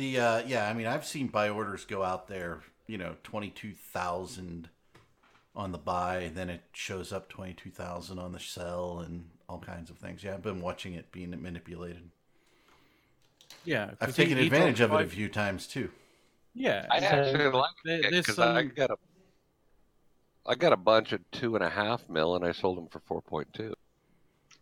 The 0.00 0.18
uh, 0.18 0.42
yeah, 0.46 0.66
I 0.66 0.72
mean, 0.72 0.86
I've 0.86 1.04
seen 1.04 1.26
buy 1.26 1.50
orders 1.50 1.84
go 1.84 2.02
out 2.02 2.26
there. 2.26 2.60
You 2.86 2.96
know, 2.96 3.16
twenty 3.22 3.50
two 3.50 3.74
thousand 3.74 4.70
on 5.54 5.72
the 5.72 5.78
buy, 5.78 6.30
then 6.34 6.48
it 6.48 6.62
shows 6.72 7.12
up 7.12 7.28
twenty 7.28 7.52
two 7.52 7.68
thousand 7.68 8.18
on 8.18 8.32
the 8.32 8.40
sell, 8.40 9.00
and 9.00 9.26
all 9.46 9.58
kinds 9.58 9.90
of 9.90 9.98
things. 9.98 10.24
Yeah, 10.24 10.32
I've 10.32 10.42
been 10.42 10.62
watching 10.62 10.94
it 10.94 11.12
being 11.12 11.30
manipulated. 11.42 12.08
Yeah, 13.66 13.90
I've 14.00 14.16
taken 14.16 14.38
he 14.38 14.46
advantage 14.46 14.78
dropped 14.78 14.94
of 14.94 15.00
it 15.00 15.04
a 15.04 15.10
few 15.10 15.28
times 15.28 15.66
too. 15.66 15.90
yeah 16.54 16.86
I 16.90 17.00
so 17.00 17.04
actually 17.04 17.44
like 17.50 17.70
there- 17.84 17.98
it 18.00 18.10
there's 18.10 18.24
because 18.24 18.38
I 18.38 18.62
got 18.62 18.90
a, 18.92 18.96
I 20.46 20.54
got 20.54 20.72
a 20.72 20.78
bunch 20.78 21.12
of 21.12 21.20
two 21.30 21.56
and 21.56 21.62
a 21.64 21.68
half 21.68 22.08
mil, 22.08 22.36
and 22.36 22.44
I 22.46 22.52
sold 22.52 22.78
them 22.78 22.88
for 22.88 23.00
four 23.00 23.20
point 23.20 23.52
two. 23.52 23.74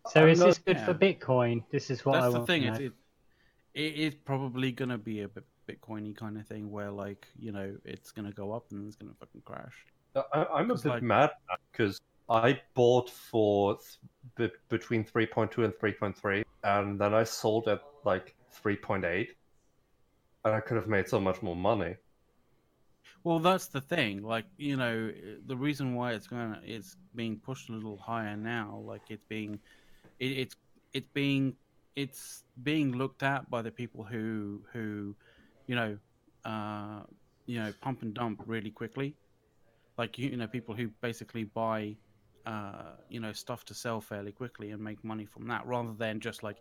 So 0.09 0.23
I'm 0.23 0.31
is 0.31 0.41
not- 0.41 0.47
this 0.47 0.59
good 0.59 0.79
yeah. 0.79 0.85
for 0.85 0.95
Bitcoin? 0.95 1.63
This 1.71 1.91
is 1.91 2.05
what 2.05 2.17
I 2.17 2.23
that's 2.23 2.33
the 2.33 2.39
want 2.41 2.49
thing 2.49 2.63
to 2.63 2.69
it's, 2.71 2.81
know. 2.81 2.91
It, 3.79 3.95
is 3.95 4.15
probably 4.15 4.73
gonna 4.73 4.99
be 4.99 5.23
a 5.23 5.29
bit 5.29 5.45
bitcoiny 5.69 6.17
kind 6.17 6.39
of 6.39 6.47
thing 6.47 6.71
where 6.71 6.91
like 6.91 7.27
you 7.39 7.53
know 7.53 7.77
it's 7.85 8.11
gonna 8.11 8.33
go 8.33 8.53
up 8.53 8.65
and 8.71 8.87
it's 8.87 8.97
gonna 8.97 9.13
fucking 9.21 9.43
crash 9.45 9.85
uh, 10.15 10.23
I, 10.33 10.45
I'm 10.59 10.71
a 10.71 10.75
bit 10.75 10.87
like- 10.87 11.03
mad 11.03 11.31
because 11.71 12.01
I 12.29 12.61
bought 12.75 13.09
for 13.11 13.79
th- 14.37 14.51
be- 14.51 14.57
between 14.69 15.05
3.2 15.05 15.65
and 15.65 15.73
3.3, 15.75 16.45
and 16.63 17.01
then 17.01 17.15
I 17.15 17.25
sold 17.25 17.69
at 17.69 17.81
like 18.05 18.35
3.8, 18.63 19.29
and 20.45 20.55
I 20.55 20.61
could 20.61 20.77
have 20.77 20.89
made 20.89 21.09
so 21.09 21.19
much 21.19 21.41
more 21.43 21.57
money. 21.57 21.97
Well, 23.25 23.39
that's 23.39 23.69
the 23.69 23.81
thing. 23.81 24.23
Like, 24.23 24.45
you 24.59 24.77
know, 24.77 25.11
the 25.47 25.57
reason 25.57 25.95
why 25.95 26.13
it's 26.13 26.27
going 26.27 26.53
to 26.53 26.61
it's 26.65 26.97
being 27.15 27.39
pushed 27.39 27.71
a 27.71 27.73
little 27.73 27.97
higher 27.97 28.37
now. 28.37 28.83
Like, 28.85 29.03
it's 29.09 29.25
being, 29.29 29.59
it, 30.21 30.27
it's 30.27 30.57
it's 30.93 31.09
being 31.15 31.55
it's 31.99 32.45
being 32.63 32.97
looked 32.97 33.23
at 33.25 33.51
by 33.51 33.61
the 33.61 33.73
people 33.73 34.05
who 34.05 34.63
who, 34.73 35.15
you 35.67 35.75
know, 35.75 35.99
uh, 36.45 37.01
you 37.47 37.59
know, 37.59 37.73
pump 37.81 38.03
and 38.03 38.15
dump 38.15 38.43
really 38.47 38.71
quickly. 38.71 39.17
Like, 39.97 40.17
you, 40.17 40.37
know, 40.37 40.47
people 40.47 40.77
who 40.77 40.91
basically 41.01 41.43
buy, 41.43 41.97
uh, 42.47 42.93
you 43.09 43.19
know, 43.19 43.33
stuff 43.33 43.65
to 43.65 43.75
sell 43.75 44.01
fairly 44.01 44.31
quickly 44.31 44.71
and 44.71 44.81
make 44.81 45.03
money 45.03 45.27
from 45.27 45.49
that, 45.49 45.67
rather 45.67 45.93
than 45.93 46.21
just 46.21 46.45
like, 46.45 46.59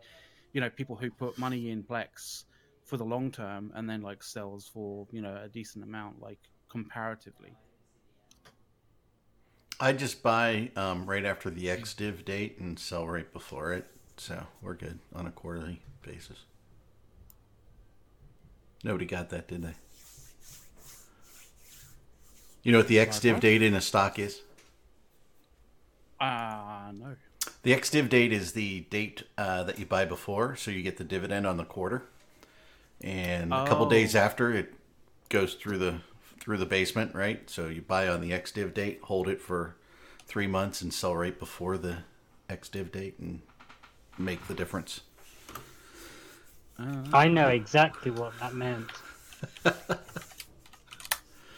you 0.54 0.62
know, 0.62 0.71
people 0.71 0.95
who 0.95 1.12
put 1.12 1.38
money 1.38 1.69
in 1.69 1.84
Plex 1.84 2.45
for 2.84 2.97
the 2.97 3.04
long 3.04 3.30
term 3.30 3.71
and 3.76 3.88
then 3.88 4.02
like 4.02 4.23
sells 4.23 4.65
for 4.65 5.06
you 5.12 5.21
know 5.21 5.38
a 5.43 5.50
decent 5.50 5.84
amount 5.84 6.21
like 6.21 6.39
comparatively 6.69 7.52
I 9.80 9.91
just 9.93 10.23
buy 10.23 10.71
um, 10.76 11.06
right 11.06 11.26
after 11.26 11.52
the 11.52 11.65
XDiv 11.65 12.26
date 12.26 12.58
and 12.60 12.80
sell 12.80 13.06
right 13.06 13.32
before 13.32 13.73
it, 13.73 13.86
so 14.17 14.45
we're 14.62 14.73
good 14.75 14.99
on 15.15 15.25
a 15.27 15.32
quarterly 15.32 15.82
basis. 16.01 16.38
Nobody 18.84 19.06
got 19.06 19.30
that, 19.30 19.47
did 19.47 19.63
they? 19.63 19.73
You 22.63 22.71
know 22.71 22.80
what 22.80 22.88
the 22.88 22.97
XDiv 22.97 23.39
date 23.39 23.62
in 23.62 23.73
a 23.73 23.82
stock 23.82 24.19
is? 24.19 24.41
ah 26.19 26.91
no 26.93 27.15
The 27.63 27.71
XDiv 27.73 28.10
date 28.10 28.34
is 28.34 28.53
the 28.53 28.82
date 28.89 29.23
uh, 29.38 29.63
that 29.63 29.80
you 29.80 29.86
buy 29.86 30.06
before, 30.06 30.56
so 30.56 30.71
you 30.71 30.82
get 30.82 30.97
the 30.97 31.03
dividend 31.03 31.45
on 31.47 31.58
the 31.58 31.65
quarter. 31.65 32.03
And 33.01 33.53
a 33.53 33.63
couple 33.65 33.86
Oh. 33.86 33.89
days 33.89 34.15
after, 34.15 34.52
it 34.54 34.73
goes 35.29 35.54
through 35.56 35.77
the 35.77 36.02
through 36.39 36.58
the 36.58 36.65
basement, 36.65 37.13
right? 37.13 37.50
So 37.50 37.67
you 37.67 37.81
buy 37.81 38.08
on 38.08 38.21
the 38.21 38.31
XDiv 38.31 38.73
date, 38.73 39.00
hold 39.04 39.27
it 39.27 39.41
for 39.41 39.75
three 40.25 40.48
months, 40.48 40.81
and 40.81 40.94
sell 40.94 41.15
right 41.15 41.37
before 41.37 41.77
the 41.77 42.00
XDiv 42.50 42.91
date, 42.91 43.19
and 43.19 43.41
make 44.17 44.45
the 44.47 44.53
difference. 44.53 45.01
uh, 46.79 47.03
I 47.13 47.27
know 47.27 47.47
exactly 47.49 48.11
what 48.11 48.33
that 48.39 48.53
meant. 48.53 48.87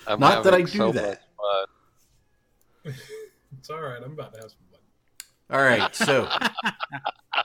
I'm 0.07 0.19
Not 0.19 0.43
that 0.43 0.53
I 0.53 0.59
having 0.59 0.65
do 0.71 0.77
so 0.77 0.91
that. 0.93 1.21
It's 3.57 3.69
all 3.69 3.81
right. 3.81 4.01
I'm 4.03 4.13
about 4.13 4.33
to 4.33 4.39
have 4.39 4.49
some 4.51 4.59
fun. 4.71 4.79
All 5.51 5.61
right, 5.63 5.93
so 5.95 6.23
the 6.23 6.51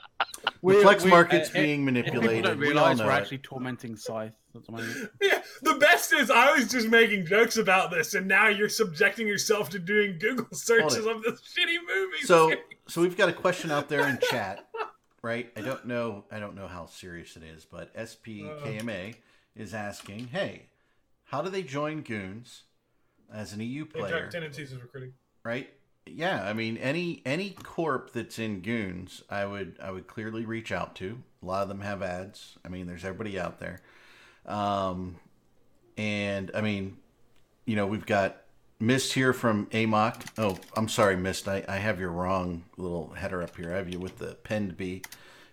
We- 0.61 0.75
Plex 0.75 1.03
we- 1.03 1.09
market's 1.09 1.49
uh, 1.49 1.53
being 1.53 1.81
if 1.81 1.85
manipulated. 1.85 2.29
people 2.31 2.41
don't 2.51 2.59
We 2.59 2.67
all 2.67 2.71
realize 2.73 2.97
know 2.99 3.05
we're 3.05 3.11
it. 3.11 3.15
actually 3.15 3.37
tormenting 3.39 3.95
scythe 3.97 4.33
at 4.55 4.65
the 4.65 4.71
moment 4.71 5.11
Yeah, 5.21 5.41
the 5.61 5.73
best 5.75 6.13
is 6.13 6.31
I 6.31 6.53
was 6.53 6.69
just 6.71 6.87
making 6.87 7.25
jokes 7.25 7.57
about 7.57 7.91
this, 7.91 8.13
and 8.13 8.27
now 8.27 8.47
you're 8.47 8.69
subjecting 8.69 9.27
yourself 9.27 9.69
to 9.71 9.79
doing 9.79 10.17
Google 10.19 10.47
searches 10.53 11.05
of 11.05 11.21
this 11.23 11.41
shitty 11.41 11.77
movie. 11.87 12.21
So, 12.23 12.53
so 12.87 13.01
we've 13.01 13.17
got 13.17 13.27
a 13.29 13.33
question 13.33 13.69
out 13.71 13.89
there 13.89 14.07
in 14.07 14.17
chat, 14.29 14.67
right? 15.25 15.51
I 15.57 15.61
don't 15.61 15.85
know. 15.87 16.23
I 16.31 16.39
don't 16.39 16.55
know 16.55 16.67
how 16.67 16.85
serious 16.85 17.35
it 17.35 17.43
is, 17.43 17.65
but 17.65 17.93
SPKMA 17.95 19.15
is 19.55 19.73
asking, 19.73 20.27
"Hey, 20.27 20.67
how 21.25 21.41
do 21.41 21.49
they 21.49 21.63
join 21.63 22.01
Goons 22.03 22.63
as 23.33 23.51
an 23.51 23.59
EU 23.59 23.85
player?" 23.85 24.29
tendencies 24.29 24.71
of 24.71 24.81
recruiting. 24.81 25.13
right? 25.43 25.69
Yeah, 26.05 26.43
I 26.47 26.53
mean 26.53 26.77
any 26.77 27.23
any 27.25 27.49
corp 27.49 28.13
that's 28.13 28.37
in 28.37 28.61
Goons, 28.61 29.23
I 29.27 29.45
would 29.47 29.77
I 29.81 29.89
would 29.89 30.05
clearly 30.05 30.45
reach 30.45 30.71
out 30.71 30.95
to. 30.97 31.23
A 31.41 31.45
lot 31.45 31.63
of 31.63 31.69
them 31.69 31.81
have 31.81 32.03
ads. 32.03 32.57
I 32.63 32.69
mean, 32.69 32.85
there's 32.85 33.03
everybody 33.03 33.39
out 33.39 33.59
there, 33.59 33.81
um, 34.45 35.15
and 35.97 36.51
I 36.53 36.61
mean, 36.61 36.97
you 37.65 37.75
know, 37.75 37.87
we've 37.87 38.05
got 38.05 38.44
Mist 38.79 39.13
here 39.13 39.33
from 39.33 39.67
Amok. 39.73 40.23
Oh, 40.37 40.57
I'm 40.75 40.89
sorry, 40.89 41.15
Missed. 41.15 41.47
I, 41.47 41.63
I 41.67 41.77
have 41.77 41.99
your 41.99 42.11
wrong 42.11 42.63
little 42.77 43.09
header 43.13 43.41
up 43.41 43.55
here. 43.55 43.73
I 43.73 43.77
have 43.77 43.89
you 43.89 43.99
with 43.99 44.17
the 44.17 44.35
penned 44.43 44.75
B. 44.77 45.01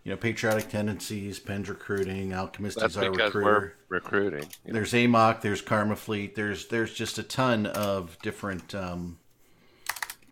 You 0.05 0.11
know, 0.11 0.17
patriotic 0.17 0.69
tendencies, 0.69 1.39
penned 1.39 1.69
recruiting, 1.69 2.33
alchemist 2.33 2.81
That's 2.81 2.95
is 2.95 2.97
our 2.97 3.11
because 3.13 3.35
recruiter. 3.35 3.77
we're 3.89 3.97
recruiting. 3.99 4.49
There's 4.65 4.93
Amok, 4.93 5.43
there's 5.43 5.63
KarmaFleet, 5.63 6.35
there's 6.35 6.67
there's 6.67 6.93
just 6.93 7.19
a 7.19 7.23
ton 7.23 7.67
of 7.67 8.19
different 8.21 8.75
um, 8.75 9.21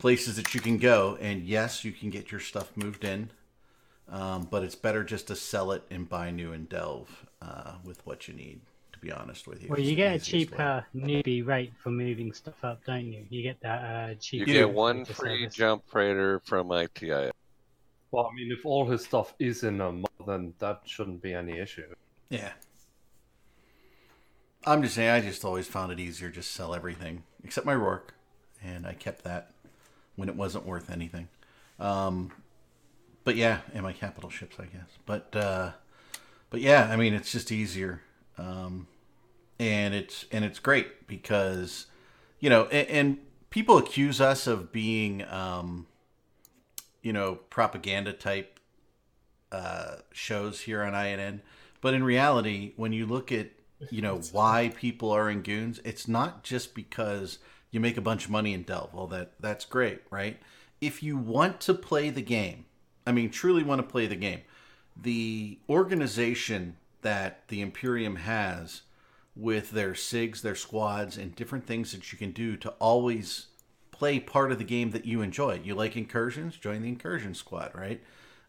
places 0.00 0.34
that 0.36 0.54
you 0.56 0.60
can 0.60 0.78
go, 0.78 1.16
and 1.20 1.44
yes, 1.44 1.84
you 1.84 1.92
can 1.92 2.10
get 2.10 2.32
your 2.32 2.40
stuff 2.40 2.76
moved 2.76 3.04
in, 3.04 3.30
um, 4.08 4.48
but 4.50 4.64
it's 4.64 4.74
better 4.74 5.04
just 5.04 5.28
to 5.28 5.36
sell 5.36 5.70
it 5.70 5.84
and 5.88 6.08
buy 6.08 6.32
new 6.32 6.52
and 6.52 6.68
delve 6.68 7.26
uh, 7.40 7.74
with 7.84 8.04
what 8.04 8.26
you 8.26 8.34
need. 8.34 8.62
To 9.00 9.06
be 9.06 9.12
honest 9.12 9.46
with 9.48 9.62
you, 9.62 9.68
Well, 9.70 9.80
you 9.80 9.94
get 9.96 10.12
a 10.12 10.14
easiest 10.16 10.32
way. 10.32 10.38
cheaper 10.40 10.86
newbie 10.94 11.46
rate 11.46 11.72
for 11.82 11.90
moving 11.90 12.32
stuff 12.34 12.62
up, 12.62 12.84
don't 12.84 13.06
you? 13.06 13.24
You 13.30 13.42
get 13.42 13.58
that 13.62 14.10
uh, 14.10 14.14
cheap. 14.20 14.40
You 14.40 14.46
get 14.46 14.70
one 14.70 15.04
free 15.06 15.40
service. 15.40 15.54
jump 15.54 15.84
freighter 15.88 16.40
from 16.44 16.70
ITI. 16.70 17.30
Well, 18.10 18.28
I 18.30 18.34
mean, 18.34 18.52
if 18.52 18.66
all 18.66 18.86
his 18.86 19.02
stuff 19.04 19.32
is 19.38 19.62
in 19.64 19.80
a 19.80 19.92
mod, 19.92 20.10
then 20.26 20.52
that 20.58 20.82
shouldn't 20.84 21.22
be 21.22 21.32
any 21.32 21.58
issue. 21.58 21.84
Yeah. 22.28 22.50
I'm 24.66 24.82
just 24.82 24.94
saying, 24.96 25.08
I 25.08 25.20
just 25.20 25.44
always 25.44 25.66
found 25.66 25.92
it 25.92 25.98
easier 26.00 26.28
just 26.28 26.50
sell 26.52 26.74
everything 26.74 27.22
except 27.42 27.64
my 27.64 27.74
Rorq, 27.74 28.10
and 28.62 28.86
I 28.86 28.92
kept 28.92 29.24
that 29.24 29.52
when 30.16 30.28
it 30.28 30.36
wasn't 30.36 30.66
worth 30.66 30.90
anything. 30.90 31.28
Um, 31.78 32.32
but 33.24 33.36
yeah, 33.36 33.60
and 33.72 33.82
my 33.82 33.94
capital 33.94 34.28
ships, 34.28 34.56
I 34.58 34.64
guess. 34.66 34.88
But 35.06 35.34
uh, 35.34 35.70
but 36.50 36.60
yeah, 36.60 36.88
I 36.90 36.96
mean, 36.96 37.14
it's 37.14 37.32
just 37.32 37.50
easier, 37.50 38.02
um, 38.40 38.86
and 39.58 39.94
it's 39.94 40.24
and 40.32 40.44
it's 40.44 40.58
great 40.58 41.06
because 41.06 41.86
you 42.40 42.48
know, 42.48 42.64
and, 42.66 42.88
and 42.88 43.18
people 43.50 43.76
accuse 43.76 44.20
us 44.20 44.46
of 44.46 44.72
being, 44.72 45.24
um, 45.28 45.86
you 47.02 47.12
know, 47.12 47.36
propaganda 47.50 48.12
type 48.12 48.58
uh, 49.52 49.96
shows 50.10 50.62
here 50.62 50.82
on 50.82 50.94
INN. 50.94 51.42
But 51.80 51.94
in 51.94 52.02
reality, 52.02 52.72
when 52.76 52.92
you 52.92 53.06
look 53.06 53.30
at 53.30 53.48
you 53.90 54.02
know 54.02 54.20
why 54.32 54.72
people 54.76 55.10
are 55.10 55.30
in 55.30 55.42
goons, 55.42 55.80
it's 55.84 56.08
not 56.08 56.42
just 56.42 56.74
because 56.74 57.38
you 57.70 57.80
make 57.80 57.96
a 57.96 58.02
bunch 58.02 58.24
of 58.24 58.30
money 58.30 58.52
in 58.52 58.62
Delve. 58.62 58.92
Well, 58.92 59.06
that 59.08 59.32
that's 59.40 59.64
great, 59.64 60.00
right? 60.10 60.38
If 60.80 61.02
you 61.02 61.16
want 61.16 61.60
to 61.62 61.74
play 61.74 62.10
the 62.10 62.22
game, 62.22 62.64
I 63.06 63.12
mean, 63.12 63.30
truly 63.30 63.62
want 63.62 63.80
to 63.80 63.86
play 63.86 64.06
the 64.06 64.16
game, 64.16 64.40
the 64.96 65.58
organization 65.68 66.76
that 67.02 67.48
the 67.48 67.60
Imperium 67.60 68.16
has 68.16 68.82
with 69.36 69.70
their 69.70 69.92
SIGs, 69.92 70.42
their 70.42 70.54
squads, 70.54 71.16
and 71.16 71.34
different 71.34 71.66
things 71.66 71.92
that 71.92 72.12
you 72.12 72.18
can 72.18 72.32
do 72.32 72.56
to 72.56 72.70
always 72.78 73.46
play 73.90 74.18
part 74.18 74.52
of 74.52 74.58
the 74.58 74.64
game 74.64 74.90
that 74.90 75.04
you 75.04 75.22
enjoy. 75.22 75.60
You 75.62 75.74
like 75.74 75.96
incursions? 75.96 76.56
Join 76.56 76.82
the 76.82 76.88
incursion 76.88 77.34
squad, 77.34 77.72
right? 77.74 78.02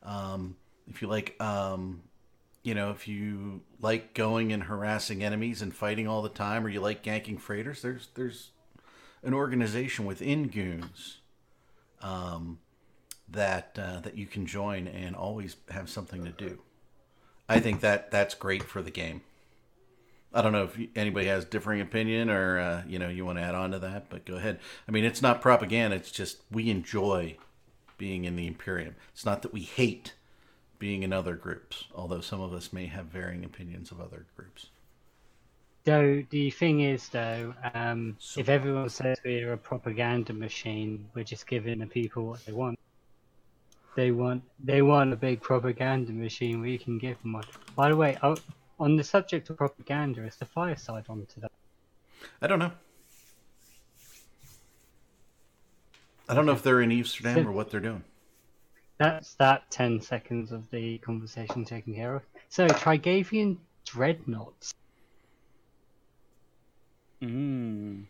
Um, 0.03 0.55
if 0.89 1.01
you 1.01 1.07
like, 1.07 1.35
um, 1.41 2.01
you 2.63 2.73
know, 2.73 2.91
if 2.91 3.07
you 3.07 3.61
like 3.79 4.13
going 4.13 4.51
and 4.51 4.63
harassing 4.63 5.23
enemies 5.23 5.61
and 5.61 5.73
fighting 5.73 6.07
all 6.07 6.21
the 6.21 6.29
time, 6.29 6.65
or 6.65 6.69
you 6.69 6.79
like 6.79 7.03
ganking 7.03 7.39
freighters, 7.39 7.81
there's 7.81 8.07
there's 8.15 8.51
an 9.23 9.33
organization 9.33 10.05
within 10.05 10.47
Goons 10.47 11.19
um, 12.01 12.59
that 13.29 13.77
uh, 13.81 13.99
that 14.01 14.17
you 14.17 14.25
can 14.25 14.45
join 14.45 14.87
and 14.87 15.15
always 15.15 15.55
have 15.69 15.89
something 15.89 16.23
to 16.25 16.31
do. 16.31 16.59
I 17.51 17.59
think 17.59 17.81
that 17.81 18.11
that's 18.11 18.33
great 18.33 18.63
for 18.63 18.81
the 18.81 18.91
game. 18.91 19.21
I 20.33 20.41
don't 20.41 20.53
know 20.53 20.63
if 20.63 20.79
anybody 20.95 21.27
has 21.27 21.43
differing 21.43 21.81
opinion 21.81 22.29
or 22.29 22.59
uh, 22.59 22.83
you 22.87 22.97
know 22.99 23.09
you 23.09 23.25
want 23.25 23.37
to 23.37 23.43
add 23.43 23.55
on 23.55 23.71
to 23.71 23.79
that, 23.79 24.09
but 24.09 24.25
go 24.25 24.35
ahead. 24.35 24.59
I 24.87 24.91
mean, 24.91 25.03
it's 25.03 25.21
not 25.21 25.41
propaganda. 25.41 25.97
It's 25.97 26.11
just 26.11 26.41
we 26.49 26.69
enjoy 26.69 27.37
being 27.97 28.25
in 28.25 28.35
the 28.35 28.47
Imperium. 28.47 28.95
It's 29.13 29.25
not 29.25 29.41
that 29.41 29.53
we 29.53 29.61
hate 29.61 30.13
being 30.79 31.03
in 31.03 31.13
other 31.13 31.35
groups, 31.35 31.85
although 31.93 32.21
some 32.21 32.41
of 32.41 32.53
us 32.53 32.71
may 32.73 32.87
have 32.87 33.05
varying 33.05 33.43
opinions 33.43 33.91
of 33.91 33.99
other 33.99 34.25
groups. 34.35 34.67
So 35.85 36.23
the 36.29 36.49
thing 36.51 36.81
is, 36.81 37.09
though, 37.09 37.53
um, 37.73 38.15
So- 38.19 38.39
if 38.39 38.49
everyone 38.49 38.89
says 38.89 39.19
we're 39.25 39.53
a 39.53 39.57
propaganda 39.57 40.33
machine, 40.33 41.07
we're 41.13 41.23
just 41.23 41.45
giving 41.47 41.79
the 41.79 41.87
people 41.87 42.25
what 42.27 42.45
they 42.45 42.53
want. 42.53 42.79
They 43.95 44.11
want 44.11 44.43
they 44.63 44.81
want 44.81 45.11
a 45.11 45.15
big 45.15 45.41
propaganda 45.41 46.11
machine. 46.13 46.61
We 46.61 46.77
can 46.77 46.97
give 46.97 47.21
them 47.21 47.33
one. 47.33 47.43
By 47.75 47.89
the 47.89 47.95
way, 47.95 48.17
oh, 48.23 48.37
on 48.79 48.95
the 48.95 49.03
subject 49.03 49.49
of 49.49 49.57
propaganda, 49.57 50.23
is 50.25 50.37
the 50.37 50.45
fireside 50.45 51.05
on 51.09 51.25
today? 51.25 51.47
I 52.41 52.47
don't 52.47 52.59
know. 52.59 52.71
I 56.29 56.33
don't 56.33 56.45
know 56.45 56.53
if 56.53 56.63
they're 56.63 56.81
in 56.81 56.91
Amsterdam 56.91 57.45
or 57.47 57.51
what 57.51 57.69
they're 57.69 57.81
doing. 57.81 58.03
That's 58.97 59.33
that 59.35 59.69
ten 59.71 59.99
seconds 59.99 60.51
of 60.51 60.69
the 60.71 60.97
conversation 60.99 61.65
taken 61.65 61.93
care 61.93 62.15
of. 62.15 62.23
So 62.49 62.67
Trigavian 62.67 63.57
dreadnoughts. 63.85 64.73
Mm. 67.21 68.05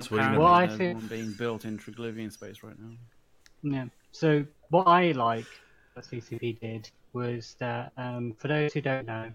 So 0.00 0.08
what 0.10 0.18
do 0.18 0.24
you 0.24 0.30
know? 0.32 0.38
Well, 0.38 0.48
I 0.48 0.64
Apparently 0.64 0.86
think- 0.86 0.98
one 1.00 1.08
being 1.08 1.32
built 1.32 1.64
in 1.64 1.78
Triglavian 1.78 2.30
space 2.30 2.62
right 2.62 2.78
now. 2.78 2.92
Yeah. 3.62 3.86
So 4.12 4.44
what 4.68 4.86
I 4.86 5.12
like 5.12 5.46
what 5.94 6.04
CCP 6.04 6.60
did 6.60 6.90
was 7.12 7.56
that 7.58 7.92
um, 7.96 8.34
for 8.38 8.48
those 8.48 8.72
who 8.72 8.80
don't 8.80 9.06
know, 9.06 9.32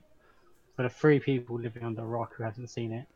for 0.75 0.83
the 0.83 0.89
three 0.89 1.19
people 1.19 1.59
living 1.59 1.83
under 1.83 2.01
a 2.01 2.05
rock 2.05 2.33
who 2.35 2.43
hasn't 2.43 2.69
seen 2.69 2.91
it, 2.91 3.07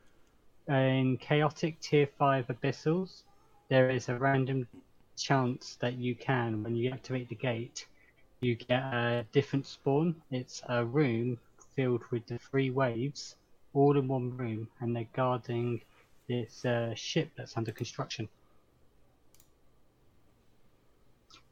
in 0.71 1.17
chaotic 1.17 1.79
tier 1.79 2.07
five 2.17 2.47
abyssals, 2.47 3.23
there 3.69 3.89
is 3.89 4.09
a 4.09 4.15
random 4.15 4.67
chance 5.17 5.77
that 5.81 5.97
you 5.97 6.15
can, 6.15 6.63
when 6.63 6.75
you 6.75 6.91
activate 6.91 7.29
the 7.29 7.35
gate, 7.35 7.85
you 8.41 8.55
get 8.55 8.81
a 8.81 9.25
different 9.31 9.65
spawn. 9.65 10.15
It's 10.31 10.61
a 10.69 10.85
room 10.85 11.37
filled 11.75 12.03
with 12.11 12.25
the 12.27 12.37
three 12.37 12.69
waves, 12.69 13.35
all 13.73 13.97
in 13.97 14.07
one 14.07 14.35
room, 14.37 14.67
and 14.79 14.95
they're 14.95 15.07
guarding 15.13 15.81
this 16.27 16.63
uh, 16.65 16.93
ship 16.95 17.31
that's 17.35 17.57
under 17.57 17.71
construction. 17.71 18.29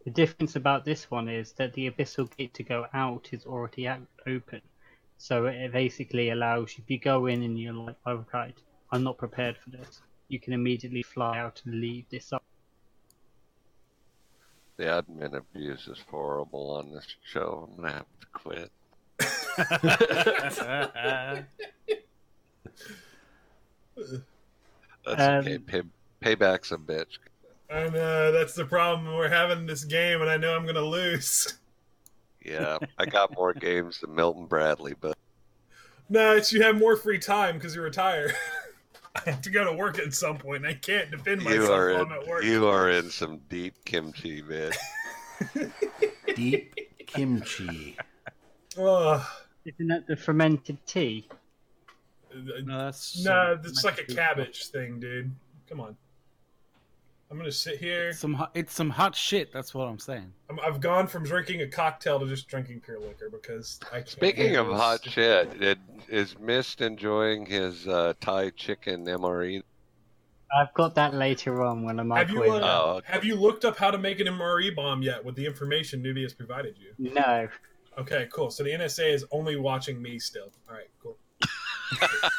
The 0.08 0.14
difference 0.14 0.55
about 0.55 0.86
this 0.86 1.12
one 1.12 1.28
is 1.28 1.51
that 1.58 1.74
the 1.74 1.91
abyssal 1.91 2.34
gate 2.38 2.53
to 2.53 2.64
go 2.64 2.86
out 2.93 3.28
is 3.34 3.45
already 3.45 3.89
open. 4.26 4.62
So 5.18 5.47
it 5.47 5.74
basically 5.74 6.30
allows 6.30 6.78
you, 6.78 6.84
if 6.86 6.89
you 6.89 6.97
go 6.97 7.26
in 7.26 7.43
and 7.43 7.60
you're 7.60 7.74
like, 7.74 7.97
oh, 8.05 8.24
right, 8.34 8.58
I'm 8.89 9.03
not 9.03 9.18
prepared 9.18 9.58
for 9.58 9.70
this, 9.70 10.01
you 10.30 10.39
can 10.39 10.53
immediately 10.53 11.03
fly 11.03 11.38
out 11.38 11.62
and 11.66 11.82
leave 11.82 12.05
this 12.10 12.32
up. 12.32 12.41
The 14.78 14.86
admin 14.86 15.36
abuse 15.36 15.89
is 15.89 15.99
horrible 16.10 16.72
on 16.78 16.93
this 16.93 17.05
show. 17.26 17.68
I'm 17.70 17.76
gonna 17.76 17.93
have 17.95 18.05
to 18.22 18.28
quit. 18.32 18.72
That's 19.84 20.62
okay. 20.62 21.43
Um, 25.05 25.64
Pay, 25.66 25.82
payback's 26.24 26.72
a 26.72 26.78
bitch. 26.78 27.18
And 27.70 27.93
know 27.93 28.32
that's 28.32 28.53
the 28.53 28.65
problem. 28.65 29.13
We're 29.15 29.28
having 29.30 29.65
this 29.65 29.84
game, 29.84 30.22
and 30.22 30.30
I 30.30 30.38
know 30.38 30.55
I'm 30.55 30.65
gonna 30.65 30.82
lose. 30.82 31.57
Yeah, 32.39 32.78
I 32.97 33.05
got 33.05 33.36
more 33.36 33.53
games 33.53 33.99
than 33.99 34.15
Milton 34.15 34.45
Bradley, 34.45 34.93
but 35.01 35.18
No, 36.07 36.34
it's 36.34 36.53
you 36.53 36.61
have 36.61 36.78
more 36.78 36.95
free 36.95 37.20
time 37.20 37.55
because 37.55 37.76
you 37.76 37.82
retire. 37.82 38.32
I 39.15 39.32
have 39.32 39.41
to 39.41 39.49
go 39.49 39.65
to 39.65 39.74
work 39.74 39.99
at 39.99 40.13
some 40.13 40.38
point, 40.38 40.63
and 40.63 40.68
I 40.68 40.76
can't 40.76 41.11
defend 41.11 41.41
you 41.41 41.49
myself 41.49 41.70
are 41.72 41.91
while 41.91 42.01
in 42.03 42.07
I'm 42.13 42.22
at 42.22 42.28
work. 42.28 42.43
you 42.45 42.65
are 42.68 42.89
in 42.89 43.09
some 43.09 43.41
deep 43.49 43.74
kimchi, 43.84 44.41
man. 44.43 44.72
Deep 46.36 46.74
kimchi. 47.05 47.97
Ugh. 48.80 49.26
Isn't 49.65 49.88
that 49.88 50.07
the 50.07 50.15
fermented 50.15 50.78
tea? 50.86 51.28
Uh, 52.32 52.61
no, 52.63 52.86
that's 52.86 53.22
no, 53.26 53.59
it's 53.61 53.84
like 53.84 53.99
a 53.99 54.05
cabbage 54.05 54.68
thing, 54.68 55.01
dude. 55.01 55.36
Come 55.68 55.82
on. 55.82 55.97
I'm 57.30 57.38
gonna 57.38 57.52
sit 57.52 57.80
here. 57.80 58.14
Some 58.14 58.34
hot, 58.34 58.52
it's 58.54 58.74
some 58.74 58.90
hot 58.90 59.16
shit. 59.16 59.52
That's 59.52 59.74
what 59.74 59.88
I'm 59.88 60.00
saying. 60.00 60.32
I'm, 60.50 60.60
I've 60.62 60.80
gone 60.80 61.08
from 61.08 61.24
drinking 61.24 61.62
a 61.62 61.68
cocktail 61.68 62.20
to 62.20 62.28
just 62.28 62.48
drinking 62.48 62.82
pure 62.82 63.00
liquor 63.00 63.30
because 63.30 63.80
I. 63.92 63.98
Can't 63.98 64.10
Speaking 64.10 64.56
of 64.56 64.68
this. 64.68 64.78
hot 64.78 65.04
shit, 65.04 65.60
did, 65.60 65.80
is 66.08 66.40
Mist 66.40 66.82
enjoying 66.82 67.46
his 67.46 67.88
uh, 67.88 68.14
Thai 68.22 68.52
chicken 68.52 69.06
MRE? 69.06 69.62
I've 70.58 70.74
got 70.74 70.96
that 70.96 71.14
later 71.14 71.62
on 71.64 71.84
when 71.84 72.00
I'm 72.00 72.10
Have 72.12 72.30
you 72.30 72.42
uh, 72.44 72.60
Oh, 72.64 72.92
okay. 72.98 73.12
have 73.12 73.26
you 73.26 73.36
looked 73.36 73.66
up 73.66 73.78
how 73.78 73.92
to 73.92 73.98
make 73.98 74.22
an 74.22 74.28
MRE 74.28 74.74
bomb 74.74 75.02
yet 75.02 75.24
with 75.24 75.36
the 75.36 75.46
information 75.46 76.02
Nudie 76.02 76.24
has 76.24 76.34
provided 76.34 76.76
you? 76.80 77.12
No, 77.14 77.50
Okay, 77.98 78.28
cool. 78.32 78.52
So 78.52 78.64
the 78.64 78.70
NSA 78.70 79.12
is 79.14 79.26
only 79.32 79.58
watching 79.58 80.02
me 80.02 80.20
still. 80.20 80.52
All 80.70 80.76
right, 80.76 80.88
cool. 81.02 81.18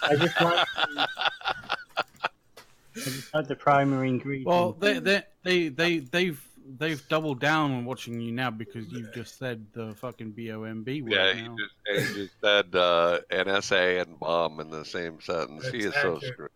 I 0.03 0.17
just 0.17 0.41
like. 0.41 0.67
I 3.07 3.11
just 3.11 3.35
like 3.35 3.49
the 3.49 3.57
primary 3.57 4.09
ingredient. 4.09 4.47
Well, 4.47 4.73
they 4.73 4.99
they 4.99 5.23
they 5.45 5.69
they 5.69 5.99
they've 5.99 6.43
they've 6.79 7.09
doubled 7.09 7.41
down 7.41 7.73
on 7.73 7.85
watching 7.85 8.21
you 8.21 8.31
now 8.33 8.51
because 8.51 8.87
you've 8.93 9.13
just 9.15 9.39
said 9.39 9.67
the 9.73 9.95
fucking 9.95 10.33
BOMB 10.33 11.03
word 11.03 11.13
Yeah, 11.13 11.33
he 11.33 11.43
now. 11.43 11.57
just, 11.95 12.09
he 12.15 12.15
just 12.25 12.35
said 12.43 12.75
uh, 12.75 13.21
NSA 13.31 14.03
and 14.03 14.19
bomb 14.21 14.61
in 14.61 14.69
the 14.71 14.85
same 14.85 15.21
sentence. 15.21 15.67
he 15.69 15.79
is 15.79 15.95
so 15.95 16.19
screwed. 16.19 16.51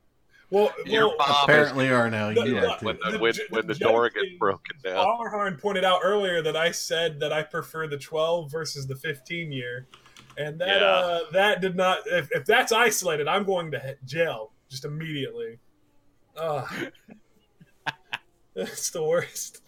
Well, 0.50 0.70
Your 0.84 1.08
well, 1.08 1.16
bomb 1.16 1.30
is 1.30 1.36
Apparently, 1.44 1.88
are 1.88 2.10
now 2.10 2.34
The- 2.34 2.44
you 2.46 2.60
the- 2.60 2.76
when 2.82 2.98
the 3.02 3.10
The 3.12 3.18
when, 3.20 3.34
when 3.48 3.66
the 3.66 3.72
the 3.72 3.78
door 3.80 4.10
gets 4.10 4.26
is- 4.32 4.38
broken 4.38 4.76
down. 4.84 4.96
Allerharn 5.06 5.58
pointed 5.58 5.82
out 5.82 6.00
earlier 6.04 6.42
that 6.42 6.56
I 6.58 6.72
said 6.72 7.18
that 7.20 7.32
I 7.32 7.42
prefer 7.42 7.86
the 7.88 7.96
12 7.96 8.50
versus 8.52 8.86
the 8.86 8.94
15 8.96 9.50
year, 9.50 9.86
and 10.36 10.60
that 10.60 10.80
Yeah. 10.82 10.86
uh, 10.86 11.20
that 11.32 11.62
did 11.62 11.74
not. 11.74 12.00
If, 12.06 12.30
if 12.32 12.44
that's 12.44 12.70
isolated, 12.70 13.28
I'm 13.28 13.44
going 13.44 13.70
to 13.70 13.96
jail 14.04 14.52
just 14.68 14.84
immediately. 14.84 15.58
Ugh. 16.36 16.92
it's 18.54 18.90
the 18.90 19.02
worst. 19.02 19.62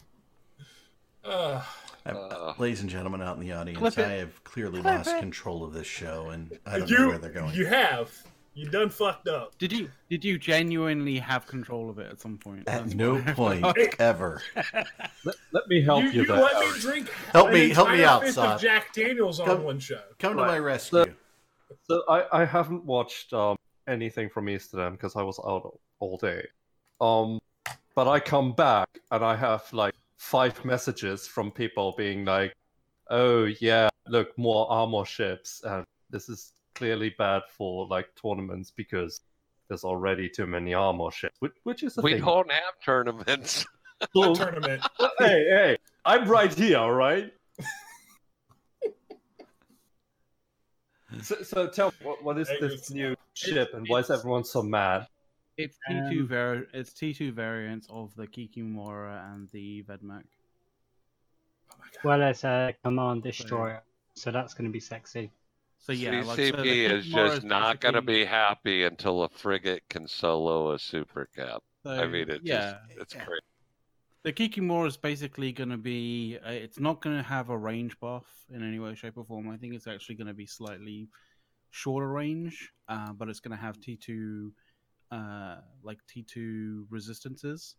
Ugh. 1.24 1.62
Uh, 2.06 2.52
Ladies 2.58 2.82
and 2.82 2.90
gentlemen 2.90 3.22
out 3.22 3.36
in 3.38 3.42
the 3.42 3.52
audience, 3.52 3.96
I 3.96 4.02
have 4.10 4.44
clearly 4.44 4.82
Clip 4.82 4.94
lost 4.94 5.08
it. 5.10 5.20
control 5.20 5.64
of 5.64 5.72
this 5.72 5.86
show, 5.86 6.28
and 6.30 6.58
I 6.66 6.78
don't 6.80 6.90
know 6.90 7.08
where 7.08 7.18
they're 7.18 7.30
going. 7.30 7.54
you 7.54 7.64
have 7.64 8.12
you 8.52 8.68
done 8.68 8.90
fucked 8.90 9.26
up. 9.26 9.56
Did 9.56 9.72
you 9.72 9.90
did 10.10 10.22
you 10.22 10.38
genuinely 10.38 11.18
have 11.18 11.46
control 11.46 11.88
of 11.88 11.98
it 11.98 12.10
at 12.12 12.20
some 12.20 12.36
point? 12.36 12.68
At 12.68 12.82
That's 12.82 12.94
no 12.94 13.16
why- 13.20 13.32
point 13.72 13.94
ever. 13.98 14.42
Let, 15.24 15.36
let 15.52 15.66
me 15.68 15.80
help 15.80 16.04
you 16.04 16.10
you, 16.10 16.22
you 16.24 16.32
let 16.34 16.54
Aaron. 16.54 16.72
me 16.74 16.80
drink. 16.80 17.10
Help 17.32 17.50
me- 17.52 17.70
help 17.70 17.88
me 17.88 18.04
out, 18.04 18.22
fifth 18.22 18.34
Sod. 18.34 18.56
of 18.56 18.60
Jack 18.60 18.92
Daniels 18.92 19.40
on 19.40 19.46
Come- 19.46 19.62
one 19.64 19.78
show. 19.80 20.02
Come 20.18 20.36
to 20.36 20.42
my 20.44 20.58
rescue. 20.58 21.06
So 21.88 22.02
I, 22.06 22.42
I 22.42 22.44
haven't 22.44 22.84
watched 22.84 23.32
um, 23.32 23.56
anything 23.88 24.28
from 24.28 24.48
Amsterdam 24.50 24.92
because 24.92 25.16
I 25.16 25.22
was 25.22 25.38
out 25.38 25.78
all 26.04 26.16
day. 26.18 26.46
Um, 27.00 27.38
but 27.94 28.06
I 28.08 28.20
come 28.20 28.52
back 28.52 28.88
and 29.10 29.24
I 29.24 29.34
have 29.36 29.62
like 29.72 29.94
five 30.18 30.64
messages 30.64 31.26
from 31.26 31.50
people 31.50 31.94
being 31.96 32.24
like, 32.24 32.52
"Oh 33.10 33.44
yeah, 33.60 33.88
look, 34.08 34.36
more 34.38 34.70
armor 34.70 35.04
ships, 35.04 35.62
and 35.64 35.84
this 36.10 36.28
is 36.28 36.52
clearly 36.74 37.10
bad 37.18 37.42
for 37.56 37.86
like 37.88 38.08
tournaments 38.20 38.70
because 38.70 39.20
there's 39.68 39.84
already 39.84 40.28
too 40.28 40.46
many 40.46 40.74
armor 40.74 41.10
ships." 41.10 41.36
Which, 41.40 41.52
which 41.64 41.82
is 41.82 41.94
the 41.94 42.02
we 42.02 42.12
thing. 42.14 42.24
don't 42.24 42.50
have 42.50 42.74
tournaments. 42.84 43.66
So- 44.12 44.34
Tournament. 44.34 44.82
hey, 45.18 45.44
hey, 45.56 45.76
I'm 46.04 46.28
right 46.28 46.52
here, 46.52 46.76
all 46.78 46.92
right? 46.92 47.32
so, 51.22 51.36
so 51.42 51.68
tell 51.68 51.88
me, 51.90 51.96
what, 52.02 52.22
what 52.22 52.38
is 52.38 52.50
this 52.60 52.90
new 52.90 53.14
ship 53.34 53.70
and 53.72 53.86
why 53.88 54.00
is 54.00 54.10
everyone 54.10 54.44
so 54.44 54.62
mad? 54.62 55.06
It's 55.56 55.78
T 55.88 55.94
two 56.10 56.20
Um, 56.22 56.28
var- 56.28 56.66
It's 56.72 56.92
T 56.92 57.14
two 57.14 57.32
variants 57.32 57.86
of 57.90 58.14
the 58.16 58.26
Kikimora 58.26 59.32
and 59.32 59.48
the 59.50 59.82
Vedmak. 59.84 60.24
Oh 61.70 61.76
well 62.02 62.22
as 62.22 62.44
a 62.44 62.74
command 62.82 63.22
destroyer, 63.22 63.82
so 64.14 64.30
that's 64.30 64.54
going 64.54 64.66
to 64.66 64.72
be 64.72 64.80
sexy. 64.80 65.30
So 65.78 65.92
yeah, 65.92 66.22
like, 66.22 66.36
so 66.36 66.42
CCP 66.42 66.62
the 66.62 66.84
is 66.86 67.06
Kikimora 67.06 67.26
just 67.26 67.44
not 67.44 67.80
going 67.80 67.94
to 67.94 68.02
be 68.02 68.24
happy 68.24 68.84
until 68.84 69.22
a 69.22 69.28
frigate 69.28 69.82
can 69.88 70.08
solo 70.08 70.72
a 70.72 70.78
super 70.78 71.28
cap. 71.36 71.62
I 71.84 71.98
so, 71.98 72.08
mean, 72.08 72.30
it 72.30 72.40
yeah, 72.42 72.78
just, 72.88 73.00
it's 73.00 73.14
Yeah. 73.14 73.24
crazy. 73.24 73.40
the 74.22 74.32
Kikimora 74.32 74.88
is 74.88 74.96
basically 74.96 75.52
going 75.52 75.68
to 75.68 75.76
be. 75.76 76.38
Uh, 76.44 76.50
it's 76.50 76.80
not 76.80 77.00
going 77.00 77.16
to 77.16 77.22
have 77.22 77.50
a 77.50 77.56
range 77.58 78.00
buff 78.00 78.26
in 78.50 78.66
any 78.66 78.78
way, 78.80 78.94
shape, 78.94 79.18
or 79.18 79.24
form. 79.24 79.48
I 79.50 79.56
think 79.56 79.74
it's 79.74 79.86
actually 79.86 80.16
going 80.16 80.28
to 80.28 80.34
be 80.34 80.46
slightly 80.46 81.08
shorter 81.70 82.08
range, 82.08 82.72
uh, 82.88 83.12
but 83.12 83.28
it's 83.28 83.40
going 83.40 83.56
to 83.56 83.62
have 83.62 83.78
T 83.80 83.96
two, 83.96 84.52
uh, 85.14 85.56
like 85.82 85.98
T 86.08 86.22
two 86.22 86.86
resistances, 86.90 87.76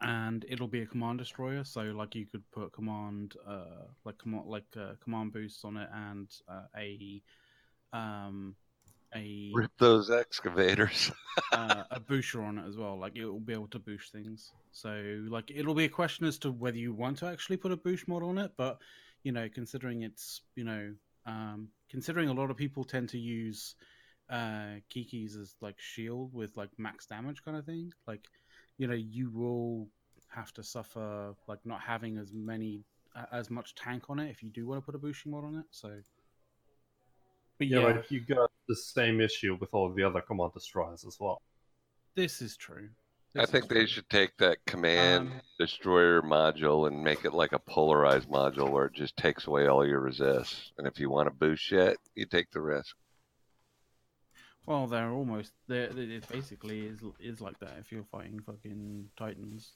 and 0.00 0.44
it'll 0.48 0.68
be 0.68 0.82
a 0.82 0.86
command 0.86 1.18
destroyer. 1.18 1.64
So 1.64 1.82
like 1.82 2.14
you 2.14 2.26
could 2.26 2.48
put 2.52 2.72
command, 2.72 3.34
uh, 3.46 3.86
like 4.04 4.18
command, 4.18 4.44
like 4.46 4.66
uh, 4.78 4.92
command 5.02 5.32
boosts 5.32 5.64
on 5.64 5.76
it, 5.76 5.88
and 5.92 6.28
uh, 6.48 6.66
a, 6.76 7.22
um, 7.92 8.54
a 9.14 9.50
Rip 9.52 9.72
those 9.78 10.10
excavators. 10.10 11.10
uh, 11.52 11.84
a 11.90 11.98
booster 11.98 12.42
on 12.42 12.58
it 12.58 12.68
as 12.68 12.76
well. 12.76 12.96
Like 12.96 13.16
it 13.16 13.26
will 13.26 13.40
be 13.40 13.52
able 13.52 13.68
to 13.68 13.78
boost 13.80 14.12
things. 14.12 14.52
So 14.70 15.24
like 15.28 15.50
it'll 15.52 15.74
be 15.74 15.86
a 15.86 15.88
question 15.88 16.26
as 16.26 16.38
to 16.38 16.52
whether 16.52 16.78
you 16.78 16.92
want 16.92 17.18
to 17.18 17.26
actually 17.26 17.56
put 17.56 17.72
a 17.72 17.76
boost 17.76 18.06
mod 18.06 18.22
on 18.22 18.38
it. 18.38 18.52
But 18.56 18.78
you 19.24 19.32
know, 19.32 19.48
considering 19.52 20.02
it's 20.02 20.42
you 20.54 20.64
know, 20.64 20.92
um, 21.26 21.68
considering 21.90 22.28
a 22.28 22.34
lot 22.34 22.52
of 22.52 22.56
people 22.56 22.84
tend 22.84 23.08
to 23.08 23.18
use 23.18 23.74
uh, 24.30 24.80
Kikis 24.90 25.36
as 25.40 25.54
like 25.60 25.78
shield 25.78 26.32
with 26.32 26.56
like 26.56 26.70
max 26.78 27.06
damage 27.06 27.42
kind 27.44 27.56
of 27.56 27.64
thing. 27.64 27.92
Like 28.06 28.24
you 28.78 28.86
know, 28.86 28.94
you 28.94 29.30
will 29.30 29.88
have 30.28 30.52
to 30.54 30.62
suffer 30.62 31.34
like 31.46 31.60
not 31.64 31.80
having 31.80 32.18
as 32.18 32.32
many 32.32 32.84
uh, 33.14 33.24
as 33.32 33.50
much 33.50 33.74
tank 33.74 34.04
on 34.08 34.18
it 34.18 34.30
if 34.30 34.42
you 34.42 34.50
do 34.50 34.66
want 34.66 34.80
to 34.80 34.84
put 34.86 34.94
a 34.94 34.98
boosting 34.98 35.32
mod 35.32 35.44
on 35.44 35.56
it. 35.56 35.66
So. 35.70 35.90
But 37.58 37.68
Yeah, 37.68 37.80
yeah, 37.80 37.92
but 37.94 38.10
you 38.10 38.20
got 38.20 38.50
the 38.68 38.76
same 38.76 39.20
issue 39.20 39.56
with 39.58 39.70
all 39.72 39.90
the 39.92 40.02
other 40.02 40.20
command 40.20 40.52
destroyers 40.52 41.04
as 41.06 41.16
well. 41.18 41.40
this 42.14 42.42
is 42.42 42.56
true. 42.56 42.90
I 43.38 43.40
This 43.40 43.50
think 43.50 43.64
is 43.64 43.68
they 43.68 43.74
true. 43.80 43.86
should 43.86 44.08
take 44.10 44.36
that 44.38 44.64
command 44.66 45.32
Um, 45.32 45.40
destroyer 45.58 46.22
module 46.22 46.86
and 46.86 47.02
make 47.02 47.24
it 47.24 47.32
like 47.32 47.52
a 47.52 47.58
polarized 47.58 48.28
module 48.28 48.70
where 48.70 48.86
it 48.86 48.94
just 48.94 49.16
takes 49.16 49.46
away 49.46 49.66
all 49.66 49.86
your 49.86 50.00
resists. 50.00 50.72
And 50.78 50.86
if 50.86 50.98
you 50.98 51.10
want 51.10 51.28
to 51.28 51.34
boost 51.34 51.62
shit, 51.62 51.98
you 52.14 52.26
take 52.26 52.50
the 52.50 52.60
risk. 52.60 52.96
Well, 54.66 54.88
they're 54.88 55.10
almost. 55.10 55.52
They're, 55.68 55.90
it 55.96 56.28
basically 56.28 56.80
is 56.86 57.00
is 57.20 57.40
like 57.40 57.58
that 57.60 57.74
if 57.80 57.92
you're 57.92 58.04
fighting 58.04 58.40
fucking 58.44 59.08
titans. 59.16 59.72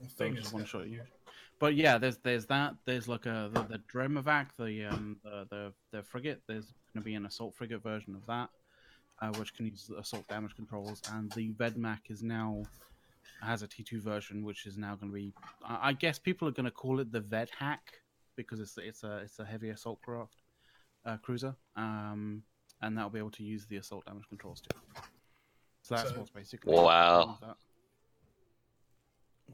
The 0.00 0.08
thing 0.08 0.36
just 0.36 0.52
one 0.52 0.66
shot 0.66 0.88
you. 0.88 1.00
But 1.58 1.74
yeah, 1.74 1.96
there's 1.96 2.18
there's 2.18 2.46
that. 2.46 2.74
There's 2.84 3.08
like 3.08 3.24
a 3.24 3.50
the, 3.52 3.62
the 3.62 3.78
Damavik, 3.92 4.48
the 4.58 4.84
um 4.84 5.16
the, 5.24 5.46
the 5.50 5.72
the 5.92 6.02
frigate. 6.02 6.42
There's 6.46 6.74
going 6.92 7.02
to 7.02 7.04
be 7.04 7.14
an 7.14 7.24
assault 7.24 7.54
frigate 7.54 7.82
version 7.82 8.14
of 8.14 8.26
that, 8.26 8.50
uh, 9.22 9.32
which 9.38 9.54
can 9.54 9.66
use 9.66 9.90
assault 9.98 10.28
damage 10.28 10.54
controls. 10.54 11.00
And 11.10 11.32
the 11.32 11.52
Vedmak 11.52 12.10
is 12.10 12.22
now 12.22 12.64
has 13.40 13.62
a 13.62 13.66
T2 13.66 14.02
version, 14.02 14.44
which 14.44 14.66
is 14.66 14.76
now 14.76 14.94
going 14.96 15.10
to 15.10 15.16
be. 15.16 15.32
I 15.64 15.88
I 15.88 15.92
guess 15.94 16.18
people 16.18 16.48
are 16.48 16.52
going 16.52 16.64
to 16.64 16.70
call 16.70 17.00
it 17.00 17.10
the 17.10 17.20
Ved 17.20 17.48
Hack 17.58 17.92
because 18.36 18.60
it's 18.60 18.76
it's 18.76 19.04
a 19.04 19.18
it's 19.18 19.38
a 19.38 19.44
heavy 19.44 19.70
assault 19.70 20.02
craft 20.02 20.41
uh, 21.04 21.16
cruiser, 21.18 21.54
um, 21.76 22.42
and 22.80 22.96
that'll 22.96 23.10
be 23.10 23.18
able 23.18 23.30
to 23.32 23.42
use 23.42 23.66
the 23.66 23.76
assault 23.76 24.04
damage 24.06 24.24
controls 24.28 24.60
too. 24.60 24.78
So 25.82 25.96
that's 25.96 26.10
So- 26.10 26.18
what's 26.18 26.30
basically. 26.30 26.74
Wow. 26.74 27.38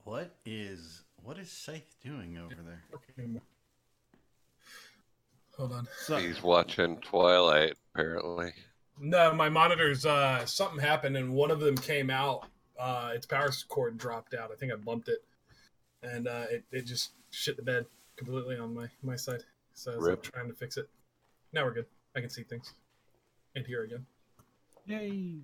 What 0.04 0.36
is 0.46 1.02
what 1.22 1.38
is 1.38 1.50
Scythe 1.50 1.96
doing 2.02 2.38
over 2.38 2.54
there? 2.62 2.84
hold 5.56 5.72
on. 5.72 5.88
So, 5.98 6.16
He's 6.16 6.42
watching 6.42 6.98
Twilight, 7.00 7.74
apparently. 7.94 8.52
No, 9.00 9.32
my 9.34 9.48
monitors. 9.48 10.06
Uh, 10.06 10.46
something 10.46 10.78
happened, 10.78 11.16
and 11.16 11.32
one 11.34 11.50
of 11.50 11.60
them 11.60 11.76
came 11.76 12.10
out. 12.10 12.46
Uh, 12.78 13.12
its 13.14 13.26
power 13.26 13.50
cord 13.68 13.98
dropped 13.98 14.34
out. 14.34 14.50
I 14.52 14.54
think 14.54 14.72
I 14.72 14.76
bumped 14.76 15.08
it, 15.08 15.24
and 16.02 16.26
uh, 16.28 16.44
it 16.50 16.64
it 16.70 16.82
just 16.86 17.12
shit 17.30 17.56
the 17.56 17.62
bed 17.62 17.86
completely 18.16 18.56
on 18.56 18.74
my 18.74 18.88
my 19.02 19.16
side. 19.16 19.42
So 19.74 19.92
I 19.92 19.96
was 19.96 20.04
like, 20.04 20.10
Rip. 20.10 20.22
trying 20.22 20.48
to 20.48 20.54
fix 20.54 20.76
it. 20.76 20.88
Now 21.52 21.64
we're 21.64 21.74
good. 21.74 21.86
I 22.16 22.20
can 22.20 22.30
see 22.30 22.42
things 22.44 22.74
and 23.54 23.66
hear 23.66 23.84
again. 23.84 24.06
Yay! 24.86 25.40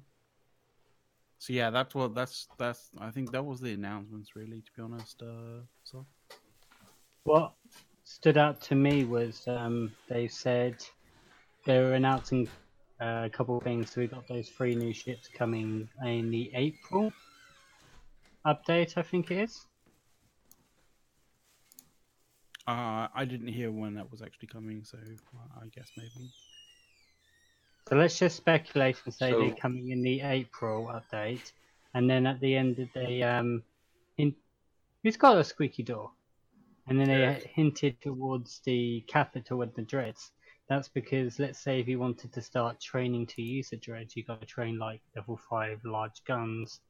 So 1.38 1.52
yeah, 1.52 1.70
that's 1.70 1.94
what 1.94 2.14
that's 2.14 2.48
that's. 2.58 2.90
I 2.98 3.10
think 3.10 3.32
that 3.32 3.44
was 3.44 3.60
the 3.60 3.72
announcements, 3.72 4.34
really. 4.36 4.62
To 4.62 4.70
be 4.76 4.82
honest, 4.82 5.22
uh, 5.22 5.60
so 5.84 6.06
What 7.24 7.52
stood 8.04 8.36
out 8.36 8.60
to 8.62 8.74
me 8.74 9.04
was 9.04 9.44
um, 9.48 9.92
they 10.08 10.28
said 10.28 10.76
they 11.66 11.78
were 11.80 11.94
announcing 11.94 12.48
uh, 13.00 13.22
a 13.24 13.30
couple 13.30 13.58
of 13.58 13.64
things. 13.64 13.90
So 13.90 14.00
we 14.02 14.06
got 14.06 14.28
those 14.28 14.48
three 14.48 14.74
new 14.74 14.92
ships 14.92 15.28
coming 15.28 15.88
in 16.04 16.30
the 16.30 16.50
April 16.54 17.12
update, 18.46 18.96
I 18.96 19.02
think 19.02 19.30
it 19.30 19.38
is. 19.38 19.66
Uh, 22.66 23.08
I 23.14 23.24
didn't 23.24 23.48
hear 23.48 23.70
when 23.70 23.94
that 23.94 24.10
was 24.10 24.22
actually 24.22 24.48
coming. 24.48 24.84
So 24.84 24.98
uh, 24.98 25.60
I 25.62 25.66
guess 25.68 25.90
maybe. 25.96 26.30
So 27.88 27.96
let's 27.96 28.18
just 28.18 28.36
speculate 28.36 28.96
and 29.04 29.12
say 29.12 29.30
So- 29.30 29.40
they're 29.40 29.54
coming 29.56 29.90
in 29.90 30.02
the 30.02 30.20
April 30.22 30.86
update, 30.86 31.52
and 31.94 32.08
then 32.08 32.26
at 32.26 32.40
the 32.40 32.56
end 32.56 32.78
of 32.78 32.88
the 32.94 33.22
um, 33.22 33.62
in, 34.16 34.34
who's 35.02 35.16
got 35.16 35.36
a 35.36 35.44
squeaky 35.44 35.82
door? 35.82 36.10
And 36.86 37.00
then 37.00 37.08
they 37.08 37.14
Eric. 37.24 37.50
hinted 37.54 38.00
towards 38.02 38.60
the 38.60 39.02
capital 39.06 39.62
and 39.62 39.72
the 39.74 39.82
dreads. 39.82 40.32
That's 40.68 40.88
because 40.88 41.38
let's 41.38 41.58
say 41.58 41.80
if 41.80 41.88
you 41.88 41.98
wanted 41.98 42.32
to 42.34 42.42
start 42.42 42.80
training 42.80 43.26
to 43.28 43.42
use 43.42 43.72
a 43.72 43.76
dread, 43.76 44.08
you 44.14 44.22
got 44.24 44.40
to 44.40 44.46
train 44.46 44.78
like 44.78 45.00
level 45.16 45.38
five 45.50 45.80
large 45.84 46.22
guns 46.26 46.80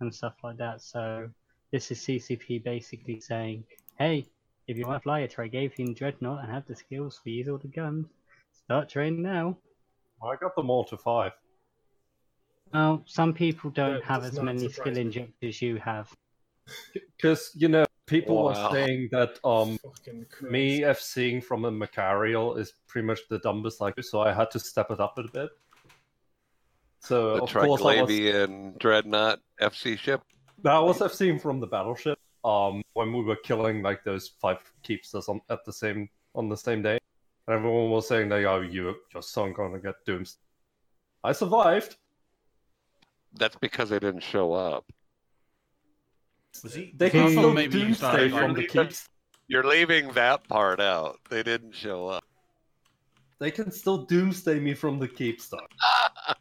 and 0.00 0.14
stuff 0.14 0.34
like 0.42 0.56
that. 0.58 0.80
So 0.82 1.28
this 1.70 1.90
is 1.90 1.98
CCP 2.00 2.62
basically 2.62 3.20
saying, 3.20 3.64
hey, 3.98 4.26
if 4.68 4.76
you 4.76 4.86
want 4.86 5.00
to 5.00 5.02
fly 5.02 5.20
a 5.20 5.28
Trigathian 5.28 5.94
dreadnought 5.96 6.44
and 6.44 6.52
have 6.52 6.66
the 6.66 6.76
skills 6.76 7.18
for 7.22 7.28
use 7.30 7.48
all 7.48 7.58
the 7.58 7.68
guns, 7.68 8.06
start 8.52 8.88
training 8.88 9.22
now. 9.22 9.56
I 10.22 10.36
got 10.36 10.54
them 10.54 10.70
all 10.70 10.84
to 10.84 10.96
five. 10.96 11.32
Well, 12.72 13.02
some 13.06 13.34
people 13.34 13.70
don't 13.70 13.94
That 13.94 14.04
have 14.04 14.24
as 14.24 14.40
many 14.40 14.68
skill 14.68 14.94
me. 14.94 15.00
injectors 15.02 15.60
you 15.60 15.76
have. 15.76 16.10
Because 17.16 17.50
you 17.54 17.68
know, 17.68 17.84
people 18.06 18.36
Wow. 18.44 18.48
are 18.50 18.72
saying 18.72 19.08
that 19.12 19.38
um 19.44 19.78
me 20.42 20.80
FCing 20.80 21.42
from 21.42 21.64
a 21.64 21.70
Machariel 21.70 22.54
is 22.56 22.72
pretty 22.86 23.06
much 23.06 23.20
the 23.28 23.38
dumbest 23.40 23.82
I 23.82 23.90
could, 23.90 24.04
so 24.04 24.20
I 24.20 24.32
had 24.32 24.50
to 24.52 24.58
step 24.60 24.90
it 24.90 25.00
up 25.00 25.18
a 25.18 25.24
bit. 25.24 25.50
So 27.00 27.34
The 27.34 27.42
of 27.42 27.52
course 27.52 27.80
I 27.82 28.00
was, 28.00 28.08
Triglavian 28.10 28.78
Dreadnought 28.78 29.40
FC 29.60 29.98
ship. 29.98 30.22
that 30.62 30.78
was 30.78 31.00
FCing 31.00 31.40
from 31.40 31.58
the 31.60 31.66
battleship. 31.66 32.18
Um, 32.44 32.82
when 32.94 33.12
we 33.12 33.22
were 33.22 33.36
killing 33.36 33.82
like 33.82 34.02
those 34.02 34.32
five 34.40 34.58
Keepstars 34.84 35.28
on 35.28 35.40
at 35.48 35.64
the 35.64 35.72
same 35.72 36.08
on 36.34 36.48
the 36.48 36.56
same 36.56 36.82
day, 36.82 36.98
and 37.46 37.56
everyone 37.56 37.90
was 37.90 38.08
saying 38.08 38.28
that 38.30 38.44
oh 38.44 38.60
you 38.60 38.96
your 39.12 39.22
son 39.22 39.52
gonna 39.52 39.78
get 39.78 39.94
doomed. 40.04 40.30
I 41.22 41.32
survived. 41.32 41.96
That's 43.34 43.56
because 43.56 43.90
they 43.90 43.98
didn't 43.98 44.22
show 44.22 44.52
up. 44.52 44.84
Was 46.62 46.74
he? 46.74 46.92
They 46.96 47.10
can 47.10 47.30
still 47.30 47.52
Maybe 47.52 47.78
you 47.78 47.84
doomsday 47.86 47.98
started 48.06 48.32
from 48.32 48.54
the 48.54 48.66
keeps. 48.66 49.08
You're 49.46 49.64
leaving 49.64 50.10
that 50.12 50.46
part 50.48 50.80
out. 50.80 51.20
They 51.30 51.42
didn't 51.42 51.74
show 51.74 52.08
up. 52.08 52.24
They 53.38 53.50
can 53.50 53.70
still 53.70 54.04
doomsday 54.04 54.60
me 54.60 54.74
from 54.74 54.98
the 54.98 55.08
Keepstar. 55.08 55.66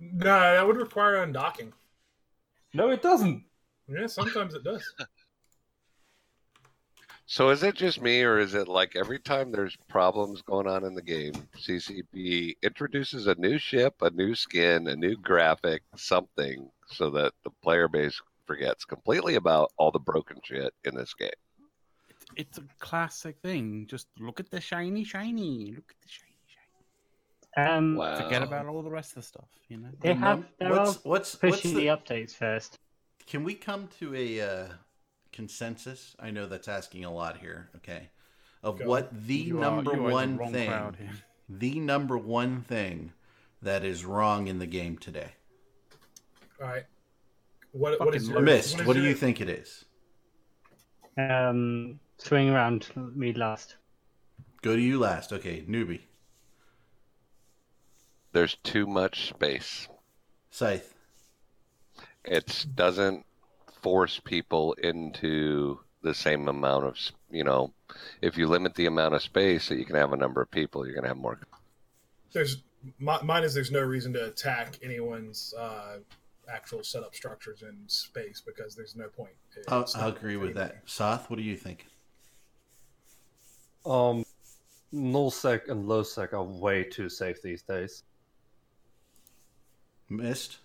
No, 0.00 0.24
that 0.24 0.66
would 0.66 0.78
require 0.78 1.26
undocking. 1.26 1.72
No, 2.72 2.88
it 2.88 3.02
doesn't. 3.02 3.44
Yeah, 3.90 4.06
sometimes 4.06 4.54
it 4.54 4.64
does. 4.64 4.82
So 7.26 7.50
is 7.50 7.62
it 7.62 7.76
just 7.76 8.02
me, 8.02 8.24
or 8.24 8.40
is 8.40 8.54
it 8.54 8.66
like 8.66 8.96
every 8.96 9.20
time 9.20 9.52
there's 9.52 9.76
problems 9.88 10.42
going 10.42 10.66
on 10.66 10.84
in 10.84 10.96
the 10.96 11.00
game, 11.00 11.32
CCP 11.56 12.56
introduces 12.60 13.28
a 13.28 13.36
new 13.36 13.56
ship, 13.56 13.94
a 14.00 14.10
new 14.10 14.34
skin, 14.34 14.88
a 14.88 14.96
new 14.96 15.16
graphic, 15.16 15.82
something, 15.94 16.68
so 16.88 17.08
that 17.10 17.32
the 17.44 17.50
player 17.62 17.86
base 17.86 18.20
forgets 18.46 18.84
completely 18.84 19.36
about 19.36 19.70
all 19.76 19.92
the 19.92 20.00
broken 20.00 20.40
shit 20.42 20.74
in 20.82 20.96
this 20.96 21.14
game? 21.14 21.30
It's 22.34 22.58
a 22.58 22.64
classic 22.80 23.36
thing. 23.44 23.86
Just 23.88 24.08
look 24.18 24.40
at 24.40 24.50
the 24.50 24.60
shiny, 24.60 25.04
shiny. 25.04 25.72
Look 25.76 25.88
at 25.88 26.00
the 26.02 26.08
shiny, 26.08 26.34
shiny. 26.48 27.68
Um, 27.68 27.94
Wow. 27.94 28.16
Forget 28.24 28.42
about 28.42 28.66
all 28.66 28.82
the 28.82 28.90
rest 28.90 29.10
of 29.12 29.22
the 29.22 29.22
stuff. 29.22 29.48
You 29.68 29.76
know. 29.76 29.90
They 30.00 30.14
have. 30.14 30.44
num- 30.60 30.70
what's 30.70 30.78
all 30.78 30.84
what's 30.84 31.04
what's 31.04 31.34
pushing 31.36 31.74
the, 31.74 31.82
the 31.82 31.86
updates 31.86 32.32
first. 32.32 32.76
Can 33.30 33.44
we 33.44 33.54
come 33.54 33.88
to 34.00 34.12
a 34.16 34.40
uh, 34.40 34.66
consensus? 35.32 36.16
I 36.18 36.32
know 36.32 36.46
that's 36.46 36.66
asking 36.66 37.04
a 37.04 37.12
lot 37.14 37.36
here. 37.38 37.70
Okay, 37.76 38.08
of 38.64 38.80
Go. 38.80 38.86
what 38.86 39.08
the 39.28 39.34
You 39.36 39.54
number 39.54 39.92
are 39.92 39.94
in 39.94 40.02
the 40.02 40.10
one 40.10 40.52
thing, 40.52 41.08
the 41.48 41.78
number 41.78 42.18
one 42.18 42.62
thing 42.62 43.12
that 43.62 43.84
is 43.84 44.04
wrong 44.04 44.48
in 44.48 44.58
the 44.58 44.66
game 44.66 44.98
today. 44.98 45.28
All 46.60 46.66
right. 46.66 46.82
What, 47.70 48.00
what 48.00 48.16
is 48.16 48.24
Fucking 48.24 48.34
your, 48.34 48.42
Mist. 48.42 48.80
is 48.80 48.84
What 48.86 48.94
do 48.94 49.00
your- 49.00 49.10
you 49.10 49.14
think 49.14 49.40
it 49.40 49.48
is? 49.48 49.84
Um, 51.16 52.00
swing 52.18 52.50
around. 52.50 52.88
Me 52.96 53.32
last. 53.32 53.76
Go 54.60 54.74
to 54.74 54.82
you 54.82 54.98
last. 54.98 55.32
Okay, 55.32 55.62
newbie. 55.68 56.00
There's 58.32 58.56
too 58.64 58.88
much 58.88 59.28
space. 59.28 59.86
Scythe. 60.50 60.94
It 62.24 62.66
doesn't 62.74 63.24
force 63.82 64.20
people 64.20 64.74
into 64.74 65.80
the 66.02 66.14
same 66.14 66.48
amount 66.48 66.84
of, 66.84 66.96
you 67.30 67.44
know, 67.44 67.72
if 68.22 68.36
you 68.36 68.46
limit 68.46 68.74
the 68.74 68.86
amount 68.86 69.14
of 69.14 69.22
space 69.22 69.68
that 69.68 69.78
you 69.78 69.84
can 69.84 69.96
have 69.96 70.12
a 70.12 70.16
number 70.16 70.40
of 70.40 70.50
people, 70.50 70.84
you're 70.84 70.94
going 70.94 71.04
to 71.04 71.08
have 71.08 71.16
more. 71.16 71.38
There's 72.32 72.62
mi- 72.98 73.18
mine 73.22 73.44
is 73.44 73.54
there's 73.54 73.70
no 73.70 73.82
reason 73.82 74.12
to 74.14 74.26
attack 74.26 74.78
anyone's 74.82 75.54
uh, 75.58 75.98
actual 76.48 76.82
setup 76.82 77.14
structures 77.14 77.62
in 77.62 77.76
space 77.86 78.42
because 78.44 78.74
there's 78.74 78.96
no 78.96 79.08
point. 79.08 79.32
I'll, 79.68 79.86
I'll 79.96 80.08
agree 80.10 80.36
with 80.36 80.54
that. 80.54 80.82
Soth, 80.86 81.28
what 81.30 81.36
do 81.36 81.42
you 81.42 81.56
think? 81.56 81.86
Um, 83.84 84.24
null 84.92 85.30
sec 85.30 85.68
and 85.68 85.88
low 85.88 86.02
sec 86.02 86.32
are 86.32 86.42
way 86.42 86.84
too 86.84 87.08
safe 87.08 87.42
these 87.42 87.62
days. 87.62 88.02
Mist. 90.08 90.58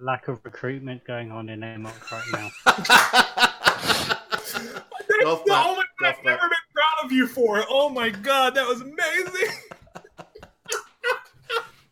Lack 0.00 0.28
of 0.28 0.38
recruitment 0.44 1.04
going 1.04 1.32
on 1.32 1.48
in 1.48 1.62
Amok 1.62 2.12
right 2.12 2.24
now. 2.32 2.48
That's 2.66 4.52
Golf 5.24 5.44
the 5.44 5.52
only 5.56 5.82
thing 5.98 6.06
I've 6.06 6.24
never 6.24 6.48
been 6.48 6.58
proud 6.72 7.04
of 7.04 7.10
you 7.12 7.26
for. 7.26 7.64
Oh 7.68 7.88
my 7.88 8.10
god, 8.10 8.54
that 8.54 8.66
was 8.66 8.80
amazing. 8.80 9.56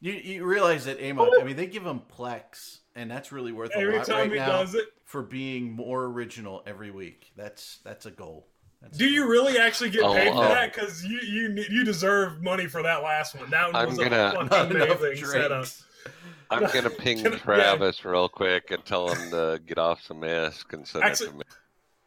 You, 0.02 0.12
you 0.12 0.44
realize 0.44 0.84
that 0.84 1.00
Amok, 1.02 1.30
I 1.40 1.42
mean, 1.42 1.57
they 1.57 1.66
give 1.66 1.84
him 1.84 2.00
Plex, 2.16 2.78
and 2.94 3.11
that's 3.11 3.32
really 3.32 3.50
worth 3.50 3.74
a 3.74 3.80
lot 3.84 4.04
time 4.07 4.16
right 4.28 4.32
he 4.32 4.36
now 4.36 4.46
does 4.59 4.74
it. 4.76 4.84
for 5.04 5.22
being 5.22 5.72
more 5.72 6.04
original 6.04 6.62
every 6.64 6.92
week. 6.92 7.32
That's 7.34 7.78
that's 7.82 8.07
a 8.07 8.12
goal. 8.12 8.46
That's 8.80 8.96
Do 8.98 9.07
you 9.07 9.26
really 9.28 9.59
actually 9.59 9.90
get 9.90 10.04
Oh, 10.04 10.12
paid 10.12 10.28
for 10.28 10.44
oh. 10.44 10.48
that? 10.48 10.72
Because 10.72 11.02
you 11.04 11.18
you 11.20 11.64
you 11.70 11.82
deserve 11.82 12.40
money 12.40 12.66
for 12.66 12.82
that 12.84 13.02
last 13.02 13.34
one. 13.36 13.50
That 13.50 13.72
one 13.72 13.74
I'm 13.82 13.88
was 13.88 13.98
gonna- 13.98 14.14
a 14.38 14.44
Not 14.44 14.48
fucking 14.50 14.76
enough 14.82 15.00
amazing 15.00 15.26
setup. 15.26 15.48
drinks. 15.48 15.84
I'm 16.50 16.61
going 16.61 16.84
to 16.84 16.90
ping 16.90 17.18
Can 17.22 17.32
I- 17.32 17.36
yeah. 17.36 17.42
Travis 17.42 18.04
real 18.04 18.28
quick 18.28 18.70
and 18.70 18.84
tell 18.84 19.09
him 19.09 19.30
to 19.30 19.61
get 19.66 19.78
off 19.78 20.02
some 20.02 20.20
mask 20.20 20.72
and 20.72 20.86
send 20.86 21.04
Actually- 21.04 21.26
it 21.28 21.30
to 21.30 21.36
me. 21.36 21.42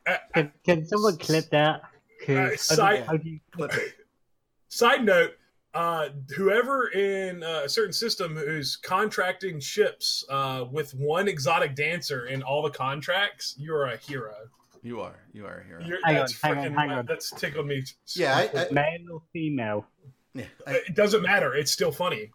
Uh, 0.07 0.17
Can, 0.33 0.51
can 0.65 0.85
someone 0.87 1.17
clip 1.17 1.49
that? 1.51 1.81
'Cause 2.25 2.29
Uh, 2.37 2.39
I 2.39 2.45
don't- 2.47 2.59
side- 2.59 3.05
how 3.05 3.17
do 3.17 3.29
you- 3.29 3.39
Clip 3.51 3.73
it. 3.73 3.93
Side 4.69 5.03
note: 5.03 5.31
uh, 5.73 6.09
whoever 6.35 6.89
in 6.89 7.43
uh, 7.43 7.61
a 7.65 7.69
certain 7.69 7.93
system 7.93 8.35
who's 8.35 8.75
contracting 8.75 9.59
ships 9.59 10.23
uh, 10.29 10.65
with 10.71 10.93
one 10.95 11.27
exotic 11.27 11.75
dancer 11.75 12.25
in 12.27 12.41
all 12.43 12.61
the 12.63 12.69
contracts, 12.71 13.55
you're 13.57 13.85
a 13.85 13.97
hero. 13.97 14.35
You 14.81 15.01
are. 15.01 15.19
You 15.33 15.45
are 15.45 15.59
a 15.59 15.63
hero. 15.63 15.83
You're, 15.83 15.97
Hang 16.05 16.15
on, 16.15 16.21
that's 16.21 16.41
hang 16.41 16.57
on, 16.57 16.63
freaking- 16.65 16.75
hang 16.75 16.91
on. 16.91 17.05
That's 17.05 17.31
tickled 17.31 17.67
me. 17.67 17.83
Yeah, 18.15 18.35
I- 18.37 18.65
I- 18.65 18.71
male 18.71 19.11
or 19.13 19.21
female? 19.33 19.85
yeah. 20.33 20.45
I- 20.67 20.75
it 20.87 20.95
doesn't 20.95 21.21
matter. 21.21 21.53
It's 21.55 21.71
still 21.71 21.91
funny. 21.91 22.31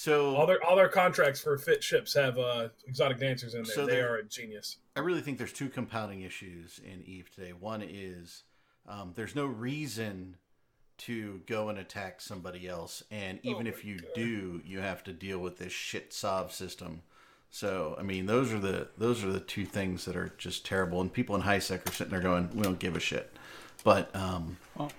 So 0.00 0.34
All 0.34 0.46
their 0.46 0.64
all 0.64 0.76
their 0.76 0.88
contracts 0.88 1.40
for 1.40 1.58
fit 1.58 1.84
ships 1.84 2.14
have 2.14 2.38
uh, 2.38 2.68
exotic 2.86 3.18
dancers 3.18 3.54
in 3.54 3.64
there. 3.64 3.74
So 3.74 3.84
they 3.86 3.96
they're- 3.96 4.16
a 4.16 4.24
genius. 4.24 4.78
I 4.96 5.00
really 5.00 5.20
think 5.20 5.36
there's 5.36 5.52
two 5.52 5.68
compounding 5.68 6.22
issues 6.22 6.80
in 6.84 7.02
Eve 7.04 7.30
today. 7.34 7.52
One 7.52 7.82
is 7.82 8.44
um, 8.88 9.12
there's 9.14 9.34
no 9.34 9.44
reason 9.46 10.36
to 10.98 11.40
go 11.46 11.68
and 11.68 11.78
attack 11.78 12.20
somebody 12.20 12.66
else, 12.68 13.02
and 13.10 13.38
even 13.42 13.66
Oh 13.66 13.70
if 13.70 13.84
you 13.84 13.98
God. 13.98 14.08
do, 14.14 14.60
you 14.64 14.80
have 14.80 15.04
to 15.04 15.12
deal 15.12 15.38
with 15.38 15.58
this 15.58 15.72
shit 15.72 16.12
sov 16.14 16.52
system. 16.52 17.02
So 17.50 17.94
I 17.98 18.02
mean, 18.02 18.24
those 18.24 18.52
are 18.54 18.58
the 18.58 18.88
those 18.96 19.22
are 19.22 19.30
the 19.32 19.40
two 19.40 19.66
things 19.66 20.06
that 20.06 20.16
are 20.16 20.32
just 20.38 20.64
terrible, 20.64 21.00
and 21.02 21.12
people 21.12 21.34
in 21.36 21.42
high 21.42 21.58
sec 21.58 21.86
are 21.88 21.92
sitting 21.92 22.10
there 22.12 22.20
going, 22.20 22.48
"We 22.54 22.62
don't 22.62 22.78
give 22.78 22.96
a 22.96 23.00
shit." 23.00 23.34
But 23.84 24.14
um, 24.16 24.56
Well, 24.76 24.92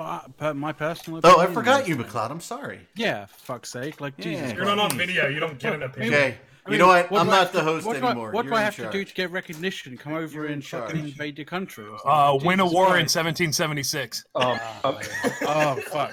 I, 0.00 0.26
per, 0.36 0.54
my 0.54 0.72
personal. 0.72 1.20
oh, 1.24 1.40
I 1.40 1.46
forgot 1.46 1.86
you, 1.88 1.94
that- 1.96 2.08
McLeod. 2.08 2.30
I'm 2.30 2.40
sorry. 2.40 2.80
Yeah, 2.96 3.26
fuck's 3.26 3.70
sake! 3.70 4.00
Like 4.00 4.14
Yeah. 4.18 4.24
Jesus. 4.24 4.52
You're 4.52 4.64
Christ. 4.64 4.76
not 4.76 4.92
on 4.92 4.98
video. 4.98 5.28
You 5.28 5.40
don't 5.40 5.58
get 5.58 5.74
an 5.74 5.82
opinion. 5.82 6.14
Okay, 6.14 6.26
I 6.26 6.70
you 6.70 6.70
mean, 6.72 6.78
know 6.80 6.86
what? 6.88 7.08
do 7.10 7.16
I'm 7.16 7.26
not 7.26 7.38
have 7.38 7.52
the 7.52 7.62
host 7.62 7.86
what 7.86 7.98
do 7.98 8.04
I- 8.06 8.10
anymore. 8.10 8.30
what 8.32 8.42
do 8.42 8.48
You're 8.48 8.56
I 8.56 8.60
in 8.60 8.64
have 8.64 8.76
to 8.76 8.90
do 8.90 9.04
to 9.04 9.14
get 9.14 9.30
recognition? 9.30 9.96
Come 9.98 10.14
over 10.14 10.32
You're 10.34 10.46
in 10.46 10.52
and 10.54 10.64
fucking 10.66 11.00
invade 11.00 11.38
your 11.38 11.44
country. 11.46 11.84
Or 11.86 11.98
Uh, 12.10 12.34
win 12.42 12.60
a 12.60 12.64
Jesus 12.64 12.74
war 12.74 12.86
in 12.96 13.06
1776. 13.08 14.24
Um, 14.34 14.58
um, 14.84 14.96
Oh 15.42 15.76
fuck! 15.90 16.12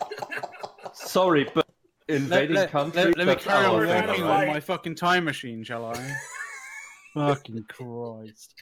sorry, 0.93 1.49
but 1.55 1.67
invading 2.07 2.55
let, 2.55 2.71
country. 2.71 3.05
let, 3.05 3.17
let 3.17 3.27
me 3.27 3.35
carry 3.35 3.65
on 3.65 3.75
we're 3.77 3.87
thing, 3.87 4.03
trying 4.03 4.17
to 4.17 4.23
walking 4.23 4.23
on 4.25 4.47
my 4.47 4.59
fucking 4.59 4.95
time 4.95 5.23
machine, 5.25 5.63
shall 5.63 5.85
I? 5.85 6.15
fucking 7.13 7.63
Christ! 7.69 8.53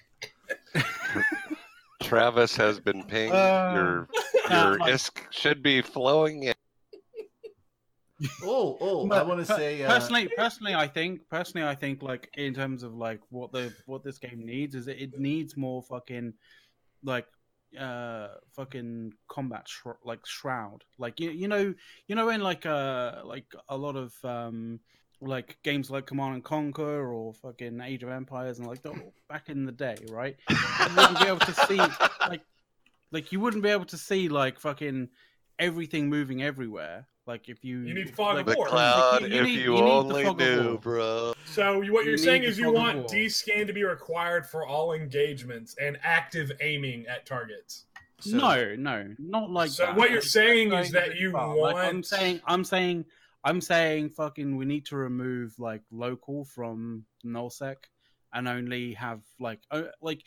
Travis 2.02 2.56
has 2.56 2.80
been 2.80 3.04
pinged. 3.04 3.34
Uh, 3.36 3.72
your 3.76 4.08
your 4.50 4.78
like- 4.80 4.94
ISK 4.94 5.18
should 5.32 5.62
be 5.62 5.82
flowing 5.82 6.44
in. 6.44 6.54
Oh, 8.44 8.78
oh, 8.82 9.10
I 9.12 9.24
want 9.24 9.40
to 9.40 9.48
Per- 9.48 9.58
say 9.58 9.84
uh, 9.84 9.88
personally, 9.88 10.30
personally, 10.36 10.76
I 10.76 10.88
think 10.88 11.22
personally, 11.30 11.66
I 11.66 11.74
think 11.76 12.02
like 12.04 12.30
in 12.34 12.54
terms 12.54 12.84
of 12.84 12.94
like 12.94 13.22
what 13.30 13.54
the 13.54 13.74
what 13.86 14.04
this 14.04 14.18
game 14.18 14.46
needs 14.46 14.76
is 14.76 14.90
it, 14.90 15.00
it 15.00 15.20
needs 15.20 15.56
more 15.56 15.82
fucking 15.84 16.34
like 17.04 17.26
uh 17.80 18.30
fucking 18.56 19.14
combat 19.30 19.68
shro- 19.68 20.04
like 20.04 20.26
shroud 20.26 20.84
like 20.98 21.20
you, 21.20 21.30
you 21.30 21.48
know 21.48 21.72
you 22.08 22.16
know 22.16 22.30
in 22.30 22.42
like 22.42 22.66
uh 22.66 23.22
like 23.24 23.46
a 23.70 23.78
lot 23.78 23.96
of 23.96 24.12
um 24.24 24.80
like 25.22 25.58
games 25.64 25.90
like 25.92 26.06
command 26.06 26.36
and 26.36 26.44
conquer 26.44 27.12
or 27.12 27.34
fucking 27.34 27.82
age 27.82 28.04
of 28.04 28.10
empires 28.10 28.58
and 28.60 28.68
like 28.68 28.82
the, 28.82 28.94
back 29.28 29.50
in 29.50 29.66
the 29.66 29.72
day 29.72 29.98
right 30.10 30.38
you 30.50 30.56
wouldn't 30.96 31.20
be 31.20 31.28
able 31.28 31.40
to 31.40 31.54
see 31.54 31.78
like 32.30 32.42
like 33.12 33.32
you 33.32 33.40
wouldn't 33.40 33.64
be 33.64 33.70
able 33.70 33.86
to 33.86 33.98
see 33.98 34.30
like 34.30 34.60
fucking 34.60 35.10
everything 35.58 36.08
moving 36.10 36.42
everywhere. 36.42 37.06
Like 37.28 37.50
if 37.50 37.66
you 37.66 37.80
You 37.80 37.94
need 37.94 38.16
fog 38.16 38.36
like, 38.38 38.48
of 38.48 38.54
The 38.54 38.58
war. 38.58 38.68
cloud, 38.68 39.22
you 39.22 39.28
if 39.28 39.44
need- 39.46 39.60
you, 39.60 39.76
you 39.76 39.78
only 39.78 40.24
fog 40.24 40.40
of 40.42 40.48
knew, 40.48 40.70
war. 40.70 40.78
bro. 40.80 41.34
So 41.46 41.82
you- 41.82 41.92
what 41.92 42.06
You 42.06 42.12
you're 42.12 42.18
saying 42.18 42.44
is 42.44 42.58
you 42.58 42.72
want. 42.72 43.08
D 43.10 43.28
scan 43.30 43.68
to 43.68 43.74
be 43.74 43.84
required 43.84 44.46
for 44.46 44.66
all 44.66 44.94
engagements 44.94 45.76
and 45.82 45.98
active 46.04 46.52
aiming 46.62 47.08
at 47.08 47.26
targets. 47.26 47.86
So- 48.22 48.38
no, 48.38 48.76
no, 48.76 49.16
not 49.20 49.50
like 49.52 49.70
so 49.72 49.86
that. 49.88 49.96
what 49.96 50.12
you're 50.12 50.22
saying 50.22 50.72
is 50.74 50.92
that 50.92 51.18
you 51.18 51.34
want. 51.34 51.60
Like, 51.60 51.76
I'm 51.88 52.04
saying, 52.04 52.42
I'm 52.46 52.64
saying, 52.64 53.06
I'm 53.44 53.62
saying, 53.62 54.10
fucking, 54.12 54.58
we 54.58 54.66
need 54.66 54.86
to 54.88 54.98
remove 54.98 55.54
like 55.60 55.82
local 55.92 56.46
from 56.46 57.06
nullsec 57.26 57.78
and 58.34 58.48
only 58.48 58.94
have 58.94 59.22
like, 59.40 59.62
like, 60.02 60.22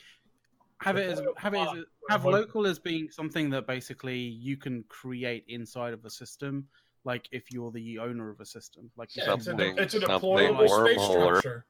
have 0.81 0.97
it 0.97 1.11
as 1.11 1.23
have 1.37 1.55
it 1.55 1.61
as 1.61 1.85
have 2.11 2.25
local 2.25 2.67
as 2.67 2.79
being 2.79 3.09
something 3.11 3.51
that 3.51 3.67
basically 3.69 4.19
you 4.19 4.57
can 4.57 4.83
create 4.89 5.45
inside 5.49 5.93
of 5.93 6.05
a 6.05 6.11
system. 6.11 6.67
Like 7.05 7.29
if 7.33 7.53
you're 7.53 7.71
the 7.71 7.99
owner 7.99 8.31
of 8.31 8.41
a 8.41 8.45
system, 8.47 8.91
like 8.97 9.11
if 9.17 9.25
Yeah, 9.27 9.35
it's 9.35 9.47
a, 9.47 9.83
it's 9.83 9.95
a 9.95 10.01
deployable 10.01 10.69
space 10.69 10.99
wormhole. 10.99 11.37
structure. 11.39 11.67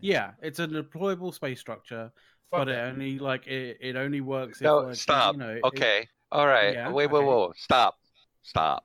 yeah, 0.00 0.32
it's 0.42 0.58
a 0.60 0.68
deployable 0.68 1.32
space 1.34 1.58
structure, 1.58 2.12
Fuck 2.50 2.60
but 2.60 2.68
it 2.68 2.72
that. 2.72 2.92
only 2.92 3.18
like 3.18 3.46
it, 3.48 3.78
it 3.80 3.96
only 3.96 4.20
works. 4.20 4.60
No, 4.60 4.80
if, 4.80 4.86
like, 4.86 4.94
stop. 4.96 5.34
You 5.34 5.40
know, 5.40 5.50
it- 5.50 5.64
Okay. 5.64 6.06
All 6.30 6.46
right. 6.46 6.74
Yeah, 6.74 6.90
wait, 6.90 7.10
wait, 7.10 7.18
okay. 7.20 7.26
whoa. 7.26 7.52
Stop. 7.56 7.96
Stop. 8.42 8.84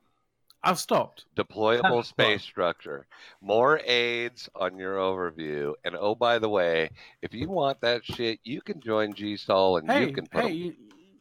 I've 0.64 0.78
stopped. 0.78 1.24
Deployable 1.36 2.04
space 2.04 2.42
structure. 2.42 3.06
More 3.40 3.80
aids 3.84 4.48
on 4.54 4.78
your 4.78 4.96
overview. 4.96 5.74
And 5.84 5.96
oh, 5.98 6.14
by 6.14 6.38
the 6.38 6.48
way, 6.48 6.90
if 7.20 7.34
you 7.34 7.48
want 7.48 7.80
that 7.80 8.04
shit, 8.04 8.38
you 8.44 8.60
can 8.60 8.80
join 8.80 9.12
GSOL 9.12 9.80
and 9.80 9.90
hey, 9.90 10.06
you 10.06 10.12
can 10.12 10.26
put 10.26 10.44
hey, 10.44 10.52
you, 10.52 10.74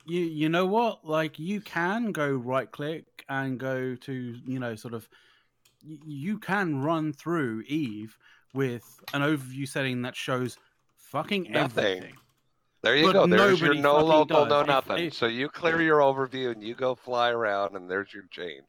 you 0.06 0.22
you 0.22 0.50
know 0.50 0.66
what? 0.66 1.06
Like 1.06 1.40
you 1.40 1.62
can 1.62 2.12
go 2.12 2.30
right 2.30 2.70
click 2.70 3.26
and 3.30 3.60
go 3.60 3.96
to 3.96 4.14
you 4.46 4.60
know 4.60 4.76
sort 4.76 4.94
of 4.94 5.10
you 5.84 6.38
can 6.38 6.82
run 6.82 7.12
through 7.12 7.64
Eve 7.68 8.18
with 8.54 9.00
an 9.14 9.22
overview 9.22 9.68
setting 9.68 10.04
that 10.04 10.16
shows 10.16 10.58
fucking 10.98 11.48
Nothing. 11.50 11.86
everything. 11.86 12.14
There 12.84 12.96
you 12.96 13.06
but 13.06 13.14
go. 13.14 13.28
There's 13.28 13.62
your 13.62 13.76
no 13.76 14.00
local, 14.04 14.46
no 14.46 14.50
does. 14.50 14.62
If- 14.62 14.68
nothing. 14.68 15.06
if- 15.06 15.14
so 15.14 15.28
you 15.28 15.50
clear 15.50 15.82
your 15.82 16.00
overview 16.00 16.52
and 16.52 16.64
you 16.64 16.76
go 16.76 16.96
fly 16.96 17.30
around, 17.30 17.76
and 17.76 17.90
there's 17.90 18.14
your 18.14 18.24
change. 18.32 18.66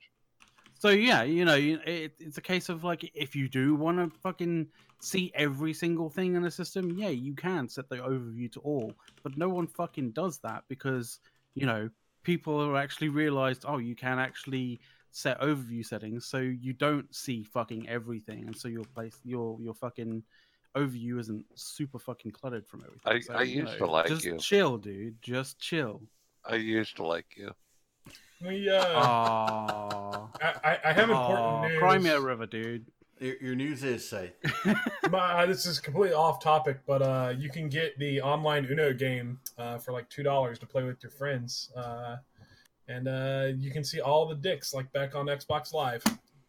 So 0.82 0.88
yeah, 0.88 1.22
you 1.22 1.44
know, 1.44 1.54
it, 1.54 2.12
it's 2.18 2.38
a 2.38 2.42
case 2.42 2.68
of 2.68 2.82
like 2.82 3.08
if 3.14 3.36
you 3.36 3.48
do 3.48 3.76
want 3.76 3.98
to 3.98 4.18
fucking 4.18 4.66
see 5.00 5.30
every 5.36 5.72
single 5.72 6.10
thing 6.10 6.34
in 6.34 6.42
the 6.42 6.50
system, 6.50 6.98
yeah, 6.98 7.10
you 7.10 7.36
can 7.36 7.68
set 7.68 7.88
the 7.88 7.98
overview 7.98 8.50
to 8.50 8.58
all, 8.62 8.92
but 9.22 9.38
no 9.38 9.48
one 9.48 9.68
fucking 9.68 10.10
does 10.10 10.38
that 10.38 10.64
because 10.68 11.20
you 11.54 11.66
know 11.66 11.88
people 12.24 12.66
have 12.66 12.74
actually 12.74 13.10
realized, 13.10 13.64
oh, 13.64 13.78
you 13.78 13.94
can 13.94 14.18
actually 14.18 14.80
set 15.12 15.40
overview 15.40 15.86
settings, 15.86 16.26
so 16.26 16.38
you 16.38 16.72
don't 16.72 17.14
see 17.14 17.44
fucking 17.44 17.88
everything, 17.88 18.42
and 18.46 18.56
so 18.56 18.66
your 18.66 18.82
place, 18.92 19.16
your 19.22 19.56
your 19.60 19.74
fucking 19.74 20.20
overview 20.76 21.20
isn't 21.20 21.44
super 21.54 22.00
fucking 22.00 22.32
cluttered 22.32 22.66
from 22.66 22.82
everything. 22.84 23.22
I- 23.22 23.32
So, 23.32 23.34
I 23.34 23.42
used 23.42 23.78
know, 23.78 23.86
to 23.86 23.92
like 23.92 24.08
just 24.08 24.24
you. 24.24 24.36
chill, 24.38 24.78
dude, 24.78 25.22
just 25.22 25.60
chill. 25.60 26.02
I 26.44 26.56
used 26.56 26.96
to 26.96 27.04
like 27.04 27.36
you. 27.36 27.52
We, 28.44 28.68
uh, 28.68 28.82
Ah, 28.84 30.28
I, 30.40 30.54
I, 30.72 30.78
I 30.86 30.92
have 30.92 31.10
important 31.10 31.62
news. 31.70 31.78
Cry 31.78 31.98
me 31.98 32.10
a 32.10 32.20
river, 32.20 32.46
dude. 32.46 32.84
Your, 33.20 33.36
your 33.40 33.54
news 33.54 33.84
is 33.84 34.08
safe. 34.08 34.32
My, 35.10 35.46
this 35.46 35.64
is 35.64 35.78
completely 35.78 36.14
off 36.14 36.42
topic, 36.42 36.80
but 36.86 37.02
uh, 37.02 37.32
you 37.38 37.48
can 37.50 37.68
get 37.68 37.96
the 38.00 38.20
online 38.20 38.66
Uno 38.68 38.92
game 38.92 39.38
uh, 39.58 39.78
for 39.78 39.92
like 39.92 40.08
two 40.10 40.24
dollars 40.24 40.58
to 40.58 40.66
play 40.66 40.82
with 40.82 41.00
your 41.04 41.12
friends, 41.12 41.70
uh, 41.76 42.16
and 42.88 43.06
uh, 43.06 43.48
you 43.56 43.70
can 43.70 43.84
see 43.84 44.00
all 44.00 44.26
the 44.26 44.34
dicks 44.34 44.74
like 44.74 44.92
back 44.92 45.14
on 45.14 45.26
Xbox 45.26 45.72
Live. 45.72 46.02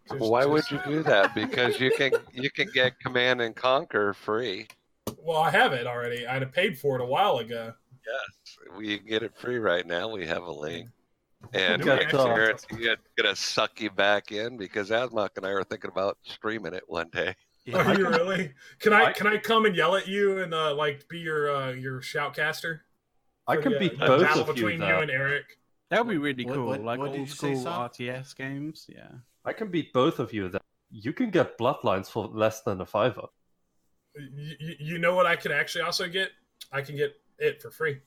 Just- 0.10 0.20
Why 0.20 0.46
would 0.48 0.70
you 0.72 0.80
do 0.86 1.04
that? 1.04 1.36
Because 1.36 1.80
you 1.80 1.92
can 1.92 2.12
you 2.34 2.50
can 2.50 2.68
get 2.74 3.00
Command 3.00 3.40
and 3.42 3.56
Conquer 3.56 4.14
free. 4.14 4.68
Well, 5.20 5.38
I 5.38 5.52
have 5.52 5.74
it 5.74 5.86
already. 5.86 6.26
I'd 6.26 6.42
have 6.42 6.52
paid 6.54 6.78
for 6.80 6.96
it 6.96 7.02
a 7.04 7.06
while 7.06 7.38
ago. 7.38 7.72
Yes, 8.06 8.58
we 8.78 8.98
can 8.98 9.08
get 9.08 9.22
it 9.22 9.34
free 9.38 9.60
right 9.60 9.86
now. 9.86 10.10
We 10.10 10.26
have 10.26 10.44
a 10.44 10.52
link. 10.52 10.90
And 11.52 11.84
Got, 11.84 12.00
next 12.00 12.14
uh, 12.14 12.36
it's 12.50 12.66
gonna- 12.66 12.96
gonna 13.18 13.36
suck 13.36 13.82
you 13.82 13.92
back 13.92 14.32
in 14.32 14.58
because 14.58 14.90
Asmok 14.90 15.30
and 15.38 15.46
I 15.46 15.50
are 15.50 15.64
thinking 15.64 15.92
about 15.92 16.18
streaming 16.24 16.74
it 16.74 16.84
one 16.88 17.10
day. 17.12 17.36
Are 17.74 17.98
you 17.98 18.08
really? 18.10 18.54
Can 18.80 18.94
I 18.94 19.06
I- 19.06 19.14
can 19.14 19.28
I 19.28 19.38
come 19.38 19.66
and 19.66 19.76
yell 19.76 19.96
at 19.96 20.08
you 20.08 20.42
and 20.42 20.54
uh, 20.54 20.74
like 20.74 21.08
be 21.08 21.20
your 21.20 21.54
uh, 21.56 21.72
your 21.72 22.02
shoutcaster? 22.02 22.80
I 23.48 23.58
can 23.58 23.74
the, 23.74 23.80
beat 23.80 24.02
uh, 24.02 24.08
both 24.08 24.22
battle 24.24 24.42
of 24.42 24.48
you 24.50 24.54
between 24.54 24.74
you 24.80 24.86
there. 24.86 25.02
and 25.02 25.12
Eric. 25.12 25.60
That 25.90 26.06
would 26.06 26.12
be 26.12 26.18
really 26.18 26.46
What- 26.46 26.56
cool, 26.56 26.66
what- 26.68 26.82
like 26.84 27.00
what 27.00 27.12
did 27.12 27.20
old 27.20 27.28
you 27.30 27.34
say, 27.34 27.54
school 27.56 27.64
Soft? 27.64 28.00
RTS 28.00 28.36
games. 28.36 28.86
Yeah. 28.90 29.10
I 29.46 29.54
can 29.54 29.70
beat 29.70 29.94
both 29.94 30.20
of 30.20 30.34
you. 30.34 30.50
That 30.50 30.62
you 30.90 31.14
can 31.14 31.30
get 31.30 31.58
bloodlines 31.58 32.08
for 32.10 32.26
less 32.28 32.62
than 32.62 32.82
a 32.82 32.86
fiver. 32.86 33.28
You, 34.16 34.56
you- 34.60 34.76
you 34.80 34.98
know 34.98 35.16
what 35.16 35.26
I 35.26 35.36
could 35.36 35.52
actually 35.52 35.84
also 35.84 36.08
get? 36.08 36.30
I 36.72 36.82
can 36.82 36.96
get 36.96 37.16
it 37.40 37.62
for 37.62 37.70
free. 37.72 38.00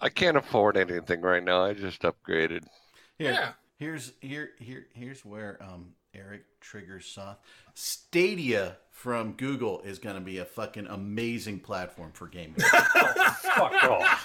I 0.00 0.08
can't 0.08 0.36
afford 0.36 0.76
anything 0.76 1.20
right 1.20 1.42
now. 1.42 1.64
I 1.64 1.74
just 1.74 2.02
upgraded. 2.02 2.64
Here, 3.18 3.32
Yeah. 3.32 3.52
Here's 3.76 4.12
here 4.20 4.50
here 4.60 4.86
here's 4.94 5.24
where 5.24 5.58
um 5.62 5.94
Eric 6.14 6.44
triggers 6.60 7.06
Soth. 7.06 7.38
Stadia 7.74 8.76
from 8.90 9.32
Google 9.32 9.80
is 9.80 9.98
going 9.98 10.14
to 10.14 10.20
be 10.20 10.38
a 10.38 10.44
fucking 10.44 10.86
amazing 10.86 11.58
platform 11.58 12.12
for 12.12 12.28
gaming. 12.28 12.54
Fuck 12.60 13.72
off. 13.82 14.22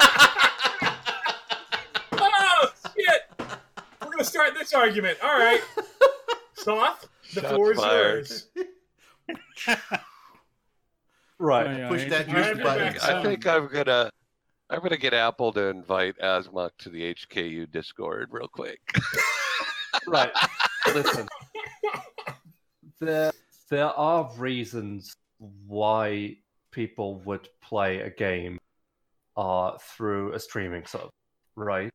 oh 2.13 2.71
shit! 2.95 3.21
We're 4.01 4.11
gonna 4.11 4.23
start 4.23 4.53
this 4.53 4.71
argument. 4.73 5.17
All 5.23 5.37
right, 5.39 5.61
Soth, 6.53 7.07
the 7.33 7.41
Shots 7.41 7.53
floor 7.53 7.71
is 7.71 7.79
fired. 7.79 8.29
yours. 8.29 8.47
Right. 11.41 11.87
Push 11.87 12.09
that 12.09 12.27
I 12.29 12.33
juice 12.53 12.61
button. 12.63 12.95
I 13.01 13.23
think 13.23 13.47
I'm 13.47 13.67
gonna 13.67 14.11
I'm 14.71 14.81
gonna 14.81 14.97
get 14.97 15.15
Apple 15.15 15.51
to 15.53 15.67
invite 15.67 16.17
Asmok 16.19 16.71
to 16.79 16.89
the 16.89 17.15
HKU 17.15 17.71
Discord 17.71 18.29
real 18.31 18.47
quick. 18.47 18.79
right. 20.07 20.31
Listen, 20.93 21.27
there 22.99 23.31
there 23.71 23.87
are 23.87 24.31
reasons 24.37 25.15
why 25.65 26.37
people 26.71 27.15
would 27.21 27.49
play 27.63 28.01
a 28.01 28.11
game 28.11 28.59
uh, 29.35 29.71
through 29.79 30.33
a 30.33 30.39
streaming 30.39 30.85
service, 30.85 31.09
right? 31.55 31.91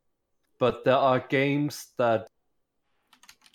But 0.59 0.85
there 0.85 0.97
are 0.97 1.21
games 1.21 1.93
that 1.97 2.27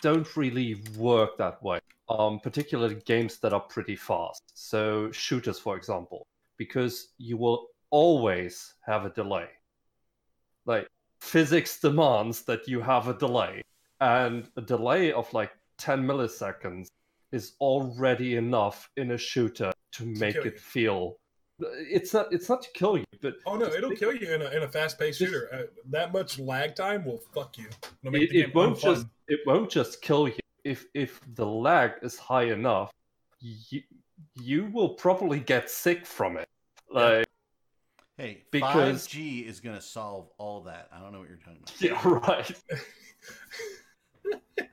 don't 0.00 0.34
really 0.34 0.82
work 0.96 1.36
that 1.36 1.62
way. 1.62 1.80
Um, 2.08 2.40
particularly 2.40 2.96
games 3.04 3.38
that 3.38 3.52
are 3.52 3.60
pretty 3.60 3.96
fast. 3.96 4.42
So 4.54 5.12
shooters, 5.12 5.58
for 5.58 5.76
example, 5.76 6.26
because 6.56 7.12
you 7.18 7.36
will 7.36 7.68
always 7.90 8.74
have 8.86 9.04
a 9.04 9.10
delay. 9.10 9.48
Like 10.66 10.88
physics 11.20 11.80
demands 11.80 12.42
that 12.42 12.66
you 12.68 12.80
have 12.80 13.08
a 13.08 13.14
delay 13.14 13.62
and 14.00 14.48
a 14.56 14.62
delay 14.62 15.12
of 15.12 15.32
like 15.34 15.50
10 15.78 16.02
milliseconds 16.04 16.88
is 17.32 17.52
already 17.60 18.36
enough 18.36 18.90
in 18.96 19.12
a 19.12 19.18
shooter 19.18 19.72
to 19.92 20.04
make 20.04 20.34
kill 20.34 20.44
it 20.46 20.54
you. 20.54 20.58
feel 20.58 21.16
it's 21.60 22.14
not 22.14 22.32
it's 22.32 22.48
not 22.48 22.62
to 22.62 22.68
kill 22.72 22.96
you 22.96 23.04
but 23.20 23.34
Oh 23.46 23.56
no, 23.56 23.66
it'll 23.66 23.90
kill 23.90 24.14
you 24.14 24.32
in 24.34 24.40
a, 24.40 24.46
in 24.46 24.62
a 24.62 24.68
fast 24.68 24.98
paced 24.98 25.18
Just- 25.18 25.30
shooter. 25.32 25.48
Uh, 25.52 25.62
that 25.90 26.12
much 26.12 26.38
lag 26.38 26.74
time 26.74 27.04
will 27.04 27.20
fuck 27.34 27.58
you. 27.58 27.66
It, 28.04 28.34
it 28.34 28.54
won't 28.54 28.78
unfun. 28.78 28.82
just 28.82 29.06
it 29.28 29.40
won't 29.46 29.70
just 29.70 30.00
kill 30.00 30.28
you 30.28 30.38
if 30.64 30.86
if 30.94 31.20
the 31.34 31.46
lag 31.46 31.92
is 32.02 32.18
high 32.18 32.44
enough 32.44 32.90
you 33.40 33.82
you 34.34 34.66
will 34.72 34.90
probably 34.90 35.40
get 35.40 35.70
sick 35.70 36.04
from 36.06 36.36
it 36.36 36.48
like 36.90 37.26
Hey, 38.20 38.44
Because- 38.50 39.08
5G 39.08 39.46
is 39.46 39.60
going 39.60 39.76
to 39.76 39.80
solve 39.82 40.28
all 40.36 40.60
that. 40.64 40.90
I 40.92 41.00
don't 41.00 41.10
know 41.12 41.20
what 41.20 41.28
you're 41.28 41.38
talking 41.38 41.62
about. 41.62 41.80
yeah 41.80 42.00
right 42.04 42.52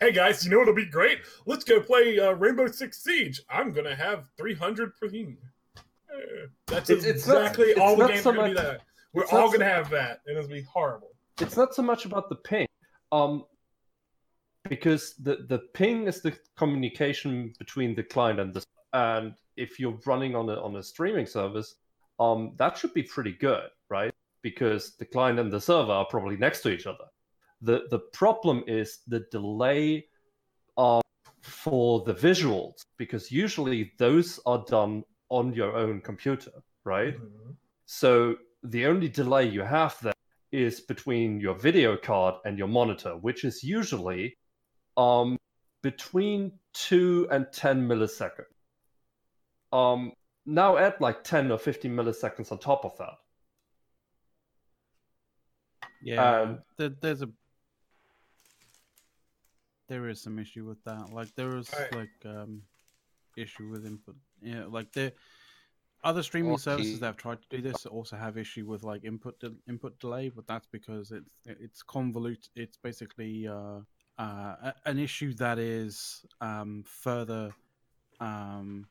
Hey 0.00 0.12
guys, 0.12 0.44
you 0.44 0.50
know 0.50 0.58
what'll 0.58 0.74
be 0.74 0.84
great? 0.86 1.18
Let's 1.46 1.64
go 1.64 1.80
play 1.80 2.18
uh, 2.20 2.32
Rainbow 2.32 2.68
Six 2.68 3.02
Siege. 3.02 3.40
I'm 3.50 3.72
gonna 3.72 3.96
have 3.96 4.28
300 4.36 4.92
ping. 5.00 5.36
Uh, 5.76 6.46
That's 6.66 6.88
It's- 6.88 7.04
it's 7.04 7.26
not- 7.26 7.38
exactly 7.38 7.66
it's 7.70 7.80
all 7.80 7.96
the 7.96 8.06
games 8.06 8.22
so 8.22 8.30
are 8.30 8.34
gonna 8.36 8.48
be 8.50 8.54
that. 8.54 8.82
We're 9.12 9.24
all 9.32 9.50
gonna 9.50 9.64
have 9.64 9.90
that, 9.90 10.20
and 10.26 10.36
it'll 10.38 10.48
be 10.48 10.62
horrible. 10.62 11.10
it's 11.40 11.56
not 11.56 11.74
so 11.74 11.82
much 11.82 12.04
about 12.04 12.28
the 12.28 12.36
ping 12.36 12.68
um 13.10 13.44
because 14.68 15.14
the 15.16 15.46
the 15.48 15.58
ping 15.74 16.06
is 16.06 16.20
the 16.22 16.32
communication 16.56 17.52
between 17.58 17.94
the 17.96 18.02
client 18.04 18.38
and 18.38 18.54
the 18.54 18.62
and 18.92 19.34
if 19.56 19.80
you're 19.80 19.98
running 20.06 20.36
on 20.36 20.48
a 20.48 20.60
on 20.62 20.76
a 20.76 20.82
streaming 20.82 21.26
service 21.26 21.74
um 22.18 22.52
that 22.56 22.76
should 22.76 22.92
be 22.94 23.02
pretty 23.02 23.32
good 23.32 23.68
right 23.88 24.12
because 24.42 24.96
the 24.96 25.04
client 25.04 25.38
and 25.38 25.52
the 25.52 25.60
server 25.60 25.92
are 25.92 26.06
probably 26.06 26.36
next 26.36 26.60
to 26.62 26.70
each 26.70 26.86
other 26.86 27.04
the 27.62 27.82
the 27.90 27.98
problem 28.12 28.62
is 28.66 28.98
the 29.08 29.20
delay 29.30 30.06
um, 30.76 31.00
for 31.42 32.04
the 32.04 32.14
visuals 32.14 32.82
because 32.98 33.30
usually 33.32 33.92
those 33.98 34.38
are 34.46 34.64
done 34.68 35.02
on 35.28 35.52
your 35.52 35.76
own 35.76 36.00
computer 36.00 36.52
right 36.84 37.16
Mhm. 37.18 37.56
so 37.86 38.36
the 38.62 38.86
only 38.86 39.08
delay 39.08 39.44
you 39.48 39.62
have 39.62 39.96
there 40.02 40.12
is 40.52 40.80
between 40.80 41.40
your 41.40 41.54
video 41.54 41.96
card 41.96 42.34
and 42.44 42.58
your 42.58 42.68
monitor, 42.68 43.16
which 43.16 43.44
is 43.44 43.62
usually 43.62 44.36
um, 44.96 45.36
between 45.82 46.52
2 46.72 47.28
and 47.30 47.46
10 47.52 47.86
milliseconds. 47.86 48.46
Um, 49.72 50.12
now 50.48 50.78
add 50.78 50.94
like 51.00 51.22
10 51.24 51.50
or 51.52 51.58
15 51.58 51.90
milliseconds 51.94 52.50
on 52.50 52.58
top 52.58 52.84
of 52.84 52.96
that. 52.98 53.14
Yeah, 56.02 56.40
Um, 56.40 56.58
there, 56.76 56.88
there's 56.88 57.22
a 57.22 57.28
there 59.88 60.08
is 60.08 60.20
some 60.22 60.38
issue 60.38 60.64
with 60.66 60.82
that. 60.84 61.10
Like 61.12 61.34
there 61.34 61.56
is 61.56 61.72
Alright. 61.72 61.94
like 61.94 62.34
um 62.34 62.62
issue 63.36 63.68
with 63.68 63.84
input. 63.86 64.16
Yeah, 64.40 64.64
like 64.66 64.92
the 64.92 65.12
other 66.04 66.22
streaming 66.22 66.50
Well, 66.50 66.58
services 66.58 66.94
key- 66.94 67.00
that 67.00 67.06
have 67.06 67.16
tried 67.16 67.42
to 67.42 67.48
do 67.56 67.60
this 67.62 67.84
also 67.86 68.16
have 68.16 68.38
issue 68.38 68.64
with 68.66 68.84
like 68.84 69.04
input 69.04 69.38
de- 69.40 69.56
input 69.68 69.98
delay, 69.98 70.28
but 70.28 70.46
that's 70.46 70.66
because 70.66 71.10
it's 71.10 71.30
it's 71.46 71.82
convolute. 71.82 72.48
It's 72.54 72.76
basically 72.76 73.48
uh, 73.48 73.80
uh, 74.18 74.54
a- 74.68 74.74
an 74.86 74.98
issue 74.98 75.34
that 75.34 75.58
is 75.58 76.24
um, 76.40 76.84
further 76.86 77.52
um, 78.20 78.86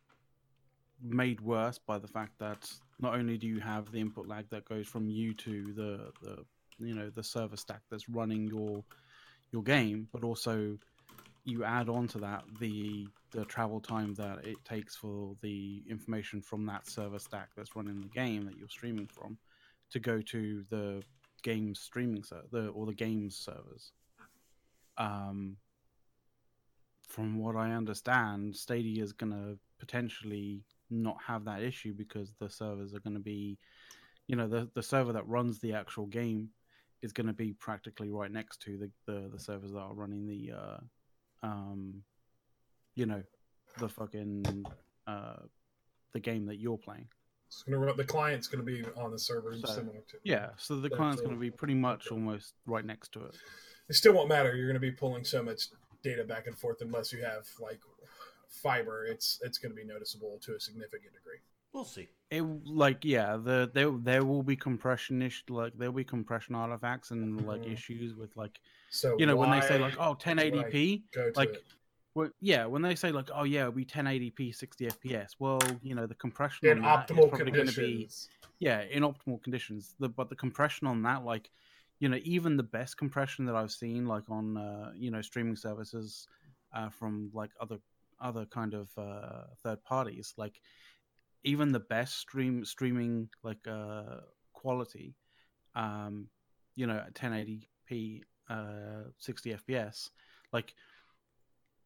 made 1.01 1.41
worse 1.41 1.77
by 1.77 1.97
the 1.97 2.07
fact 2.07 2.37
that 2.39 2.69
not 2.99 3.15
only 3.15 3.37
do 3.37 3.47
you 3.47 3.59
have 3.59 3.91
the 3.91 3.99
input 3.99 4.27
lag 4.27 4.49
that 4.49 4.65
goes 4.65 4.87
from 4.87 5.09
you 5.09 5.33
to 5.33 5.73
the 5.73 6.11
the 6.21 6.43
you 6.79 6.93
know 6.93 7.09
the 7.09 7.23
server 7.23 7.57
stack 7.57 7.81
that's 7.89 8.09
running 8.09 8.47
your 8.47 8.83
your 9.51 9.63
game, 9.63 10.07
but 10.11 10.23
also 10.23 10.77
you 11.45 11.63
add 11.63 11.87
on 11.87 12.07
to 12.07 12.17
that 12.19 12.43
the 12.59 13.07
the 13.31 13.45
travel 13.45 13.79
time 13.79 14.13
that 14.15 14.45
it 14.45 14.57
takes 14.65 14.95
for 14.95 15.35
the 15.41 15.81
information 15.89 16.41
from 16.41 16.65
that 16.65 16.87
server 16.87 17.19
stack 17.19 17.49
that's 17.55 17.75
running 17.75 18.01
the 18.01 18.09
game 18.09 18.45
that 18.45 18.57
you're 18.57 18.69
streaming 18.69 19.07
from 19.07 19.37
to 19.89 19.99
go 19.99 20.21
to 20.21 20.63
the 20.69 21.01
game 21.43 21.73
streaming 21.73 22.23
ser- 22.23 22.43
the 22.51 22.67
or 22.69 22.85
the 22.85 22.93
games 22.93 23.35
servers. 23.37 23.91
Um, 24.97 25.57
from 27.07 27.39
what 27.39 27.55
I 27.55 27.71
understand, 27.71 28.55
Stadia 28.55 29.01
is 29.01 29.13
going 29.13 29.31
to 29.31 29.57
potentially 29.79 30.63
not 30.89 31.17
have 31.25 31.45
that 31.45 31.61
issue 31.61 31.93
because 31.93 32.33
the 32.39 32.49
servers 32.49 32.93
are 32.93 32.99
going 32.99 33.15
to 33.15 33.19
be, 33.19 33.57
you 34.27 34.35
know, 34.35 34.47
the 34.47 34.69
the 34.73 34.83
server 34.83 35.13
that 35.13 35.27
runs 35.27 35.59
the 35.59 35.73
actual 35.73 36.05
game 36.05 36.49
is 37.01 37.13
going 37.13 37.27
to 37.27 37.33
be 37.33 37.53
practically 37.53 38.09
right 38.09 38.31
next 38.31 38.61
to 38.63 38.77
the, 38.77 38.91
the 39.05 39.29
the 39.29 39.39
servers 39.39 39.71
that 39.71 39.79
are 39.79 39.93
running 39.93 40.25
the 40.25 40.51
uh 40.51 40.77
um 41.43 42.01
you 42.95 43.05
know 43.05 43.21
the 43.77 43.87
fucking 43.87 44.65
uh 45.05 45.35
the 46.13 46.19
game 46.19 46.45
that 46.45 46.57
you're 46.57 46.77
playing. 46.77 47.07
It's 47.47 47.63
gonna 47.63 47.77
run, 47.77 47.95
the 47.95 48.03
client's 48.03 48.47
gonna 48.47 48.63
be 48.63 48.83
on 48.97 49.11
the 49.11 49.19
server 49.19 49.55
So, 49.55 49.73
similar 49.73 49.99
to 50.09 50.17
yeah 50.23 50.49
so 50.57 50.79
the 50.79 50.89
client's 50.89 51.21
going 51.21 51.35
to 51.35 51.39
be 51.39 51.51
pretty 51.51 51.75
much 51.75 52.07
almost 52.11 52.53
right 52.65 52.83
next 52.83 53.13
to 53.13 53.25
it. 53.25 53.35
It 53.89 53.93
still 53.93 54.13
won't 54.13 54.27
matter. 54.27 54.55
You're 54.55 54.67
gonna 54.67 54.79
be 54.79 54.91
pulling 54.91 55.23
so 55.23 55.41
much 55.43 55.67
data 56.03 56.23
back 56.23 56.47
and 56.47 56.57
forth 56.57 56.81
unless 56.81 57.13
you 57.13 57.23
have 57.23 57.45
like 57.59 57.79
fiber. 58.49 59.05
It's 59.05 59.39
it's 59.43 59.57
gonna 59.57 59.73
be 59.73 59.83
noticeable 59.85 60.39
to 60.43 60.55
a 60.55 60.59
significant 60.59 61.13
degree. 61.13 61.39
We'll 61.73 61.85
see. 61.85 62.07
it 62.29 62.41
like 62.65 63.05
yeah 63.05 63.37
the 63.37 63.69
there 63.73 63.91
there 64.01 64.25
will 64.25 64.43
be 64.43 64.55
compression 64.55 65.21
ish 65.21 65.43
like 65.49 65.73
there'll 65.77 65.93
be 65.93 66.03
compression 66.03 66.55
artifacts 66.55 67.11
and 67.11 67.47
like 67.47 67.61
Mhm. 67.61 67.73
issues 67.73 68.15
with 68.15 68.35
like 68.35 68.59
So 68.89 69.15
you 69.17 69.25
know 69.25 69.35
when 69.35 69.49
they 69.51 69.61
say 69.61 69.77
like 69.77 69.95
oh 69.99 70.13
that's 70.13 70.25
what 70.25 70.39
I 70.39 70.41
1080p 70.41 71.03
like 71.35 71.49
it. 71.49 71.63
well, 72.15 72.29
yeah, 72.41 72.65
when 72.65 72.81
they 72.81 72.95
say 72.95 73.11
like, 73.11 73.29
"Oh 73.31 73.43
yeah, 73.43 73.61
it'll 73.61 73.73
be 73.73 73.85
1080p, 73.85 74.51
60 74.51 74.87
FPS," 74.87 75.35
well, 75.37 75.79
you 75.83 75.93
know, 75.93 76.07
the 76.07 76.15
compression 76.15 76.67
in 76.67 76.79
on 76.79 76.83
that 76.83 77.11
is 77.11 77.15
optimal 77.15 77.29
probably 77.29 77.51
going 77.51 77.67
to 77.67 77.73
conditions. 77.73 78.29
be 78.59 78.65
yeah 78.65 78.81
in 78.81 79.03
optimal 79.03 79.43
conditions. 79.43 79.93
The 79.99 80.09
but 80.09 80.29
the 80.29 80.35
compression 80.35 80.87
on 80.87 81.03
that, 81.03 81.23
like, 81.23 81.51
you 81.99 82.09
know, 82.09 82.17
even 82.23 82.57
the 82.57 82.63
best 82.63 82.97
compression 82.97 83.45
that 83.45 83.55
I've 83.55 83.71
seen, 83.71 84.07
like 84.07 84.27
on 84.31 84.57
uh, 84.57 84.91
you 84.95 85.11
know 85.11 85.21
streaming 85.21 85.55
services 85.55 86.27
uh, 86.75 86.89
from 86.89 87.29
like 87.35 87.51
other 87.61 87.77
other 88.19 88.45
kind 88.45 88.73
of 88.73 88.89
uh, 88.97 89.43
third 89.63 89.83
parties, 89.83 90.33
like 90.37 90.59
even 91.43 91.71
the 91.71 91.79
best 91.79 92.17
stream 92.17 92.65
streaming 92.65 93.29
like 93.43 93.67
uh, 93.67 94.21
quality, 94.53 95.15
um, 95.75 96.27
you 96.75 96.87
know, 96.87 96.97
at 96.97 97.13
1080p, 97.13 98.21
uh, 98.49 99.03
60 99.17 99.55
FPS, 99.55 100.09
like 100.51 100.73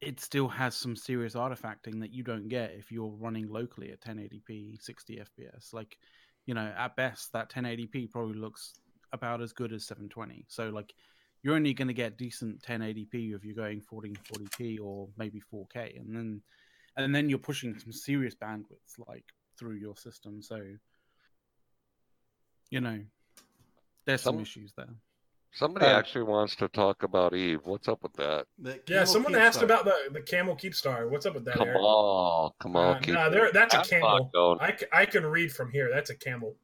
it 0.01 0.19
still 0.19 0.47
has 0.47 0.75
some 0.75 0.95
serious 0.95 1.36
artifacting 1.36 1.99
that 1.99 2.11
you 2.11 2.23
don't 2.23 2.49
get 2.49 2.71
if 2.71 2.91
you're 2.91 3.15
running 3.19 3.47
locally 3.47 3.91
at 3.91 4.01
1080p 4.01 4.82
60 4.82 5.21
fps 5.21 5.73
like 5.73 5.97
you 6.45 6.53
know 6.53 6.73
at 6.75 6.95
best 6.95 7.32
that 7.32 7.49
1080p 7.49 8.09
probably 8.09 8.38
looks 8.38 8.73
about 9.13 9.41
as 9.41 9.53
good 9.53 9.71
as 9.71 9.86
720 9.86 10.45
so 10.47 10.69
like 10.69 10.93
you're 11.44 11.56
only 11.56 11.74
going 11.74 11.88
to 11.88 11.94
get 11.94 12.18
decent 12.18 12.62
1080p 12.62 13.34
if 13.36 13.44
you're 13.44 13.56
going 13.56 13.82
1440p 13.82 14.80
or 14.82 15.10
maybe 15.18 15.42
4k 15.54 16.00
and 16.00 16.16
then 16.16 16.42
and 16.98 17.16
then 17.16 17.30
you're 17.30 17.39
pushing 17.39 17.78
some 17.80 17.92
serious 17.92 18.36
bandwidth 18.36 18.94
like 19.08 19.26
through 19.58 19.76
your 19.76 19.96
system 19.96 20.42
so 20.42 20.60
you 22.70 22.82
know 22.82 23.00
there's 24.06 24.22
some 24.22 24.36
Some- 24.36 24.42
issues 24.42 24.74
there 24.78 24.88
Somebody 25.54 25.86
Uh, 25.86 26.00
actually 26.00 26.24
wants 26.24 26.56
to 26.56 26.70
talk 26.70 27.04
about 27.04 27.36
Eve. 27.36 27.60
What's 27.66 27.89
up 27.89 28.02
with 28.02 28.14
that? 28.14 28.46
Yeah, 28.88 29.04
someone 29.04 29.36
asked 29.36 29.56
Star. 29.58 29.66
about 29.66 29.84
the 29.84 29.98
the 30.14 30.22
camel 30.22 30.56
keep 30.56 30.74
star. 30.74 31.10
What's 31.10 31.26
up 31.26 31.34
with 31.34 31.44
that? 31.44 31.56
Come 31.56 31.68
Eric? 31.68 31.82
on, 31.82 32.52
come 32.62 32.76
on. 32.78 32.96
Uh, 32.96 33.00
keep 33.00 33.14
nah, 33.16 33.28
there- 33.28 33.52
that's 33.52 33.76
a 33.76 33.82
camel. 33.84 34.08
I, 34.08 34.20
going. 34.34 34.58
I, 34.62 34.78
c- 34.78 34.86
I 34.94 35.06
can 35.06 35.26
read 35.26 35.52
from 35.52 35.70
here. 35.70 35.89
That's 35.94 36.10
a 36.10 36.16
camel. 36.16 36.56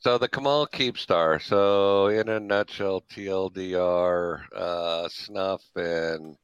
So 0.00 0.16
the 0.16 0.28
Kamal 0.28 0.66
Keepstar. 0.66 1.42
So 1.42 2.06
in 2.06 2.30
a 2.30 2.40
nutshell, 2.40 3.02
TLDR, 3.02 4.40
uh, 4.56 5.08
Snuff, 5.10 5.62
and 5.76 6.38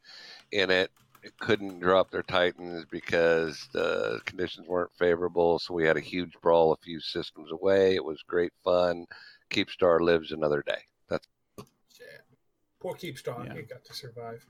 Init, 0.53 0.89
it 1.23 1.39
couldn't 1.41 1.81
drop 1.81 2.11
their 2.11 2.23
Titans 2.23 2.85
because 2.91 3.67
the 3.73 4.21
conditions 4.27 4.69
weren't 4.69 4.93
favorable. 4.99 5.59
So 5.59 5.73
we 5.73 5.85
had 5.85 5.97
a 5.97 6.01
huge 6.01 6.35
brawl 6.43 6.75
a 6.75 6.77
few 6.85 7.01
systems 7.01 7.51
away. 7.51 7.95
It 7.95 8.05
was 8.05 8.23
great 8.29 8.53
fun. 8.63 9.07
Keepstar 9.51 10.01
lives 10.03 10.33
another 10.33 10.63
day. 10.67 10.83
That's 11.09 11.27
Shit. 11.97 12.21
Poor 12.79 12.95
keep 12.95 13.17
star. 13.17 13.43
Yeah. 13.43 13.55
He 13.55 13.63
got 13.63 13.87
to 13.87 13.95
survive. 13.95 14.45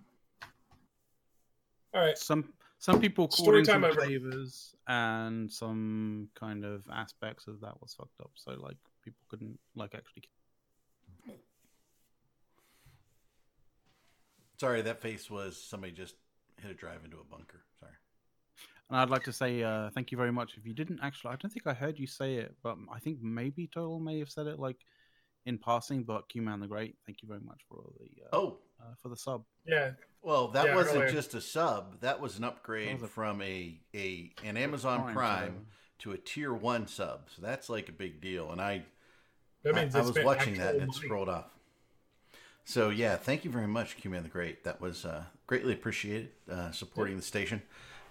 All 1.94 2.00
right. 2.00 2.18
some 2.18 2.52
some 2.78 3.00
people 3.00 3.28
called 3.28 3.38
Story 3.38 3.58
in 3.60 3.64
some 3.66 3.82
time 3.82 3.90
over. 3.92 4.00
favors 4.00 4.74
and 4.88 5.50
some 5.50 6.28
kind 6.34 6.64
of 6.64 6.82
aspects 6.92 7.46
of 7.46 7.60
that 7.60 7.80
was 7.80 7.94
fucked 7.94 8.20
up 8.20 8.30
so 8.34 8.52
like 8.58 8.76
people 9.06 9.24
couldn't 9.30 9.58
like 9.74 9.94
actually 9.94 10.24
Sorry, 14.58 14.80
that 14.82 15.00
face 15.02 15.30
was 15.30 15.62
somebody 15.62 15.92
just 15.92 16.14
hit 16.62 16.70
a 16.70 16.74
drive 16.74 17.04
into 17.04 17.18
a 17.18 17.24
bunker. 17.24 17.60
Sorry. 17.78 17.92
and 18.88 18.98
i'd 19.00 19.10
like 19.10 19.24
to 19.24 19.32
say 19.32 19.62
uh 19.62 19.90
thank 19.94 20.10
you 20.10 20.16
very 20.16 20.32
much 20.32 20.56
if 20.56 20.64
you 20.64 20.72
didn't 20.72 21.00
actually 21.02 21.30
i 21.32 21.36
don't 21.36 21.50
think 21.52 21.66
i 21.66 21.74
heard 21.74 21.98
you 21.98 22.06
say 22.06 22.36
it 22.36 22.54
but 22.62 22.76
i 22.90 22.98
think 22.98 23.18
maybe 23.20 23.66
total 23.66 23.98
may 24.00 24.18
have 24.18 24.30
said 24.30 24.46
it 24.46 24.58
like 24.58 24.78
in 25.44 25.58
passing 25.58 26.02
but 26.04 26.26
q-man 26.30 26.58
the 26.60 26.66
great 26.66 26.94
thank 27.04 27.20
you 27.22 27.28
very 27.28 27.40
much 27.50 27.60
for 27.68 27.76
all 27.78 27.92
the 28.00 28.10
uh, 28.24 28.28
Oh, 28.40 28.58
uh, 28.80 28.94
for 29.02 29.08
the 29.10 29.16
sub 29.16 29.44
Yeah. 29.66 29.90
well, 30.22 30.48
that 30.48 30.66
Yeah, 30.66 30.74
wasn't 30.74 30.96
earlier. 31.02 31.10
just 31.12 31.34
a 31.34 31.40
sub. 31.40 32.00
That 32.00 32.20
was 32.20 32.38
an 32.38 32.44
upgrade 32.44 32.94
was 33.00 33.02
a- 33.10 33.12
from 33.18 33.42
a 33.42 33.78
a 33.94 34.32
an 34.42 34.56
Amazon 34.56 35.12
Prime, 35.12 35.66
to 36.00 36.12
a 36.12 36.18
tier 36.18 36.52
one 36.52 36.86
sub. 36.88 37.28
So 37.34 37.42
that's 37.42 37.68
like 37.68 37.88
a 37.88 37.92
big 38.04 38.20
deal. 38.20 38.50
And 38.52 38.60
I 38.60 38.84
That 39.66 39.74
I, 39.74 39.80
means 39.80 39.96
I 39.96 39.98
it's 39.98 40.14
was 40.14 40.24
watching 40.24 40.58
that 40.58 40.76
and 40.76 40.90
it 40.90 40.94
scrolled 40.94 41.28
off. 41.28 41.46
So 42.64 42.90
yeah, 42.90 43.16
thank 43.16 43.44
you 43.44 43.50
very 43.50 43.66
much, 43.66 43.96
Q 43.96 44.10
Man 44.12 44.22
the 44.22 44.28
Great. 44.28 44.62
That 44.62 44.80
was 44.80 45.04
uh, 45.04 45.24
greatly 45.48 45.72
appreciated 45.72 46.28
uh, 46.48 46.70
supporting 46.70 47.16
the 47.16 47.22
station. 47.22 47.62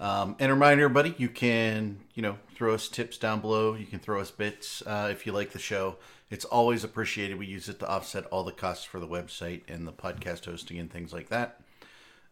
Um, 0.02 0.36
and 0.40 0.52
a 0.52 0.54
reminder, 0.54 0.84
everybody, 0.84 1.16
you 1.18 1.30
can 1.30 2.00
you 2.14 2.22
know 2.22 2.38
throw 2.56 2.74
us 2.74 2.90
tips 2.90 3.18
down 3.18 3.40
below. 3.40 3.74
You 3.74 3.86
can 3.86 4.00
throw 4.00 4.20
us 4.20 4.32
bits 4.32 4.84
uh, 4.86 5.08
if 5.10 5.26
you 5.26 5.32
like 5.32 5.52
the 5.52 5.60
show. 5.60 5.96
It's 6.30 6.44
always 6.44 6.84
appreciated. 6.84 7.40
We 7.40 7.46
use 7.46 7.70
it 7.70 7.80
to 7.80 7.88
offset 7.88 8.26
all 8.26 8.44
the 8.44 8.52
costs 8.52 8.84
for 8.84 9.00
the 9.00 9.08
website 9.08 9.62
and 9.70 9.88
the 9.88 9.94
podcast 9.94 10.44
hosting 10.44 10.78
and 10.78 10.92
things 10.92 11.14
like 11.14 11.30
that. 11.30 11.62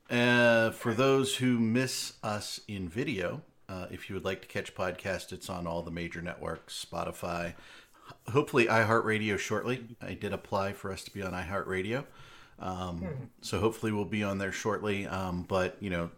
Uh, 0.10 0.72
for 0.72 0.94
those 0.94 1.38
who 1.38 1.58
miss 1.60 2.14
us 2.24 2.60
in 2.68 2.90
video, 2.90 3.42
uh, 3.70 3.88
if 3.90 4.10
you 4.10 4.16
would 4.16 4.26
like 4.26 4.42
to 4.42 4.48
catch 4.48 4.76
podcast, 4.76 5.32
it's 5.32 5.50
on 5.50 5.66
all 5.66 5.82
the 5.82 5.92
major 5.92 6.22
networks, 6.22 6.86
Spotify, 6.86 7.54
hopefully 8.32 8.66
iHeartRadio 8.68 9.38
shortly. 9.38 9.84
I 10.02 10.14
did 10.14 10.34
apply 10.34 10.74
for 10.74 10.92
us 10.92 11.04
to 11.04 11.12
be 11.14 11.22
on 11.22 11.34
iHeartRadio, 11.34 12.06
um, 12.60 13.30
so 13.42 13.60
hopefully 13.60 13.92
we'll 13.92 14.06
be 14.06 14.24
on 14.24 14.38
there 14.38 14.52
shortly. 14.52 15.06
Um, 15.08 15.44
but 15.44 15.78
you 15.80 15.90
know, 15.90 16.10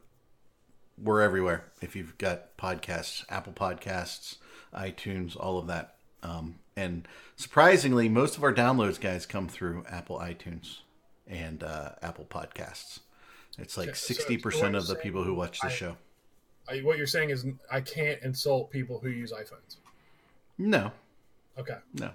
we're 1.02 1.22
everywhere. 1.22 1.66
If 1.82 1.96
you've 1.96 2.18
got 2.18 2.56
podcasts, 2.58 3.26
Apple 3.30 3.54
Podcasts, 3.54 4.38
iTunes, 4.74 5.36
all 5.40 5.58
of 5.58 5.68
that. 5.68 5.96
Um, 6.24 6.56
and 6.76 7.08
surprisingly, 7.36 8.10
most 8.10 8.36
of 8.38 8.44
our 8.44 8.54
downloads, 8.54 9.00
guys, 9.00 9.26
come 9.26 9.48
through 9.48 9.86
Apple 9.90 10.20
iTunes 10.20 10.80
and 11.28 11.64
uh, 11.64 11.92
Apple 12.02 12.26
Podcasts. 12.26 13.00
It's 13.58 13.78
like 13.78 13.90
so- 13.90 13.94
so 13.94 14.14
sixty 14.14 14.38
percent 14.38 14.76
of 14.76 14.88
the 14.88 14.96
people 14.96 15.24
who 15.24 15.34
watch 15.34 15.60
the 15.62 15.68
I- 15.68 15.72
show. 15.72 15.98
I, 16.68 16.80
what 16.80 16.98
you're 16.98 17.06
saying 17.06 17.30
is 17.30 17.46
I 17.72 17.80
can't 17.80 18.20
insult 18.24 18.72
people 18.72 19.00
who 19.00 19.10
use 19.10 19.32
iPhones. 19.32 19.78
No, 20.58 20.92
Okay. 21.58 21.78
no. 21.94 22.12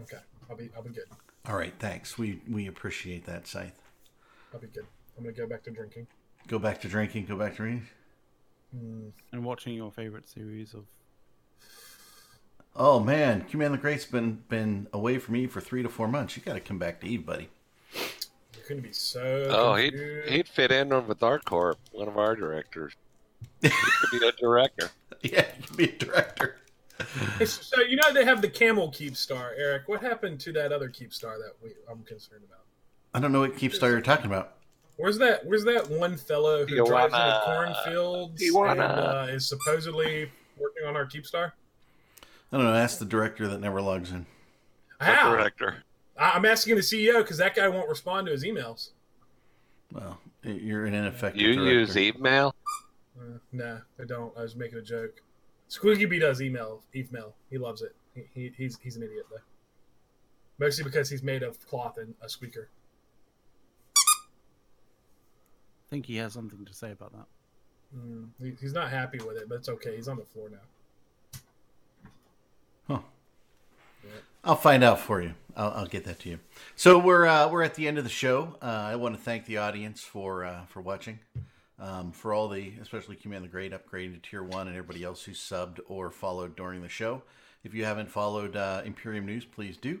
Okay. 0.00 0.18
I'll 0.50 0.56
be 0.56 0.70
I'll 0.76 0.82
be 0.82 0.90
good. 0.90 1.04
All 1.46 1.56
right, 1.56 1.74
thanks. 1.78 2.18
We 2.18 2.40
we 2.48 2.66
appreciate 2.66 3.24
that, 3.26 3.46
Scythe. 3.46 3.80
I'll 4.52 4.60
be 4.60 4.68
good. 4.68 4.86
I'm 5.16 5.24
gonna 5.24 5.36
go 5.36 5.46
back 5.46 5.62
to 5.64 5.70
drinking. 5.70 6.06
Go 6.48 6.58
back 6.58 6.80
to 6.82 6.88
drinking. 6.88 7.26
Go 7.26 7.36
back 7.36 7.56
to 7.56 7.62
reading. 7.62 7.86
Hmm. 8.74 9.08
And 9.32 9.44
watching 9.44 9.74
your 9.74 9.90
favorite 9.90 10.28
series 10.28 10.74
of 10.74 10.84
Oh 12.74 13.00
man, 13.00 13.42
Command 13.42 13.74
the 13.74 13.78
Great's 13.78 14.06
been 14.06 14.42
been 14.48 14.86
away 14.92 15.18
from 15.18 15.36
Eve 15.36 15.52
for 15.52 15.60
three 15.60 15.82
to 15.82 15.88
four 15.88 16.08
months. 16.08 16.36
You 16.36 16.42
got 16.42 16.54
to 16.54 16.60
come 16.60 16.78
back 16.78 17.00
to 17.00 17.06
Eve, 17.06 17.26
buddy. 17.26 17.48
You're 17.94 18.68
gonna 18.68 18.80
be 18.80 18.92
so. 18.92 19.48
Oh, 19.50 19.74
he'd 19.74 19.94
he'd 20.26 20.48
fit 20.48 20.72
in 20.72 20.88
with 21.06 21.22
our 21.22 21.38
corp, 21.38 21.78
one 21.92 22.08
of 22.08 22.16
our 22.16 22.34
directors. 22.34 22.94
He 23.60 23.68
could 23.68 24.20
be 24.20 24.26
a 24.26 24.32
director. 24.32 24.90
Yeah, 25.24 25.46
you 25.56 25.62
can 25.62 25.76
be 25.76 25.84
a 25.84 25.92
director. 25.92 26.56
Hey, 27.38 27.44
So 27.46 27.80
you 27.82 27.96
know 27.96 28.12
they 28.12 28.24
have 28.24 28.40
the 28.42 28.48
camel 28.48 28.90
keep 28.90 29.16
star, 29.16 29.52
Eric. 29.56 29.88
What 29.88 30.00
happened 30.02 30.40
to 30.40 30.52
that 30.52 30.72
other 30.72 30.88
keep 30.88 31.12
star 31.12 31.38
that 31.38 31.52
we, 31.62 31.70
I'm 31.90 32.02
concerned 32.04 32.42
about? 32.46 32.60
I 33.14 33.20
don't 33.20 33.32
know 33.32 33.40
what 33.40 33.56
keep 33.56 33.74
star 33.74 33.90
you're 33.90 34.00
talking 34.00 34.26
about. 34.26 34.54
Where's 34.96 35.18
that? 35.18 35.44
Where's 35.46 35.64
that 35.64 35.90
one 35.90 36.16
fellow 36.16 36.66
who 36.66 36.74
You 36.76 36.86
drives 36.86 37.12
wanna- 37.12 37.34
into 37.34 37.40
cornfields 37.44 38.42
you 38.42 38.54
wanna- 38.54 38.70
and 38.82 39.30
uh, 39.30 39.34
is 39.34 39.48
supposedly 39.48 40.30
working 40.58 40.84
on 40.86 40.96
our 40.96 41.06
keep 41.06 41.26
star? 41.26 41.54
I 42.52 42.56
don't 42.56 42.66
know. 42.66 42.74
Ask 42.74 42.98
the 42.98 43.04
director 43.06 43.48
that 43.48 43.58
never 43.60 43.80
logs 43.80 44.10
in. 44.12 44.26
How? 45.00 45.30
Director. 45.34 45.82
I- 46.18 46.32
I'm 46.32 46.44
asking 46.44 46.76
the 46.76 46.82
CEO 46.82 47.18
because 47.18 47.38
that 47.38 47.54
guy 47.54 47.68
won't 47.68 47.88
respond 47.88 48.26
to 48.26 48.32
his 48.32 48.44
emails. 48.44 48.90
Well, 49.92 50.18
you're 50.42 50.84
an 50.86 50.94
ineffective. 50.94 51.40
You 51.40 51.54
director. 51.54 51.72
use 51.72 51.96
email? 51.96 52.54
Uh, 53.18 53.38
nah, 53.52 53.78
I 54.00 54.04
don't. 54.04 54.36
I 54.38 54.42
was 54.42 54.56
making 54.56 54.78
a 54.78 54.82
joke. 54.82 55.22
Squeaky 55.72 56.04
B 56.04 56.18
does 56.18 56.42
email, 56.42 56.82
email. 56.94 57.34
He 57.48 57.56
loves 57.56 57.80
it. 57.80 57.96
He, 58.14 58.24
he, 58.34 58.52
he's 58.54 58.78
he's 58.82 58.96
an 58.96 59.04
idiot 59.04 59.24
though. 59.30 59.40
Mostly 60.58 60.84
because 60.84 61.08
he's 61.08 61.22
made 61.22 61.42
of 61.42 61.66
cloth 61.66 61.96
and 61.96 62.12
a 62.20 62.28
squeaker. 62.28 62.68
I 63.96 64.02
think 65.88 66.04
he 66.04 66.16
has 66.16 66.34
something 66.34 66.62
to 66.66 66.74
say 66.74 66.90
about 66.90 67.12
that. 67.12 67.24
Mm, 67.96 68.28
he, 68.38 68.52
he's 68.60 68.74
not 68.74 68.90
happy 68.90 69.16
with 69.20 69.38
it, 69.38 69.48
but 69.48 69.54
it's 69.54 69.70
okay. 69.70 69.96
He's 69.96 70.08
on 70.08 70.18
the 70.18 70.26
floor 70.26 70.50
now. 70.50 70.58
Huh. 72.86 73.00
I'll 74.44 74.56
find 74.56 74.84
out 74.84 75.00
for 75.00 75.22
you. 75.22 75.32
I'll, 75.56 75.70
I'll 75.70 75.86
get 75.86 76.04
that 76.04 76.20
to 76.20 76.28
you. 76.28 76.38
So 76.76 76.98
we're 76.98 77.24
uh, 77.24 77.48
we're 77.48 77.62
at 77.62 77.76
the 77.76 77.88
end 77.88 77.96
of 77.96 78.04
the 78.04 78.10
show. 78.10 78.56
Uh, 78.60 78.66
I 78.66 78.96
want 78.96 79.16
to 79.16 79.20
thank 79.22 79.46
the 79.46 79.56
audience 79.56 80.02
for 80.02 80.44
uh, 80.44 80.66
for 80.66 80.82
watching, 80.82 81.20
um, 81.82 82.12
for 82.12 82.32
all 82.32 82.48
the 82.48 82.72
especially 82.80 83.16
Command 83.16 83.44
the 83.44 83.48
Great 83.48 83.72
upgrading 83.72 84.14
to 84.14 84.30
Tier 84.30 84.42
One 84.42 84.68
and 84.68 84.76
everybody 84.76 85.02
else 85.02 85.24
who 85.24 85.32
subbed 85.32 85.80
or 85.88 86.10
followed 86.10 86.56
during 86.56 86.80
the 86.80 86.88
show. 86.88 87.22
If 87.64 87.74
you 87.74 87.84
haven't 87.84 88.10
followed 88.10 88.56
uh, 88.56 88.82
Imperium 88.84 89.26
News, 89.26 89.44
please 89.44 89.76
do. 89.76 90.00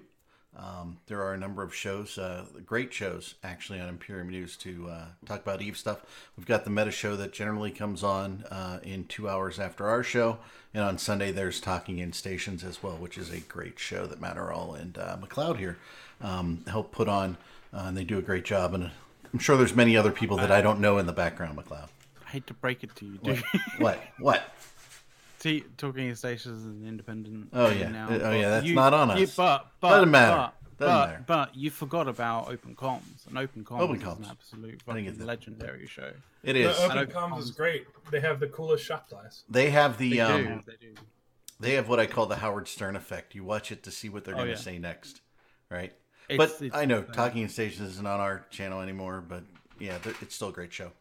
Um, 0.56 0.98
there 1.06 1.22
are 1.22 1.32
a 1.32 1.38
number 1.38 1.62
of 1.62 1.74
shows, 1.74 2.18
uh, 2.18 2.44
great 2.66 2.92
shows 2.92 3.36
actually 3.42 3.80
on 3.80 3.88
Imperium 3.88 4.28
News 4.28 4.56
to 4.58 4.86
uh, 4.90 5.04
talk 5.24 5.40
about 5.40 5.62
Eve 5.62 5.78
stuff. 5.78 6.02
We've 6.36 6.46
got 6.46 6.64
the 6.64 6.70
meta 6.70 6.90
show 6.90 7.16
that 7.16 7.32
generally 7.32 7.70
comes 7.70 8.04
on 8.04 8.44
uh, 8.50 8.78
in 8.82 9.04
two 9.04 9.30
hours 9.30 9.58
after 9.58 9.88
our 9.88 10.02
show, 10.02 10.38
and 10.74 10.84
on 10.84 10.98
Sunday 10.98 11.32
there's 11.32 11.58
Talking 11.58 11.98
in 11.98 12.12
Stations 12.12 12.64
as 12.64 12.82
well, 12.82 12.96
which 12.96 13.16
is 13.16 13.30
a 13.30 13.40
great 13.40 13.78
show 13.78 14.06
that 14.06 14.20
Matt 14.20 14.36
Earl 14.36 14.76
and 14.78 14.98
uh, 14.98 15.16
McLeod 15.16 15.56
here 15.56 15.78
um, 16.20 16.62
help 16.66 16.92
put 16.92 17.08
on, 17.08 17.38
uh, 17.72 17.84
and 17.86 17.96
they 17.96 18.04
do 18.04 18.18
a 18.18 18.22
great 18.22 18.44
job. 18.44 18.74
And 18.74 18.90
I'm 19.32 19.38
sure 19.38 19.56
there's 19.56 19.74
many 19.74 19.96
other 19.96 20.10
people 20.12 20.36
that 20.38 20.50
I 20.50 20.60
don't 20.60 20.80
know 20.80 20.98
in 20.98 21.06
the 21.06 21.12
background, 21.12 21.56
McLeod. 21.58 21.88
I 22.26 22.30
hate 22.30 22.46
to 22.48 22.54
break 22.54 22.84
it 22.84 22.94
to 22.96 23.04
you, 23.06 23.18
dude. 23.18 23.42
what? 23.78 24.02
What? 24.18 24.42
See, 25.38 25.64
talking 25.76 26.08
in 26.08 26.14
stations 26.16 26.60
is 26.60 26.66
an 26.66 26.86
independent. 26.86 27.48
Oh, 27.52 27.68
yeah. 27.70 27.88
Now, 27.88 28.08
Oh, 28.10 28.30
yeah, 28.30 28.50
that's 28.50 28.66
you- 28.66 28.74
not 28.74 28.94
on 28.94 29.16
you- 29.16 29.24
us. 29.24 29.34
but, 29.34 29.66
but 29.80 29.90
Doesn't 29.90 30.10
matter. 30.10 30.52
But, 30.78 30.86
Doesn't 30.86 30.96
but, 30.96 31.06
matter. 31.10 31.24
but 31.26 31.56
you 31.56 31.70
forgot 31.70 32.08
about 32.08 32.48
Open 32.48 32.74
Comms, 32.76 33.26
and 33.28 33.36
Open 33.38 33.64
Comms 33.64 33.80
Open 33.80 33.96
is 33.96 34.02
an 34.02 34.26
absolute 34.30 34.80
I 34.86 34.94
didn't 34.94 35.04
get 35.04 35.12
fucking 35.14 35.18
that. 35.18 35.24
legendary 35.26 35.86
show. 35.86 36.12
It 36.44 36.56
is. 36.56 36.66
The 36.76 36.84
is. 36.84 36.90
open 36.90 36.98
Open 36.98 37.14
comms 37.14 37.38
is 37.40 37.50
great. 37.50 37.86
They 38.10 38.20
have 38.20 38.38
the 38.40 38.48
coolest 38.48 38.84
shot 38.84 39.08
glass. 39.08 39.42
They 39.48 39.70
have 39.70 39.98
the 39.98 40.10
They 40.10 40.20
um, 40.20 40.42
do, 40.44 40.60
they 40.66 40.86
do. 40.86 40.94
they 41.60 41.72
have 41.74 41.88
what 41.88 41.98
I 42.00 42.06
call 42.06 42.26
the 42.26 42.36
Howard 42.36 42.68
Stern 42.68 42.94
effect. 42.96 43.34
You 43.34 43.44
watch 43.44 43.70
it 43.72 43.82
to 43.84 43.90
see 43.90 44.08
what 44.08 44.24
they're 44.24 44.34
Oh, 44.34 44.38
going 44.38 44.48
to 44.50 44.54
yeah. 44.54 44.58
say 44.60 44.78
next, 44.78 45.20
right? 45.70 45.92
It's- 46.34 46.52
but 46.58 46.64
it's- 46.66 46.80
I 46.80 46.84
know 46.84 46.98
uh, 47.00 47.12
Talking 47.12 47.42
in 47.42 47.48
Stations 47.48 47.90
isn't 47.92 48.06
on 48.06 48.20
our 48.20 48.44
channel 48.50 48.80
anymore. 48.80 49.22
But 49.26 49.42
yeah, 49.78 49.98
it's 50.20 50.34
still 50.34 50.48
a 50.48 50.52
great 50.52 50.72
show. 50.72 50.92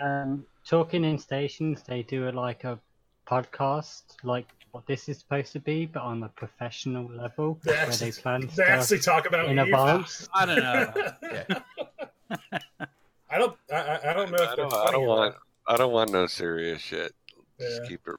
Um, 0.00 0.44
talking 0.64 1.04
in 1.04 1.18
stations, 1.18 1.82
they 1.82 2.02
do 2.04 2.28
a, 2.28 2.30
like 2.30 2.62
a 2.64 2.78
podcast, 3.26 4.02
like 4.22 4.46
what 4.70 4.86
this 4.86 5.08
is 5.08 5.18
supposed 5.18 5.52
to 5.54 5.60
be, 5.60 5.86
but 5.86 6.02
on 6.02 6.22
a 6.22 6.28
professional 6.28 7.10
level, 7.10 7.58
They 7.64 7.72
where 7.72 7.86
they 7.90 8.12
plan 8.12 8.42
they 8.42 8.46
stuff 8.48 8.68
actually 8.68 8.98
talk 9.00 9.26
about 9.26 9.46
in 9.46 9.58
Eve. 9.58 9.64
advance. 9.66 10.28
I 10.34 10.46
don't 10.46 10.58
know. 10.58 10.92
Yeah. 11.22 12.38
I 13.30 13.38
don't. 13.38 13.56
I, 13.72 13.76
I- 13.76 14.10
I 14.10 14.12
don't 14.14 14.30
know 14.30 14.36
if 14.42 14.50
I 14.50 14.54
don't, 14.56 14.72
I 14.74 14.90
don't 14.92 15.06
want 15.06 15.34
not. 15.34 15.42
I 15.74 15.76
don't 15.76 15.92
want 15.92 16.12
no 16.12 16.26
serious 16.26 16.80
shit. 16.80 17.12
Just 17.60 17.82
Yeah. 17.82 17.88
keep 17.88 18.00
it 18.06 18.16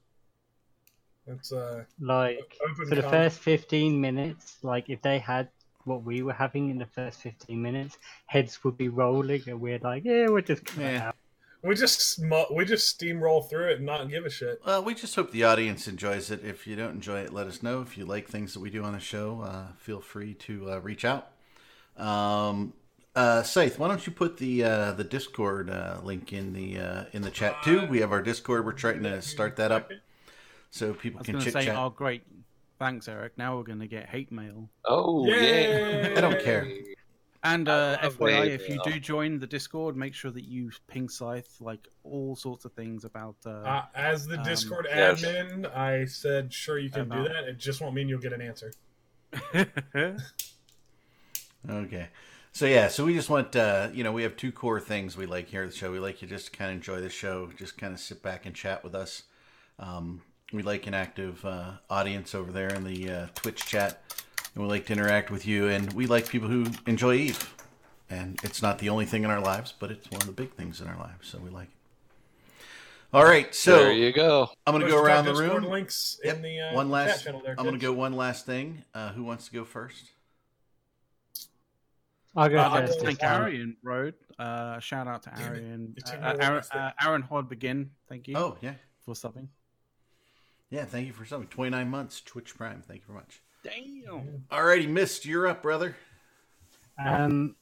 It's 1.26 1.52
uh. 1.52 1.84
Like 2.00 2.56
Open 2.62 2.74
for 2.88 2.94
the 2.94 3.02
com- 3.02 3.10
first 3.10 3.38
15 3.38 4.00
minutes, 4.00 4.58
like 4.62 4.88
if 4.90 5.00
they 5.02 5.18
had 5.18 5.48
what 5.90 6.04
we 6.04 6.22
were 6.22 6.32
having 6.32 6.70
in 6.70 6.78
the 6.78 6.86
first 6.86 7.20
15 7.22 7.60
minutes, 7.60 7.98
heads 8.26 8.62
would 8.64 8.76
be 8.78 8.88
rolling, 8.88 9.42
and 9.48 9.60
we're 9.60 9.78
like, 9.80 10.04
yeah, 10.04 10.28
we're 10.28 10.40
just 10.40 10.64
coming 10.64 10.94
Yeah. 10.94 11.08
out. 11.08 11.16
We 11.62 11.74
just 11.74 12.00
smu- 12.00 12.46
we 12.54 12.64
just 12.64 12.98
steamroll 12.98 13.46
through 13.50 13.68
it 13.72 13.76
and 13.76 13.84
not 13.86 14.08
give 14.08 14.24
a 14.24 14.30
shit. 14.30 14.62
Well, 14.64 14.82
we 14.82 14.94
just 14.94 15.14
hope 15.14 15.30
the 15.30 15.44
audience 15.44 15.86
enjoys 15.86 16.30
it. 16.30 16.42
If 16.42 16.66
you 16.66 16.74
don't 16.74 16.92
enjoy 16.94 17.20
it, 17.20 17.34
let 17.34 17.46
us 17.48 17.62
know. 17.62 17.82
If 17.82 17.98
you 17.98 18.06
like 18.06 18.28
things 18.28 18.54
that 18.54 18.60
we 18.60 18.70
do 18.70 18.82
on 18.82 18.94
the 18.94 18.98
show, 19.00 19.42
uh, 19.42 19.72
feel 19.76 20.00
free 20.00 20.32
to 20.34 20.70
uh, 20.72 20.78
reach 20.78 21.04
out. 21.04 21.32
Um, 21.98 22.72
uh, 23.14 23.42
Scythe, 23.42 23.78
why 23.78 23.88
don't 23.88 24.06
you 24.06 24.12
put 24.12 24.38
the 24.38 24.64
uh, 24.64 24.92
the 24.92 25.04
Discord 25.04 25.68
uh, 25.68 25.98
link 26.02 26.32
in 26.32 26.54
the 26.54 26.78
uh, 26.78 27.04
in 27.12 27.20
the 27.22 27.30
chat 27.30 27.56
too? 27.62 27.84
We 27.86 28.00
have 28.00 28.12
our 28.12 28.22
Discord. 28.22 28.64
We're 28.64 28.72
trying 28.72 29.02
to 29.02 29.20
start 29.20 29.56
that 29.56 29.70
up 29.70 29.90
so 30.70 30.90
I 30.90 30.92
people 30.94 31.18
was 31.18 31.26
can 31.26 31.40
chit 31.40 31.52
say, 31.52 31.66
chat. 31.66 31.76
oh, 31.76 31.90
great. 31.90 32.22
Thanks, 32.80 33.06
Eric. 33.08 33.38
Now 33.38 33.56
we're 33.56 33.62
going 33.62 33.78
to 33.80 33.86
get 33.86 34.08
hate 34.08 34.32
mail. 34.32 34.68
Oh 34.86 35.24
Yay! 35.26 36.12
yeah. 36.12 36.18
I 36.18 36.20
don't 36.20 36.42
care. 36.42 36.66
And 37.44 37.68
uh, 37.68 37.98
FYI, 38.02 38.42
hate 38.44 38.52
if 38.52 38.68
you 38.68 38.80
do 38.82 38.98
join 38.98 39.38
the 39.38 39.46
Discord, 39.46 39.96
make 39.96 40.14
sure 40.14 40.30
that 40.30 40.44
you 40.44 40.70
ping 40.88 41.08
Scythe 41.08 41.60
like 41.60 41.86
all 42.04 42.34
sorts 42.36 42.64
of 42.64 42.72
things 42.72 43.04
about. 43.04 43.36
Uh, 43.46 43.50
Uh, 43.50 43.84
as 43.94 44.26
the 44.26 44.38
Um, 44.38 44.44
Discord 44.44 44.86
yes. 44.88 45.22
admin, 45.22 45.74
I 45.76 46.06
said, 46.06 46.52
sure, 46.52 46.78
you 46.78 46.90
can 46.90 47.08
do 47.08 47.22
that. 47.24 47.44
It 47.44 47.58
just 47.58 47.80
won't 47.80 47.94
mean 47.94 48.08
you'll 48.08 48.18
get 48.20 48.32
an 48.32 48.40
answer. 48.42 48.72
Okay. 51.68 52.08
So 52.52 52.66
yeah, 52.66 52.88
so 52.88 53.04
we 53.04 53.14
just 53.14 53.30
want 53.30 53.54
uh, 53.54 53.88
you 53.92 54.02
know 54.02 54.12
we 54.12 54.22
have 54.22 54.36
two 54.36 54.50
core 54.50 54.80
things 54.80 55.16
we 55.16 55.26
like 55.26 55.48
here 55.48 55.62
at 55.62 55.70
the 55.70 55.76
show. 55.76 55.92
We 55.92 55.98
like 56.00 56.20
you 56.22 56.28
just 56.28 56.46
to 56.46 56.50
kind 56.58 56.70
of 56.70 56.76
enjoy 56.76 57.00
the 57.00 57.10
show, 57.10 57.48
just 57.56 57.78
kind 57.78 57.92
of 57.92 58.00
sit 58.00 58.22
back 58.22 58.46
and 58.46 58.54
chat 58.54 58.82
with 58.82 58.94
us. 58.94 59.24
Um, 59.78 60.22
we 60.52 60.62
like 60.62 60.86
an 60.86 60.94
active 60.94 61.44
uh, 61.44 61.72
audience 61.88 62.34
over 62.34 62.50
there 62.52 62.68
in 62.74 62.84
the 62.84 63.10
uh, 63.10 63.26
Twitch 63.34 63.64
chat, 63.66 64.02
and 64.54 64.62
we 64.64 64.68
like 64.68 64.86
to 64.86 64.92
interact 64.92 65.30
with 65.30 65.46
you. 65.46 65.68
And 65.68 65.92
we 65.92 66.06
like 66.06 66.28
people 66.28 66.48
who 66.48 66.66
enjoy 66.86 67.14
Eve. 67.14 67.54
And 68.08 68.40
it's 68.42 68.60
not 68.60 68.78
the 68.80 68.88
only 68.88 69.04
thing 69.06 69.22
in 69.22 69.30
our 69.30 69.40
lives, 69.40 69.72
but 69.78 69.90
it's 69.92 70.10
one 70.10 70.20
of 70.20 70.26
the 70.26 70.32
big 70.32 70.52
things 70.54 70.80
in 70.80 70.88
our 70.88 70.98
lives, 70.98 71.28
so 71.28 71.38
we 71.38 71.48
like 71.50 71.68
it. 71.68 71.74
All 73.12 73.24
right, 73.24 73.52
so 73.54 73.76
there 73.76 73.92
you 73.92 74.12
go. 74.12 74.48
I'm 74.66 74.72
going 74.72 74.84
to 74.84 74.88
go 74.90 75.00
around 75.00 75.24
the 75.24 75.34
room. 75.34 75.64
Links 75.64 76.20
Yep. 76.24 76.36
in 76.36 76.42
the 76.42 76.60
uh, 76.60 76.74
one 76.74 76.90
last. 76.90 77.16
chat 77.16 77.24
channel 77.24 77.40
there. 77.44 77.54
I'm 77.58 77.64
going 77.64 77.78
to 77.78 77.80
go 77.80 77.92
one 77.92 78.14
last 78.14 78.46
thing. 78.46 78.84
Uh, 78.94 79.12
who 79.12 79.24
wants 79.24 79.46
to 79.46 79.52
go 79.52 79.64
first? 79.64 80.10
I'll 82.36 82.48
go 82.48 82.58
Uh, 82.58 82.80
first 82.80 82.92
to 82.92 82.98
this 83.00 83.04
thank 83.04 83.18
time. 83.20 83.42
Arian 83.42 83.76
Road. 83.82 84.14
Uh, 84.38 84.78
shout 84.78 85.08
out 85.08 85.24
to 85.24 85.40
Arian. 85.40 85.94
Uh, 86.06 86.34
Aaron, 86.40 86.62
uh, 86.72 86.90
Aaron 87.02 87.22
Hod 87.22 87.48
Begin. 87.48 87.90
Thank 88.08 88.28
you 88.28 88.36
Oh 88.36 88.56
yeah, 88.60 88.74
for 89.04 89.14
subbing. 89.14 89.48
Yeah. 90.70 90.84
Thank 90.84 91.06
you 91.06 91.12
for 91.12 91.24
something. 91.24 91.48
29 91.48 91.88
months 91.88 92.20
Twitch 92.20 92.56
Prime. 92.56 92.82
Thank 92.86 93.00
you 93.00 93.06
very 93.08 93.18
much. 93.18 93.40
Damn. 93.62 94.44
Alrighty, 94.50 94.88
Mist, 94.88 95.26
you're 95.26 95.46
up, 95.46 95.62
brother. 95.62 95.96
Um, 97.04 97.56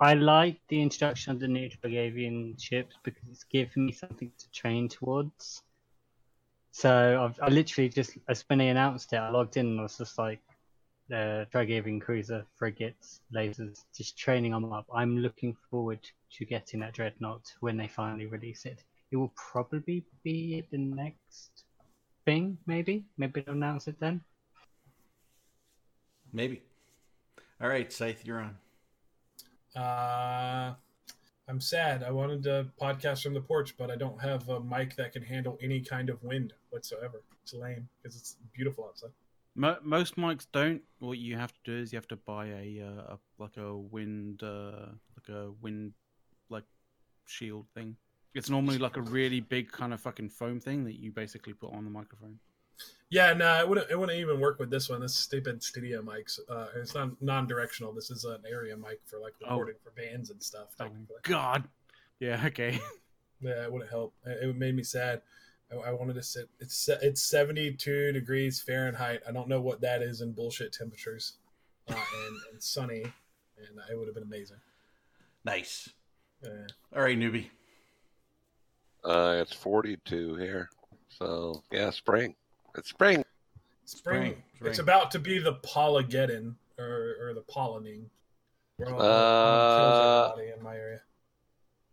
I 0.00 0.14
like 0.14 0.60
the 0.68 0.80
introduction 0.80 1.32
of 1.32 1.40
the 1.40 1.48
new 1.48 1.68
Triglavian 1.68 2.60
ships 2.60 2.96
because 3.02 3.22
it's 3.30 3.44
given 3.44 3.86
me 3.86 3.92
something 3.92 4.30
to 4.38 4.50
train 4.50 4.88
towards. 4.88 5.62
So 6.70 7.24
I've 7.24 7.38
I 7.42 7.48
literally 7.52 7.88
just 7.88 8.16
as 8.28 8.44
when 8.48 8.60
they 8.60 8.68
announced 8.68 9.12
it, 9.12 9.16
I 9.16 9.30
logged 9.30 9.56
in 9.56 9.66
and 9.66 9.80
I 9.80 9.82
was 9.82 9.98
just 9.98 10.18
like, 10.18 10.40
uh, 11.12 11.44
Triglavian 11.52 12.00
cruiser, 12.00 12.46
frigates, 12.56 13.20
lasers, 13.34 13.82
just 13.94 14.16
training 14.16 14.52
them 14.52 14.72
up. 14.72 14.86
I'm 14.94 15.18
looking 15.18 15.56
forward 15.70 16.00
to 16.32 16.44
getting 16.44 16.80
that 16.80 16.94
dreadnought 16.94 17.52
when 17.58 17.76
they 17.76 17.88
finally 17.88 18.26
release 18.26 18.64
it. 18.64 18.84
It 19.10 19.16
will 19.16 19.32
probably 19.34 20.04
be 20.22 20.64
the 20.70 20.78
next 20.78 21.64
thing, 22.30 22.58
maybe. 22.64 23.04
Maybe 23.18 23.40
they'll 23.40 23.54
announce 23.54 23.88
it 23.88 23.98
then. 23.98 24.20
Maybe. 26.32 26.62
All 27.60 27.68
right, 27.68 27.92
Scythe, 27.92 28.24
you're 28.24 28.40
on. 28.40 28.56
Uh, 29.74 30.74
I'm 31.48 31.60
sad. 31.60 32.04
I 32.04 32.12
wanted 32.12 32.44
to 32.44 32.68
podcast 32.80 33.24
from 33.24 33.34
the 33.34 33.40
porch, 33.40 33.76
but 33.76 33.90
I 33.90 33.96
don't 33.96 34.20
have 34.20 34.48
a 34.48 34.60
mic 34.60 34.94
that 34.94 35.12
can 35.12 35.22
handle 35.22 35.58
any 35.60 35.80
kind 35.80 36.08
of 36.08 36.22
wind 36.22 36.52
whatsoever. 36.70 37.20
It's 37.42 37.52
lame 37.52 37.88
because 38.00 38.16
it's 38.16 38.36
beautiful 38.54 38.84
outside. 38.84 39.10
Mo- 39.56 39.82
most 39.82 40.14
mics 40.16 40.46
don't. 40.52 40.82
What 41.00 41.18
you 41.18 41.36
have 41.36 41.52
to 41.52 41.60
do 41.64 41.76
is 41.82 41.92
you 41.92 41.96
have 41.96 42.08
to 42.08 42.16
buy 42.16 42.46
a, 42.46 42.80
uh, 42.80 43.14
a 43.14 43.18
like 43.38 43.56
a 43.56 43.76
wind 43.76 44.44
uh, 44.44 44.86
like 45.16 45.36
a 45.36 45.50
wind 45.60 45.94
like 46.48 46.68
shield 47.26 47.66
thing. 47.74 47.96
It's 48.34 48.48
normally 48.50 48.78
like 48.78 48.96
a 48.96 49.02
really 49.02 49.40
big 49.40 49.70
kind 49.72 49.92
of 49.92 50.00
fucking 50.00 50.28
foam 50.30 50.60
thing 50.60 50.84
that 50.84 51.00
you 51.00 51.10
basically 51.10 51.52
put 51.52 51.72
on 51.72 51.84
the 51.84 51.90
microphone. 51.90 52.38
Yeah, 53.10 53.32
no, 53.32 53.58
it 53.58 53.68
wouldn't. 53.68 53.90
It 53.90 53.98
wouldn't 53.98 54.16
even 54.18 54.38
work 54.40 54.58
with 54.60 54.70
this 54.70 54.88
one. 54.88 55.00
This 55.00 55.14
stupid 55.14 55.62
studio 55.62 56.00
mics. 56.00 56.38
Uh, 56.48 56.68
it's 56.76 56.94
not 56.94 57.20
non-directional. 57.20 57.92
This 57.92 58.10
is 58.10 58.24
an 58.24 58.38
area 58.48 58.76
mic 58.76 59.00
for 59.04 59.18
like 59.18 59.34
Oh. 59.44 59.50
recording 59.58 59.74
for 59.82 59.90
bands 59.90 60.30
and 60.30 60.40
stuff. 60.42 60.68
Oh 60.78 60.88
God. 61.22 61.64
Yeah. 62.20 62.40
Okay. 62.46 62.78
Yeah, 63.42 63.64
it 63.64 63.72
wouldn't 63.72 63.90
help. 63.90 64.14
It, 64.26 64.50
it 64.50 64.56
made 64.56 64.76
me 64.76 64.82
sad. 64.82 65.22
I, 65.72 65.76
I 65.88 65.92
wanted 65.92 66.14
to 66.14 66.22
sit. 66.22 66.48
It's 66.60 66.88
it's 67.02 67.22
seventy 67.22 67.72
two 67.72 68.12
degrees 68.12 68.60
Fahrenheit. 68.60 69.22
I 69.28 69.32
don't 69.32 69.48
know 69.48 69.60
what 69.60 69.80
that 69.80 70.02
is 70.02 70.20
in 70.20 70.32
bullshit 70.32 70.72
temperatures, 70.72 71.38
uh, 71.88 71.94
and, 71.94 72.36
and 72.52 72.62
sunny, 72.62 73.02
and 73.02 73.78
it 73.90 73.98
would 73.98 74.06
have 74.08 74.14
been 74.14 74.24
amazing. 74.24 74.58
Nice. 75.44 75.88
Yeah. 76.44 76.66
All 76.94 77.02
right, 77.02 77.18
newbie. 77.18 77.46
Uh, 79.04 79.38
it's 79.40 79.52
42 79.54 80.36
here. 80.36 80.70
So, 81.08 81.62
yeah, 81.72 81.90
spring. 81.90 82.34
It's 82.76 82.88
spring. 82.90 83.24
Spring, 83.84 84.32
Spring, 84.32 84.42
spring. 84.54 84.70
It's 84.70 84.78
about 84.78 85.10
to 85.12 85.18
be 85.18 85.38
the 85.38 85.54
Polygeddon 85.54 86.54
or 86.78 87.16
or 87.20 87.34
the 87.34 87.42
pollinating. 87.42 88.04
Where 88.76 88.94
all, 88.94 89.02
all 89.02 90.38
Uh, 90.38 90.42
in 90.56 90.62
my 90.62 90.76
area. 90.76 91.00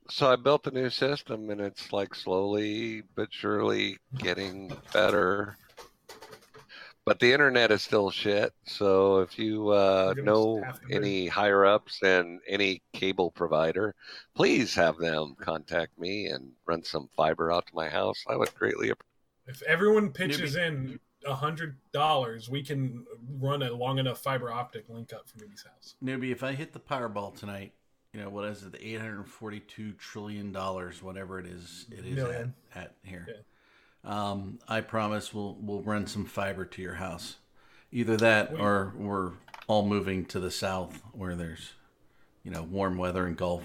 So 0.10 0.32
I 0.32 0.36
built 0.38 0.68
a 0.68 0.72
new 0.72 0.90
system 0.90 1.50
and 1.50 1.60
it's 1.60 1.92
like 1.92 2.16
slowly 2.16 3.04
but 3.16 3.30
surely 3.32 3.98
getting 4.18 4.72
better. 4.94 5.58
But 7.08 7.20
the 7.22 7.32
internet 7.32 7.72
is 7.72 7.82
still 7.82 8.12
shit. 8.12 8.52
So 8.66 9.20
if 9.20 9.40
you 9.40 9.70
uh, 9.70 10.14
know 10.18 10.62
any 10.92 11.28
higher 11.28 11.66
ups 11.66 12.04
and 12.04 12.42
any 12.46 12.82
cable 12.92 13.32
provider, 13.32 13.96
please 14.36 14.76
have 14.76 14.98
them 14.98 15.36
contact 15.40 15.98
me 15.98 16.26
and 16.26 16.52
run 16.66 16.84
some 16.84 17.08
fiber 17.16 17.50
out 17.50 17.66
to 17.68 17.74
my 17.74 17.88
house. 17.88 18.26
I 18.28 18.36
would 18.36 18.54
greatly 18.56 18.90
appreciate 18.90 19.08
If 19.48 19.62
everyone 19.62 20.10
pitches 20.10 20.58
in 20.58 21.00
a 21.26 21.34
hundred 21.34 21.78
dollars, 21.94 22.50
we 22.50 22.62
can 22.62 23.06
run 23.40 23.64
a 23.64 23.72
long 23.72 24.00
enough 24.00 24.22
fiber 24.22 24.52
optic 24.52 24.90
link 24.90 25.14
up 25.14 25.30
for 25.30 25.38
Newbie's 25.38 25.64
house. 25.64 25.96
Newbie, 26.04 26.34
if 26.34 26.44
I 26.44 26.52
hit 26.52 26.74
the 26.74 26.80
Powerball 26.82 27.34
tonight, 27.34 27.72
you 28.12 28.20
know, 28.20 28.30
what 28.30 28.44
is 28.50 28.64
it, 28.64 28.74
the 28.74 28.80
$842 28.80 29.98
trillion, 29.98 30.54
whatever 30.54 31.40
it 31.40 31.46
is, 31.46 31.86
it 31.90 32.06
is 32.06 32.18
at, 32.22 32.50
at 32.76 32.96
here. 33.04 33.46
Um, 34.08 34.60
I 34.68 34.82
promise 34.82 35.34
we'll, 35.34 35.58
we'll 35.60 35.82
run 35.82 36.08
some 36.08 36.26
fiber 36.26 36.64
to 36.66 36.82
your 36.82 36.94
house. 36.96 37.36
Either 37.92 38.16
that 38.18 38.54
We- 38.54 38.60
or 38.60 38.94
we're 38.98 39.32
all 39.68 39.86
moving 39.86 40.26
to 40.28 40.40
the 40.40 40.50
south 40.52 41.02
where 41.12 41.36
there's, 41.36 41.74
you 42.44 42.52
know, 42.52 42.64
warm 42.64 42.98
weather 42.98 43.26
and 43.28 43.36
Gulf 43.36 43.64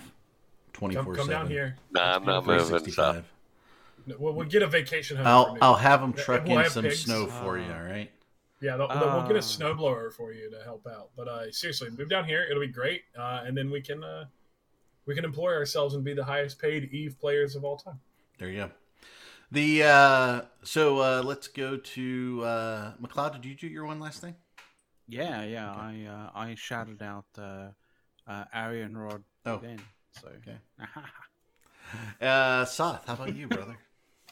24 0.73 1.05
Come, 1.05 1.15
come 1.15 1.29
down 1.29 1.47
here. 1.49 1.77
Nah, 1.93 2.17
I'm 2.17 2.25
not 2.25 2.45
moving. 2.45 2.59
So 2.65 2.79
365. 2.79 3.25
We'll, 4.19 4.33
we'll 4.35 4.47
get 4.49 4.63
a 4.63 4.67
vacation 4.67 5.17
home. 5.17 5.27
I'll, 5.29 5.55
for 5.55 5.59
I'll 5.65 5.75
have 5.77 6.01
them 6.01 6.13
Yeah, 6.17 6.25
truck 6.25 6.45
we'll 6.45 6.59
in 6.59 6.71
some 6.71 6.83
pigs. 6.85 7.01
snow 7.05 7.27
for 7.27 7.57
you, 7.57 7.67
Ah. 7.71 7.77
all 7.79 7.85
right? 7.85 8.11
Yeah, 8.61 8.77
they'll, 8.77 8.89
they'll- 8.89 8.99
we'll 8.99 9.23
get 9.29 9.33
Ah. 9.37 9.39
a 9.39 9.43
snowblower 9.43 10.13
for 10.13 10.33
you 10.33 10.51
to 10.51 10.61
help 10.65 10.87
out. 10.89 11.11
But 11.17 11.29
uh, 11.29 11.53
seriously, 11.53 11.89
move 11.91 12.09
down 12.11 12.25
here. 12.25 12.45
It'll 12.51 12.61
be 12.61 12.67
great, 12.67 13.03
uh, 13.17 13.43
and 13.47 13.57
then 13.57 13.71
we 13.71 13.81
can 13.81 14.03
uh, 14.03 14.25
we 15.07 15.15
can 15.15 15.25
employ 15.25 15.53
ourselves 15.53 15.95
and 15.95 16.03
be 16.03 16.15
the 16.15 16.25
highest 16.25 16.61
paid 16.61 16.85
Eve 16.93 17.17
players 17.21 17.55
of 17.55 17.65
all 17.65 17.77
time. 17.77 18.01
There 18.39 18.49
you 18.49 18.57
go. 18.63 18.71
The 19.53 19.83
uh, 19.85 20.41
so 20.63 20.99
uh, 21.01 21.23
let's 21.25 21.47
go 21.49 21.77
to 21.77 22.41
uh, 22.43 22.93
McLeod. 23.03 23.35
Did 23.35 23.45
you 23.45 23.55
do 23.55 23.67
your 23.69 23.85
one 23.85 24.01
last 24.01 24.21
thing? 24.23 24.35
Yeah. 25.07 25.45
Yeah. 25.45 25.71
I 25.71 26.07
uh, 26.09 26.31
I 26.35 26.55
shouted 26.55 27.03
out 27.03 27.27
uh, 27.39 27.69
uh, 28.27 28.45
Arian 28.55 28.97
Rod 28.97 29.23
Oh. 29.45 29.59
then. 29.63 29.79
So. 30.21 30.29
Okay. 30.29 30.57
Uh, 32.23 32.65
Soth, 32.65 33.07
how 33.07 33.13
about 33.13 33.37
you, 33.37 33.47
brother? 33.47 33.77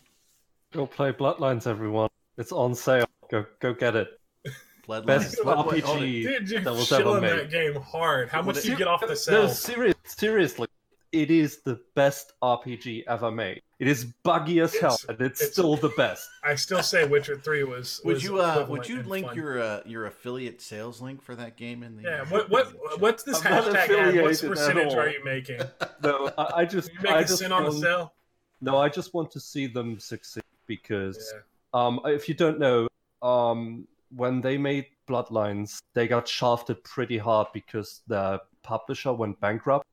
Go 0.72 0.86
play 0.86 1.12
Bloodlines, 1.12 1.66
everyone. 1.66 2.08
It's 2.38 2.52
on 2.52 2.74
sale. 2.74 3.04
Go 3.30 3.44
go 3.60 3.74
get 3.74 3.96
it. 3.96 4.08
Bloodlines. 4.88 5.06
Best 5.06 5.44
What- 5.44 5.66
what- 5.66 5.76
RPG 5.76 6.22
Dude, 6.22 6.48
you're 6.50 6.60
that 6.62 6.72
was 6.72 6.90
ever 6.90 7.02
shilling 7.02 7.20
made. 7.22 7.38
that 7.38 7.50
game 7.50 7.74
hard. 7.82 8.30
How 8.30 8.40
much 8.40 8.62
do 8.62 8.70
you 8.70 8.76
get 8.78 8.86
off 8.88 9.06
the 9.06 9.14
sale? 9.14 9.42
No, 9.42 9.46
sell? 9.48 9.54
serious, 9.74 9.94
seriously, 10.06 10.68
it 11.12 11.30
is 11.30 11.60
the 11.66 11.78
best 11.94 12.32
RPG 12.42 13.02
ever 13.06 13.30
made. 13.30 13.60
It 13.80 13.88
is 13.88 14.04
buggy 14.22 14.60
as 14.60 14.76
hell, 14.76 14.92
It's- 14.94 15.06
and 15.08 15.20
it's, 15.26 15.40
it's- 15.40 15.52
still 15.54 15.74
the 15.74 15.88
best. 15.96 16.28
I 16.44 16.54
still 16.54 16.82
say 16.82 17.06
Witcher 17.08 17.36
Three 17.38 17.64
was. 17.64 18.00
Would 18.04 18.14
was 18.16 18.24
you 18.24 18.38
uh, 18.38 18.66
would 18.68 18.86
you 18.86 19.02
link 19.02 19.26
fun. 19.28 19.36
your 19.36 19.60
uh, 19.62 19.80
your 19.86 20.04
affiliate 20.06 20.60
sales 20.60 21.00
link 21.00 21.22
for 21.22 21.34
that 21.34 21.56
game 21.56 21.82
in 21.82 21.96
the? 21.96 22.02
Yeah, 22.02 22.24
what 22.28 22.50
what 22.50 22.66
in 22.66 22.72
the 22.74 22.78
chat? 22.90 23.00
what's 23.00 23.22
this 23.22 23.44
I'm 23.46 23.52
hashtag 23.64 23.88
ad? 24.16 24.22
What's 24.22 24.42
percentage 24.42 24.92
are 24.94 25.08
you 25.08 25.24
making? 25.24 25.60
No, 26.04 26.30
I, 26.38 26.60
I 26.60 26.64
just, 26.66 26.90
You 26.92 26.98
I 27.08 27.12
making 27.12 27.26
just 27.28 27.38
sin 27.38 27.52
on 27.52 27.64
the 27.64 27.70
want- 27.70 27.82
sale? 27.82 28.12
no, 28.60 28.76
I 28.78 28.88
just 28.90 29.14
want 29.14 29.30
to 29.32 29.40
see 29.40 29.66
them 29.66 29.98
succeed 29.98 30.44
because, 30.66 31.32
Yeah. 31.34 31.40
um, 31.86 32.00
if 32.04 32.28
you 32.28 32.34
don't 32.34 32.58
know, 32.58 32.86
um, 33.22 33.86
when 34.14 34.40
they 34.42 34.56
made 34.58 34.86
Bloodlines, 35.08 35.80
they 35.94 36.06
got 36.06 36.28
shafted 36.28 36.82
pretty 36.84 37.16
hard 37.18 37.48
because 37.54 38.02
the 38.06 38.40
publisher 38.62 39.12
went 39.12 39.40
bankrupt, 39.40 39.86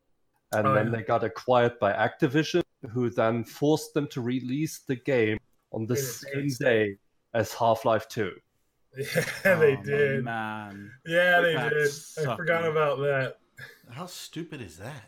and 0.53 0.67
Oh, 0.67 0.73
then 0.73 0.87
yeah. 0.87 0.97
they 0.97 1.03
got 1.03 1.23
acquired 1.23 1.77
by 1.79 1.91
Activision, 1.93 2.63
who 2.87 3.09
then 3.09 3.43
forced 3.43 3.93
them 3.93 4.07
to 4.09 4.21
release 4.21 4.79
the 4.79 4.95
game 4.95 5.37
on 5.71 5.85
the 5.85 5.95
In 5.95 6.01
same 6.01 6.47
day 6.59 6.97
as 7.33 7.53
Half-Life 7.53 8.07
2. 8.09 8.31
Yeah, 8.97 9.55
they 9.55 9.77
Oh, 9.77 9.83
did. 9.83 10.23
Man. 10.23 10.91
Yeah, 11.05 11.41
they 11.41 11.53
That 11.53 11.69
did. 11.69 12.27
I 12.27 12.35
forgot 12.35 12.61
man. 12.63 12.71
about 12.71 12.97
that. 12.99 13.37
How 13.91 14.05
stupid 14.07 14.61
is 14.61 14.77
that? 14.77 15.03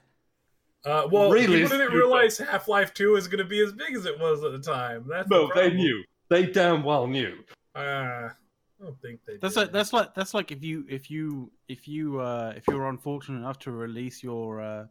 Uh, 0.86 1.08
well, 1.12 1.32
Really 1.32 1.46
people 1.48 1.70
didn't 1.70 1.88
stupid. 1.88 1.94
realize 1.96 2.38
Half 2.38 2.68
Life 2.68 2.94
Two 2.94 3.12
was 3.14 3.28
going 3.28 3.40
to 3.40 3.46
be 3.50 3.62
as 3.64 3.72
big 3.74 3.96
as 3.96 4.06
it 4.06 4.20
was 4.20 4.44
at 4.44 4.52
the 4.52 4.60
time. 4.60 5.06
That's 5.10 5.28
the 5.28 5.36
No, 5.36 5.52
they 5.56 5.74
knew. 5.74 6.04
They 6.30 6.46
damn 6.46 6.84
well 6.84 7.08
knew. 7.08 7.36
Uh, 7.76 7.80
I 7.80 8.32
don't 8.82 9.02
think 9.02 9.20
they. 9.28 9.38
That's 9.42 9.56
did. 9.56 9.60
like 9.62 9.72
that's 9.74 9.92
like 9.92 10.14
that's 10.16 10.34
like 10.34 10.52
if 10.52 10.64
you 10.64 10.86
if 10.88 11.10
you 11.12 11.52
if 11.68 11.88
you 11.88 12.20
uh 12.22 12.54
if 12.56 12.66
you 12.68 12.76
were 12.78 12.88
unfortunate 12.90 13.40
enough 13.40 13.60
to 13.60 13.72
release 13.72 14.24
your 14.24 14.62
uh 14.62 14.86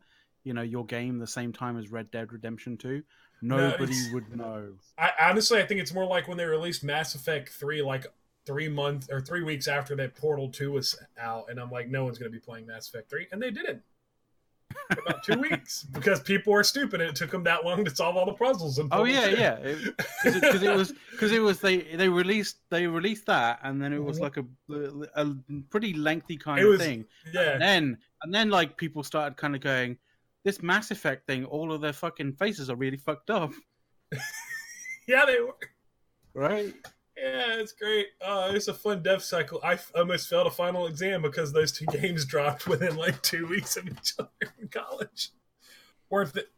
you 0.45 0.55
know 0.55 0.63
your 0.63 0.85
game 0.87 1.19
the 1.19 1.27
same 1.27 1.53
time 1.53 1.79
as 1.79 1.91
Red 1.91 2.11
Dead 2.11 2.33
Redemption 2.33 2.77
2, 2.77 3.03
nobody 3.43 3.85
it's- 3.93 4.13
would 4.13 4.37
know. 4.37 4.73
I 4.99 5.13
honestly, 5.21 5.61
I 5.61 5.67
think 5.67 5.81
it's 5.81 5.93
more 5.95 6.07
like 6.07 6.29
when 6.29 6.37
they 6.39 6.45
released 6.47 6.83
Mass 6.85 7.15
Effect 7.15 7.49
Three, 7.51 7.83
like 7.83 8.07
three 8.47 8.69
months 8.69 9.09
or 9.11 9.21
three 9.21 9.43
weeks 9.43 9.69
after 9.69 9.95
that 9.97 10.15
Portal 10.15 10.49
Two 10.51 10.73
was 10.73 10.99
out, 11.21 11.47
and 11.51 11.61
I'm 11.61 11.71
like, 11.71 11.89
no 11.89 12.05
one's 12.05 12.19
going 12.19 12.31
to 12.33 12.37
be 12.37 12.43
playing 12.45 12.67
Mass 12.67 12.89
Effect 12.89 13.11
Three, 13.11 13.27
and 13.33 13.43
they 13.43 13.51
didn't. 13.51 13.83
About 14.91 15.23
two 15.25 15.39
weeks 15.41 15.83
because 15.93 16.21
people 16.21 16.53
were 16.53 16.63
stupid 16.63 17.01
and 17.01 17.09
it 17.11 17.17
took 17.17 17.31
them 17.31 17.43
that 17.45 17.65
long 17.65 17.85
to 17.87 17.95
solve 17.95 18.17
all 18.17 18.27
the 18.27 18.35
puzzles. 18.35 18.79
in 18.79 18.89
Oh 18.93 19.05
yeah, 19.05 19.29
2. 19.29 19.37
yeah. 19.37 19.57
Because 20.25 20.63
it, 20.63 20.77
was 20.77 20.93
because 21.11 21.33
it 21.33 21.41
was 21.41 21.59
they 21.61 21.79
they 21.97 22.09
released 22.09 22.59
they 22.71 22.87
released 22.87 23.25
that 23.27 23.61
and 23.63 23.81
then 23.83 23.93
it 23.95 24.03
was 24.03 24.19
Mhm. 24.19 24.23
like 24.23 24.37
a, 24.37 25.23
a 25.23 25.35
pretty 25.71 25.95
lengthy 25.95 26.37
kind 26.37 26.61
It 26.61 26.69
of 26.69 26.81
thing. 26.81 27.07
yeah. 27.33 27.53
And 27.53 27.63
then 27.63 27.99
and 28.23 28.35
then 28.35 28.51
like 28.51 28.77
people 28.77 29.03
started 29.03 29.37
kind 29.39 29.55
of 29.55 29.63
going, 29.63 29.97
this 30.49 30.63
Mass 30.63 30.91
Effect 30.91 31.27
thing, 31.27 31.45
all 31.45 31.73
of 31.73 31.83
their 31.83 31.93
fucking 31.93 32.33
faces 32.33 32.71
are 32.71 32.77
really 32.77 32.97
fucked 32.97 33.29
up, 33.29 33.53
yeah, 35.07 35.27
they 35.27 35.41
were. 35.41 35.55
right? 36.33 36.75
Yeah, 37.19 37.57
it's 37.59 37.73
great. 37.73 38.07
Uh, 38.25 38.53
it's 38.55 38.69
a 38.69 38.73
fun 38.73 39.03
dev 39.03 39.23
cycle. 39.23 39.61
I 39.63 39.75
f- 39.75 39.93
almost 39.95 40.31
failed 40.31 40.47
a 40.47 40.51
final 40.51 40.87
exam 40.87 41.21
because 41.21 41.53
those 41.53 41.71
two 41.71 41.85
games 41.93 42.25
dropped 42.25 42.67
within 42.67 42.97
like 42.97 43.21
two 43.21 43.47
weeks 43.47 43.77
of 43.77 43.87
each 43.89 44.15
other 44.19 44.31
in 44.59 44.69
college. 44.69 45.33
Worth 46.09 46.35
it. 46.39 46.49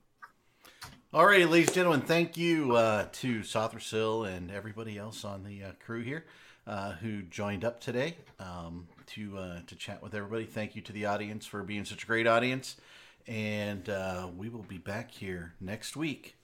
All 1.13 1.27
right, 1.27 1.49
ladies 1.49 1.71
and 1.71 1.75
gentlemen, 1.75 2.03
thank 2.03 2.37
you 2.37 2.77
uh, 2.77 3.09
to 3.15 3.41
Sothersill 3.41 4.29
and 4.29 4.53
everybody 4.53 4.99
else 4.99 5.25
on 5.25 5.43
the 5.43 5.65
uh, 5.65 5.73
crew 5.85 6.03
here 6.03 6.27
uh, 6.65 6.93
who 6.93 7.23
joined 7.23 7.65
up 7.65 7.81
today 7.81 8.19
um, 8.39 8.87
to 9.07 9.37
uh, 9.37 9.61
to 9.67 9.75
chat 9.75 10.01
with 10.01 10.15
everybody. 10.15 10.45
Thank 10.45 10.77
you 10.77 10.83
to 10.83 10.93
the 10.93 11.07
audience 11.07 11.45
for 11.45 11.65
being 11.65 11.85
such 11.85 12.05
a 12.05 12.07
great 12.07 12.29
audience, 12.29 12.77
and 13.27 13.89
uh, 13.89 14.29
we 14.37 14.49
will 14.49 14.63
be 14.63 14.79
back 14.79 15.11
here 15.11 15.55
next 15.61 15.97
week, 15.97 16.37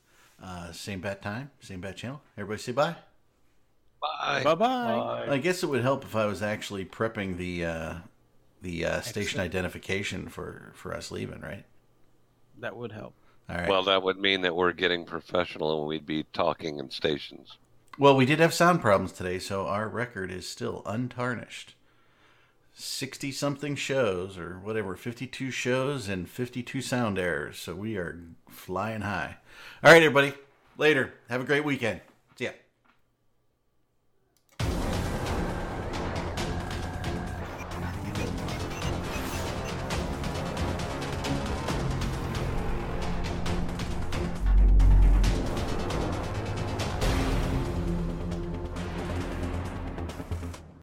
uh, 0.42 0.72
same 0.72 1.00
bat 1.00 1.22
time, 1.22 1.50
same 1.60 1.80
bat 1.80 1.96
channel. 1.96 2.22
Everybody 2.36 2.62
say 2.62 2.72
bye. 2.72 2.96
Bye. 4.00 4.42
Bye 4.44 4.54
bye. 4.54 5.26
Bye. 5.26 5.26
I 5.30 5.38
guess 5.38 5.62
it 5.62 5.66
would 5.66 5.82
help 5.82 6.04
if 6.04 6.14
I 6.14 6.26
was 6.26 6.42
actually 6.42 6.84
prepping 6.84 7.36
the 7.36 7.64
uh, 7.64 7.94
the 8.62 8.84
uh, 8.84 9.00
station 9.00 9.40
identification 9.40 10.28
for 10.28 10.72
for 10.74 10.94
us 10.94 11.10
leaving, 11.10 11.40
right? 11.40 11.64
That 12.58 12.76
would 12.76 12.92
help. 12.92 13.14
All 13.48 13.56
right. 13.56 13.68
Well, 13.68 13.84
that 13.84 14.02
would 14.02 14.18
mean 14.18 14.40
that 14.42 14.56
we're 14.56 14.72
getting 14.72 15.04
professional 15.04 15.78
and 15.78 15.88
we'd 15.88 16.06
be 16.06 16.24
talking 16.32 16.78
in 16.78 16.90
stations. 16.90 17.58
Well, 17.98 18.16
we 18.16 18.26
did 18.26 18.40
have 18.40 18.52
sound 18.52 18.80
problems 18.80 19.12
today, 19.12 19.38
so 19.38 19.66
our 19.66 19.88
record 19.88 20.30
is 20.30 20.48
still 20.48 20.82
untarnished. 20.84 21.75
60 22.78 23.32
something 23.32 23.74
shows, 23.74 24.36
or 24.36 24.58
whatever, 24.58 24.96
52 24.96 25.50
shows 25.50 26.08
and 26.08 26.28
52 26.28 26.82
sound 26.82 27.18
errors. 27.18 27.58
So 27.58 27.74
we 27.74 27.96
are 27.96 28.20
flying 28.50 29.00
high. 29.00 29.38
All 29.82 29.90
right, 29.92 30.02
everybody. 30.02 30.34
Later. 30.76 31.14
Have 31.30 31.40
a 31.40 31.44
great 31.44 31.64
weekend. 31.64 32.02